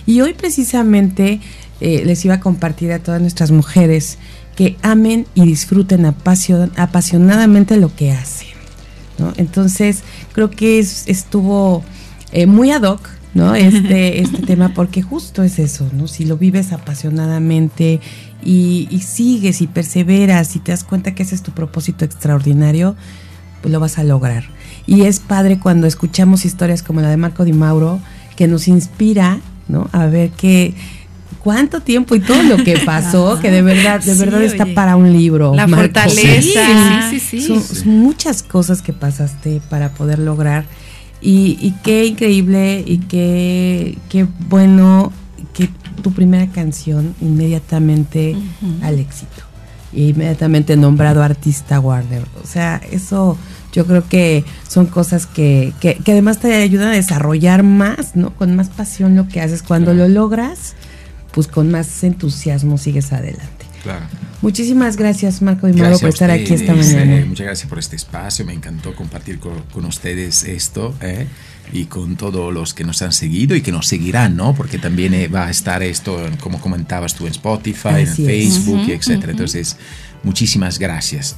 Y 0.06 0.22
hoy 0.22 0.34
precisamente 0.34 1.42
eh, 1.82 2.04
les 2.06 2.24
iba 2.26 2.36
a 2.36 2.40
compartir 2.40 2.92
a 2.92 3.00
todas 3.00 3.22
nuestras 3.22 3.50
mujeres 3.50 4.20
que 4.56 4.78
amen 4.84 5.26
y 5.34 5.46
disfruten 5.46 6.06
apasionadamente 6.06 7.78
lo 7.78 7.96
que 7.96 8.12
hacen. 8.12 8.51
Entonces, 9.38 10.04
creo 10.34 10.50
que 10.50 10.80
estuvo 10.80 11.84
eh, 12.32 12.46
muy 12.46 12.72
ad 12.72 12.84
hoc, 12.84 13.08
¿no? 13.34 13.56
Este, 13.56 14.22
este 14.22 14.40
tema, 14.40 14.74
porque 14.74 15.02
justo 15.02 15.44
es 15.44 15.60
eso, 15.60 15.90
¿no? 15.94 16.08
Si 16.08 16.26
lo 16.26 16.38
vives 16.38 16.72
apasionadamente 16.72 18.00
y, 18.44 18.88
sigues 19.06 19.62
y 19.62 19.68
perseveras 19.68 20.56
y 20.56 20.60
te 20.60 20.72
das 20.72 20.84
cuenta 20.84 21.14
que 21.14 21.24
ese 21.24 21.36
es 21.36 21.44
tu 21.44 21.52
propósito 21.52 22.06
extraordinario, 22.06 22.96
pues 23.62 23.72
lo 23.72 23.80
vas 23.80 23.98
a 23.98 24.04
lograr. 24.04 24.44
Y 24.88 25.02
es 25.04 25.20
padre 25.20 25.60
cuando 25.60 25.88
escuchamos 25.88 26.46
historias 26.46 26.84
como 26.84 27.02
la 27.02 27.10
de 27.10 27.18
Marco 27.18 27.46
Di 27.46 27.54
Mauro, 27.54 28.00
que 28.36 28.48
nos 28.48 28.68
inspira, 28.68 29.40
¿no? 29.68 29.90
A 29.92 30.08
ver 30.08 30.32
qué 30.32 30.74
cuánto 31.44 31.82
tiempo 31.82 32.16
y 32.16 32.20
todo 32.20 32.44
lo 32.44 32.58
que 32.58 32.78
pasó, 32.86 33.40
que 33.40 33.52
de 33.52 33.62
verdad, 33.62 34.02
de 34.02 34.14
verdad 34.16 34.44
está 34.44 34.66
para 34.66 34.96
un 34.96 35.12
libro. 35.12 35.54
La 35.56 35.68
fortaleza. 35.68 37.10
Sí, 37.10 37.20
sí, 37.20 37.42
sí, 37.42 37.62
son, 37.62 37.98
muchas 37.98 38.44
cosas 38.44 38.82
que 38.82 38.94
pasaste 38.94 39.62
para 39.70 39.90
poder 39.90 40.20
lograr. 40.20 40.66
Y, 41.22 41.74
qué 41.84 42.06
increíble 42.06 42.84
y 42.86 42.98
qué, 42.98 43.98
qué 44.10 44.26
bueno 44.50 45.12
que 45.54 45.70
tu 46.02 46.12
primera 46.14 46.48
canción 46.48 47.14
inmediatamente 47.22 48.36
al 48.82 48.98
éxito. 48.98 49.44
inmediatamente 49.94 50.76
nombrado 50.78 51.22
artista 51.22 51.80
Warner. 51.80 52.24
O 52.44 52.48
sea, 52.48 52.82
eso 52.92 53.38
yo 53.72 53.86
creo 53.86 54.08
que 54.08 54.44
son 54.68 54.88
cosas 54.88 55.28
que, 55.28 55.74
que, 55.80 55.96
que, 55.96 56.12
además 56.12 56.40
te 56.40 56.54
ayudan 56.56 56.90
a 56.90 56.94
desarrollar 56.94 57.62
más, 57.62 58.16
¿no? 58.16 58.32
Con 58.32 58.56
más 58.56 58.70
pasión 58.70 59.16
lo 59.16 59.28
que 59.28 59.42
haces. 59.42 59.62
Cuando 59.62 59.94
lo 59.94 60.08
logras, 60.08 60.76
pues 61.34 61.48
con 61.48 61.72
más 61.72 62.04
entusiasmo 62.04 62.78
sigues 62.78 63.14
adelante. 63.14 63.66
Claro. 63.84 64.06
Muchísimas 64.42 64.98
gracias, 64.98 65.42
Marco 65.42 65.68
y 65.68 65.74
Mauro, 65.74 66.00
por 66.00 66.10
estar 66.10 66.32
aquí 66.32 66.54
esta 66.54 66.74
mañana. 66.74 67.18
Eh, 67.18 67.26
muchas 67.26 67.46
gracias 67.46 67.70
por 67.70 67.80
este 67.80 67.96
espacio. 67.96 68.46
Me 68.46 68.54
encantó 68.54 68.96
compartir 68.96 69.40
con, 69.40 69.86
ustedes 69.86 70.44
esto 70.44 70.96
eh, 71.02 71.28
y 71.72 71.86
con 71.86 72.16
todos 72.16 72.52
los 72.52 72.74
que 72.74 72.84
nos 72.84 73.02
han 73.04 73.12
seguido 73.12 73.56
y 73.56 73.62
que 73.62 73.72
nos 73.72 73.88
seguirán, 73.88 74.36
¿no? 74.36 74.56
Porque 74.56 74.80
también 74.80 75.14
eh, 75.14 75.28
va 75.28 75.48
a 75.48 75.52
estar 75.52 75.84
esto, 75.84 76.20
como 76.40 76.60
comentabas 76.60 77.14
tú, 77.14 77.28
en 77.28 77.32
Spotify, 77.32 78.00
en 78.00 78.08
Facebook, 78.08 78.82
y 78.88 78.92
etcétera. 78.94 79.32
Entonces, 79.32 79.78
muchísimas 80.24 80.80
gracias. 80.80 81.36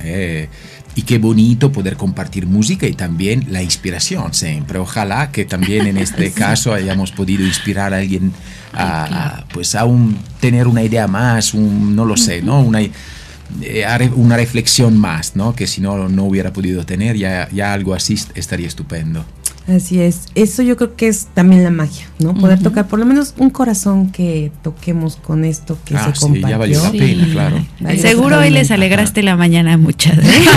y 0.96 1.02
qué 1.02 1.18
bonito 1.18 1.72
poder 1.72 1.98
compartir 1.98 2.46
música 2.46 2.88
y 2.88 2.94
también 2.94 3.48
la 3.52 3.64
inspiración 3.64 4.34
siempre. 4.34 4.80
Ojalá 4.80 5.32
que 5.32 5.44
también 5.44 5.88
en 5.88 5.98
este 6.08 6.32
caso 6.32 6.74
hayamos 6.74 7.12
podido 7.12 7.46
inspirar 7.46 7.94
a 7.94 7.98
alguien 7.98 8.32
a, 8.74 9.46
pues 9.54 9.76
a 9.76 9.86
un, 9.86 10.18
tener 10.40 10.68
una 10.68 10.84
idea 10.84 11.08
más, 11.08 11.54
un, 11.54 11.96
no 11.96 12.06
lo 12.06 12.18
sé, 12.18 12.42
¿no? 12.42 12.62
Una, 12.62 12.82
eh, 12.82 14.12
una 14.16 14.38
reflexión 14.38 14.98
más, 14.98 15.36
¿no? 15.36 15.56
Que 15.56 15.68
si 15.68 15.82
no, 15.82 16.10
no 16.10 16.24
hubiera 16.26 16.54
podido 16.54 16.86
tener, 16.86 17.18
ya, 17.18 17.50
ya 17.52 17.74
algo 17.74 17.94
así 17.94 18.18
estaría 18.36 18.68
estupendo. 18.68 19.26
Así 19.68 20.02
es, 20.02 20.26
eso 20.36 20.62
yo 20.62 20.76
creo 20.76 20.96
que 20.96 21.08
es 21.08 21.28
también 21.34 21.64
la 21.64 21.72
magia, 21.72 22.06
¿no? 22.24 22.34
Poder 22.34 22.62
tocar 22.62 22.88
por 22.88 23.00
lo 23.00 23.06
menos 23.06 23.34
un 23.38 23.50
corazón 23.50 24.12
que 24.12 24.52
toquemos 24.64 25.18
con 25.18 25.46
esto 25.46 25.78
que 25.86 25.96
ah, 25.96 26.12
se 26.14 26.20
compartió. 26.20 26.50
ya 26.50 26.58
valió 26.58 26.84
la 26.84 26.92
pena, 26.92 27.28
claro. 27.32 27.66
Seguro 28.00 28.40
hoy 28.40 28.50
les 28.50 28.72
alegraste 28.72 29.24
la 29.24 29.36
mañana 29.36 29.78
muchas. 29.78 30.16
sí, 30.16 30.48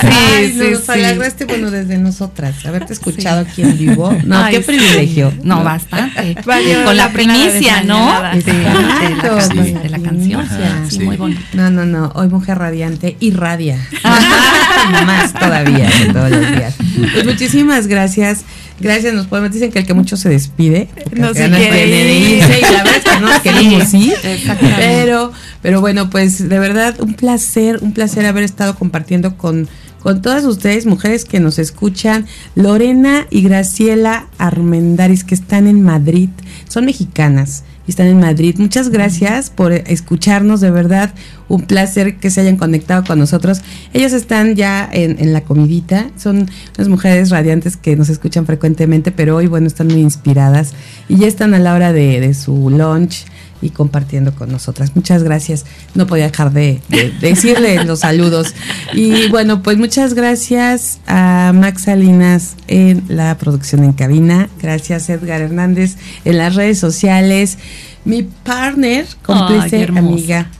sí, 0.52 0.70
nos 0.70 0.88
alegraste, 0.88 1.44
bueno, 1.44 1.70
desde 1.70 1.98
nosotras, 1.98 2.64
haberte 2.64 2.92
escuchado 2.92 3.40
aquí 3.40 3.62
en 3.62 3.78
vivo. 3.78 4.16
No, 4.24 4.48
qué 4.50 4.60
privilegio. 4.60 5.32
No, 5.42 5.62
bastante. 5.62 6.36
con 6.84 6.96
la, 6.96 7.12
primicia, 7.12 7.82
¿no? 7.82 8.22
De, 8.32 8.52
la, 9.88 9.98
canción. 9.98 10.48
sí, 10.88 11.00
muy 11.00 11.16
bonito. 11.16 11.40
No, 11.52 11.70
no, 11.70 11.84
no, 11.84 12.12
hoy 12.14 12.28
Mujer 12.28 12.58
Radiante 12.58 13.16
irradia. 13.20 13.78
Más 15.06 15.32
todavía, 15.32 15.90
todos 16.12 16.30
los 16.30 16.52
días. 16.52 16.74
Pues 17.12 17.24
muchísimas 17.24 17.86
gracias. 17.86 18.44
Gracias, 18.80 19.12
nos 19.14 19.26
podemos, 19.26 19.52
dicen 19.52 19.70
que 19.70 19.80
el 19.80 19.86
que 19.86 19.94
mucho 19.94 20.16
se 20.16 20.28
despide, 20.28 20.88
no 21.14 21.34
se 21.34 21.50
quiere 21.50 22.18
y 22.18 22.40
la 22.40 22.82
verdad 22.82 22.96
es 22.96 23.04
que 23.04 23.20
no 23.20 23.42
queremos 23.42 23.94
ir. 23.94 24.14
Pero, 24.76 25.32
pero 25.60 25.80
bueno, 25.80 26.08
pues 26.10 26.48
de 26.48 26.58
verdad 26.58 26.98
un 27.00 27.14
placer, 27.14 27.78
un 27.82 27.92
placer 27.92 28.24
haber 28.26 28.44
estado 28.44 28.74
compartiendo 28.74 29.36
con, 29.36 29.68
con 30.02 30.22
todas 30.22 30.44
ustedes, 30.44 30.86
mujeres 30.86 31.24
que 31.24 31.40
nos 31.40 31.58
escuchan, 31.58 32.26
Lorena 32.54 33.26
y 33.30 33.42
Graciela 33.42 34.26
Armendaris, 34.38 35.24
que 35.24 35.34
están 35.34 35.66
en 35.66 35.82
Madrid, 35.82 36.30
son 36.68 36.86
mexicanas 36.86 37.64
están 37.86 38.06
en 38.06 38.20
Madrid. 38.20 38.56
Muchas 38.58 38.88
gracias 38.90 39.50
por 39.50 39.72
escucharnos, 39.72 40.60
de 40.60 40.70
verdad, 40.70 41.12
un 41.48 41.62
placer 41.62 42.16
que 42.16 42.30
se 42.30 42.40
hayan 42.40 42.56
conectado 42.56 43.04
con 43.04 43.18
nosotros. 43.18 43.62
Ellos 43.92 44.12
están 44.12 44.54
ya 44.54 44.88
en, 44.92 45.32
la 45.32 45.42
comidita, 45.42 46.10
son 46.16 46.48
unas 46.76 46.88
mujeres 46.88 47.30
radiantes 47.30 47.76
que 47.76 47.96
nos 47.96 48.08
escuchan 48.08 48.46
frecuentemente, 48.46 49.10
pero 49.10 49.36
hoy, 49.36 49.46
bueno, 49.48 49.66
están 49.66 49.88
muy 49.88 50.00
inspiradas 50.00 50.72
y 51.08 51.16
ya 51.16 51.26
están 51.26 51.54
a 51.54 51.58
la 51.58 51.74
hora 51.74 51.92
de, 51.92 52.32
su 52.34 52.70
lunch. 52.70 53.24
Y 53.62 53.70
compartiendo 53.70 54.34
con 54.34 54.50
nosotras. 54.50 54.92
Muchas 54.94 55.22
gracias. 55.22 55.66
No 55.94 56.06
podía 56.06 56.24
dejar 56.28 56.52
de, 56.52 56.80
decirle 57.20 57.84
los 57.84 58.00
saludos. 58.00 58.54
Y 58.92 59.28
bueno, 59.28 59.62
pues 59.62 59.78
muchas 59.78 60.14
gracias 60.14 61.00
a 61.06 61.52
Max 61.54 61.82
Salinas 61.82 62.56
en 62.68 63.04
la 63.08 63.36
producción 63.38 63.84
en 63.84 63.92
cabina. 63.92 64.48
Gracias 64.60 65.08
Edgar 65.08 65.40
Hernández 65.40 65.96
en 66.24 66.38
las 66.38 66.54
redes 66.54 66.78
sociales. 66.78 67.58
Mi 68.04 68.22
partner, 68.22 69.06
cómplice, 69.22 69.84
amiga. 69.84 70.50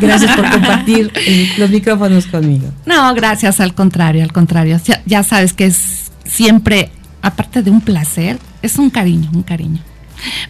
Gracias 0.00 0.34
por 0.34 0.50
compartir 0.50 1.12
los 1.58 1.70
micrófonos 1.70 2.26
conmigo. 2.26 2.68
No, 2.86 3.14
gracias, 3.14 3.60
al 3.60 3.74
contrario, 3.74 4.24
al 4.24 4.32
contrario. 4.32 4.80
ya 5.06 5.22
sabes 5.22 5.52
que 5.52 5.66
es 5.66 6.10
siempre, 6.24 6.90
aparte 7.22 7.62
de 7.62 7.70
un 7.70 7.80
placer, 7.80 8.38
es 8.62 8.78
un 8.78 8.90
cariño, 8.90 9.30
un 9.32 9.42
cariño. 9.42 9.80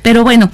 Pero 0.02 0.24
bueno, 0.24 0.51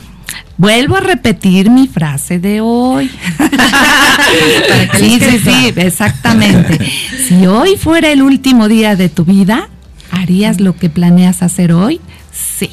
Vuelvo 0.59 0.97
a 0.97 1.01
repetir 1.01 1.70
mi 1.70 1.86
frase 1.86 2.39
de 2.39 2.61
hoy. 2.61 3.09
sí, 4.98 5.20
sí, 5.20 5.39
sí, 5.39 5.73
exactamente. 5.77 6.78
Si 7.27 7.44
hoy 7.44 7.77
fuera 7.77 8.12
el 8.12 8.23
último 8.23 8.69
día 8.69 8.94
de 8.94 9.09
tu 9.09 9.24
vida, 9.24 9.69
¿harías 10.12 10.61
lo 10.61 10.77
que 10.77 10.89
planeas 10.89 11.43
hacer 11.43 11.73
hoy? 11.73 12.01
Sí. 12.32 12.70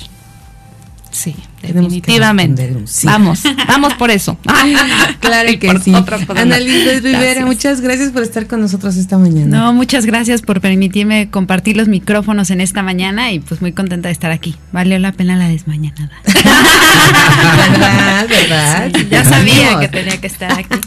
Sí. 1.09 1.35
Definitivamente. 1.63 2.75
Vamos, 3.03 3.43
vamos 3.67 3.93
por 3.93 4.11
eso. 4.11 4.37
claro 5.19 5.59
que 5.59 5.79
sí. 5.79 5.93
Ana 6.35 6.57
Rivera, 6.57 7.45
muchas 7.45 7.79
gracias 7.79 8.11
por 8.11 8.23
estar 8.23 8.47
con 8.47 8.59
nosotros 8.59 8.97
esta 8.97 9.17
mañana. 9.17 9.57
No, 9.57 9.73
muchas 9.73 10.05
gracias 10.05 10.41
por 10.41 10.59
permitirme 10.59 11.29
compartir 11.29 11.77
los 11.77 11.87
micrófonos 11.87 12.49
en 12.49 12.59
esta 12.59 12.83
mañana 12.83 13.31
y 13.31 13.39
pues 13.39 13.61
muy 13.61 13.71
contenta 13.71 14.09
de 14.09 14.13
estar 14.13 14.31
aquí. 14.31 14.55
Valió 14.73 14.99
la 14.99 15.13
pena 15.13 15.37
la 15.37 15.47
desmañanada. 15.47 16.11
¿Verdad? 17.71 18.27
¿Verdad? 18.27 18.91
ya 19.09 19.23
sabía 19.23 19.79
que 19.79 19.87
tenía 19.87 20.19
que 20.19 20.27
estar 20.27 20.51
aquí. 20.51 20.79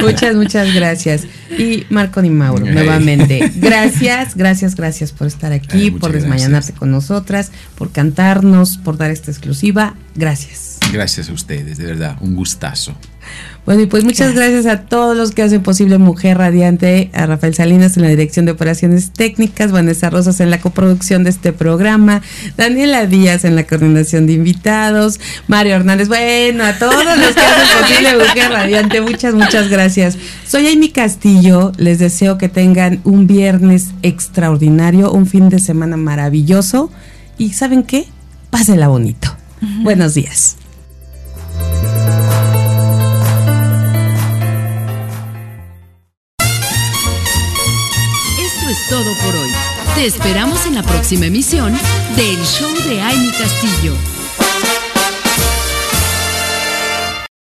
muchas, 0.00 0.34
muchas 0.34 0.74
gracias. 0.74 1.26
Y 1.56 1.86
Marco 1.88 2.20
Di 2.20 2.30
Mauro, 2.30 2.66
nuevamente. 2.66 3.52
Gracias, 3.56 4.34
gracias, 4.34 4.74
gracias 4.74 5.12
por 5.12 5.26
estar 5.26 5.52
aquí, 5.52 5.90
por 5.90 6.12
desmañanarte 6.12 6.72
con 6.72 6.90
nosotras, 6.90 7.52
por 7.76 7.92
cantarnos, 7.92 8.78
por 8.78 8.96
dar 8.96 9.10
esta 9.10 9.30
exclusiva 9.30 9.67
Gracias. 10.14 10.78
Gracias 10.92 11.28
a 11.28 11.32
ustedes, 11.32 11.78
de 11.78 11.86
verdad, 11.86 12.16
un 12.20 12.34
gustazo. 12.34 12.94
Bueno, 13.66 13.82
y 13.82 13.86
pues 13.86 14.04
muchas 14.04 14.34
gracias. 14.34 14.64
a 14.64 14.80
todos 14.80 15.14
los 15.14 15.32
que 15.32 15.42
hacen 15.42 15.62
posible 15.62 15.98
Mujer 15.98 16.38
Radiante, 16.38 17.10
a 17.12 17.26
Rafael 17.26 17.54
Salinas 17.54 17.98
en 17.98 18.04
la 18.04 18.08
dirección 18.08 18.46
de 18.46 18.52
operaciones 18.52 19.10
técnicas, 19.10 19.72
Vanessa 19.72 20.08
Rosas 20.08 20.40
en 20.40 20.50
la 20.50 20.58
coproducción 20.58 21.22
de 21.22 21.28
este 21.30 21.52
programa, 21.52 22.22
Daniela 22.56 23.04
Díaz 23.04 23.44
en 23.44 23.56
la 23.56 23.66
coordinación 23.66 24.26
de 24.26 24.32
invitados, 24.32 25.20
Mario 25.48 25.74
Hernández, 25.74 26.08
bueno, 26.08 26.64
a 26.64 26.78
todos 26.78 27.04
los 27.04 27.34
que 27.34 27.40
hacen 27.42 27.78
posible 27.82 28.16
Mujer 28.16 28.50
Radiante, 28.50 29.02
muchas, 29.02 29.34
muchas 29.34 29.68
gracias. 29.68 30.16
Soy 30.46 30.66
Amy 30.68 30.88
Castillo, 30.88 31.72
les 31.76 31.98
deseo 31.98 32.38
que 32.38 32.48
tengan 32.48 33.02
un 33.04 33.26
viernes 33.26 33.88
extraordinario, 34.00 35.12
un 35.12 35.26
fin 35.26 35.50
de 35.50 35.58
semana 35.58 35.98
maravilloso 35.98 36.90
y 37.36 37.52
¿saben 37.52 37.82
qué? 37.82 38.06
Pásenla 38.48 38.88
bonito. 38.88 39.37
Buenos 39.60 40.14
días. 40.14 40.56
Esto 48.40 48.70
es 48.70 48.88
todo 48.88 49.14
por 49.24 49.36
hoy. 49.36 49.50
Te 49.94 50.06
esperamos 50.06 50.66
en 50.66 50.74
la 50.76 50.82
próxima 50.82 51.26
emisión 51.26 51.72
del 52.16 52.36
Show 52.44 52.72
de 52.88 53.00
Amy 53.00 53.30
Castillo. 53.32 54.17